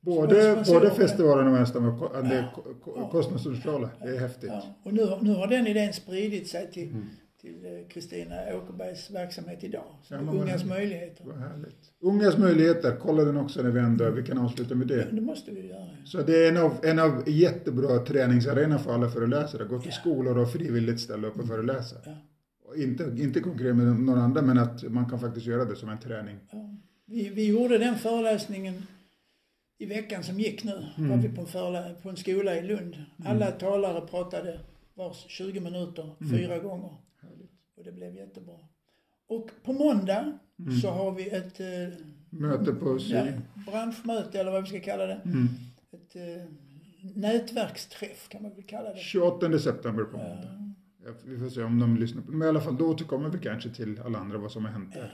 Både, 0.01 0.64
både 0.68 0.91
festivalen 0.91 1.47
och 1.47 1.53
var 1.83 1.99
ko- 1.99 2.23
det 2.23 2.35
är 2.35 2.51
Ja. 2.57 2.64
Ja. 2.97 3.09
kostnadsneutrala. 3.11 3.91
Det 4.03 4.09
är 4.09 4.18
häftigt. 4.21 4.51
Ja, 4.53 4.81
och 4.85 4.93
nu, 4.95 5.07
nu 5.23 5.35
har 5.35 5.47
den 5.47 5.66
idén 5.66 5.93
spridit 5.93 6.49
sig 6.49 6.71
till 6.73 6.89
Mm. 6.89 7.07
till 7.41 7.64
eh, 7.64 7.89
Kristina 7.89 8.35
Åkerbergs 8.55 9.11
verksamhet 9.11 9.64
idag. 9.64 9.85
Så 10.03 10.14
Ja, 10.14 10.18
ungas 10.21 10.64
möjligheter. 10.64 11.25
Vad 11.25 11.37
härligt. 11.37 11.93
Ungas 12.01 12.39
möjligheter, 12.39 12.97
kolla 13.01 13.25
den 13.25 13.37
också 13.37 13.62
när 13.62 13.71
vi 13.71 13.81
ändå, 13.81 14.11
vi 14.11 14.23
kan 14.23 14.39
avsluta 14.39 14.75
med 14.75 14.87
det. 14.87 15.09
Det 15.12 15.21
måste 15.21 15.51
vi 15.51 15.66
göra. 15.68 15.87
Så 16.05 16.23
det 16.23 16.45
är 16.45 16.49
en 16.49 16.57
av, 16.57 16.73
en 16.83 16.99
av 16.99 17.23
jättebra 17.27 17.99
träningsarena 17.99 18.79
för 18.79 18.95
alla 18.95 19.09
föreläsare. 19.11 19.64
Gå 19.64 19.81
till 19.81 19.93
skolor 19.93 20.39
och 20.39 20.53
frivilligt 20.53 21.01
ställa 21.01 21.29
upp 21.29 21.39
och 21.39 21.47
föreläsa. 21.47 21.97
Inte, 22.77 23.05
inte 23.18 23.41
konkurrera 23.41 23.75
med 23.75 23.87
någon 23.87 24.18
annan, 24.18 24.47
men 24.47 24.59
att 24.59 24.83
man 24.83 25.11
kan 25.11 25.21
faktiskt 25.21 25.47
göra 25.47 25.64
det 25.64 25.77
som 25.77 25.89
en 25.89 25.99
träning. 26.01 26.37
Ja. 26.53 26.75
Vi, 27.07 27.29
vi 27.29 27.47
gjorde 27.49 27.79
den 27.79 27.99
föreläsningen 27.99 28.83
i 29.79 29.87
veckan 29.87 30.23
som 30.25 30.41
gick 30.41 30.64
nu. 30.64 30.87
Mm. 30.99 31.11
Var 31.11 31.16
vi 31.16 31.29
på 31.29 31.41
en, 31.41 31.47
förelä- 31.47 31.95
på 32.03 32.09
en 32.11 32.16
skola 32.16 32.57
i 32.57 32.62
Lund. 32.62 32.97
Alla 33.25 33.51
talare 33.51 34.01
pratade 34.07 34.61
vars 34.95 35.25
20 35.29 35.61
minuter, 35.61 36.14
Mm. 36.21 36.39
fyra 36.39 36.59
gånger. 36.59 36.91
Och 37.77 37.85
det 37.85 37.93
blev 37.93 38.14
jättebra. 38.14 38.55
Och 39.29 39.51
på 39.64 39.73
måndag 39.73 40.39
Mm. 40.59 40.81
så 40.81 40.91
har 40.91 41.12
vi 41.12 41.29
ett 41.29 41.61
eh, 41.61 41.66
Möte 42.31 42.73
på 42.73 42.99
sy. 42.99 43.14
ja, 43.14 43.25
branschmöte 43.71 44.41
eller 44.41 44.51
vad 44.53 44.62
vi 44.62 44.68
ska 44.68 44.81
kalla 44.81 45.07
det. 45.07 45.21
Mm. 45.25 45.49
Ett 45.93 46.16
eh, 46.16 46.45
nätverksträff 47.14 48.29
kan 48.29 48.43
man 48.43 48.55
väl 48.55 48.62
kalla 48.64 48.93
det. 48.93 48.99
28 48.99 49.59
september 49.59 50.05
på 50.05 50.16
måndag. 50.16 50.49
Ja, 50.59 50.70
vi 51.25 51.39
får 51.39 51.49
se 51.49 51.63
om 51.63 51.79
de 51.79 51.97
lyssnar 51.97 52.23
Men 52.27 52.43
i 52.43 52.49
alla 52.49 52.61
fall, 52.61 52.77
då 52.77 52.89
återkommer 52.91 53.29
vi 53.29 53.39
kanske 53.39 53.71
till 53.71 54.01
alla 54.05 54.19
andra 54.19 54.39
vad 54.39 54.53
som 54.53 54.65
har 54.65 54.73
hänt 54.73 54.95
där. 54.95 55.13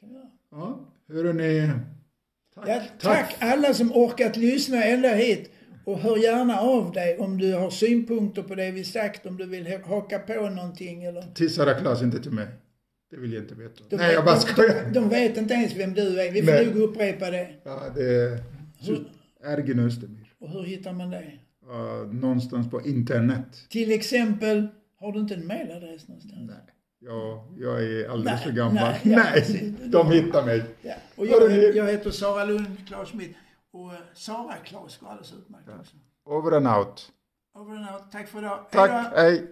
Kan 0.00 0.08
vi 0.08 0.14
göra. 0.14 0.30
Ja, 0.50 0.80
hörrni. 1.08 1.70
Tack. 2.54 2.68
Ja, 2.68 2.82
tack 3.00 3.36
alla 3.38 3.74
som 3.74 3.92
orkat 3.92 4.36
lyssna 4.36 4.84
ända 4.84 5.08
hit. 5.08 5.50
Och 5.84 5.98
hör 5.98 6.16
gärna 6.16 6.58
av 6.60 6.92
dig 6.92 7.18
om 7.18 7.38
du 7.38 7.54
har 7.54 7.70
synpunkter 7.70 8.42
på 8.42 8.54
det 8.54 8.70
vi 8.70 8.84
sagt, 8.84 9.26
om 9.26 9.36
du 9.36 9.46
vill 9.46 9.66
ha- 9.66 9.86
haka 9.86 10.18
på 10.18 10.48
någonting 10.50 11.04
eller... 11.04 11.22
Till 11.34 11.54
Sara 11.54 11.74
Klas, 11.74 12.02
inte 12.02 12.22
till 12.22 12.32
mig. 12.32 12.46
Det 13.10 13.16
vill 13.16 13.32
jag 13.32 13.42
inte 13.42 13.54
veta. 13.54 13.84
De, 13.88 13.96
Nej, 13.96 14.14
jag 14.14 14.24
bara 14.24 14.36
skojar. 14.36 14.84
De, 14.84 15.00
de 15.00 15.08
vet 15.08 15.36
inte 15.36 15.54
ens 15.54 15.76
vem 15.76 15.94
du 15.94 16.20
är. 16.20 16.32
Vi 16.32 16.42
får 16.42 16.52
Nej. 16.52 16.66
nog 16.66 16.76
upprepa 16.76 17.30
det. 17.30 17.48
Ja, 17.64 17.80
det 17.94 18.14
är 18.14 18.38
Ergin 19.44 19.78
Östermyr. 19.78 20.32
Och 20.38 20.50
hur 20.50 20.62
hittar 20.62 20.92
man 20.92 21.10
det? 21.10 21.32
Ja, 21.66 22.08
någonstans 22.12 22.70
på 22.70 22.82
internet. 22.82 23.66
Till 23.68 23.92
exempel, 23.92 24.68
har 25.02 25.12
du 25.12 25.18
inte 25.20 25.34
en 25.34 25.46
mailadress 25.46 26.08
någonstans? 26.08 26.34
Nej, 26.50 26.56
jag, 26.98 27.44
jag 27.58 27.82
är 27.84 28.08
alldeles 28.08 28.40
Nej, 28.40 28.44
för 28.44 28.52
gammal. 28.52 28.74
nej, 28.74 28.98
Nej, 29.04 29.74
ja, 29.82 29.86
de 29.88 30.10
hittar 30.12 30.46
mig. 30.46 30.64
Ja. 30.82 30.94
Och 31.16 31.26
jag, 31.26 31.52
jag 31.76 31.86
heter 31.86 32.10
Sara 32.10 32.44
Lund, 32.44 32.86
Claes 32.88 33.08
Schmidt. 33.08 33.36
Och 33.72 33.92
eh, 33.92 33.98
Sara 34.14 34.54
Claes 34.64 34.98
går 34.98 35.08
alldeles 35.08 35.32
utmärkt 35.32 35.68
också. 35.80 35.96
Over 36.24 36.56
and 36.56 36.66
out. 36.68 37.12
Over 37.58 37.76
and 37.76 37.86
out. 37.94 38.12
Tack 38.12 38.28
för 38.28 38.38
idag. 38.38 38.66
Tack, 38.70 39.12
hej. 39.16 39.50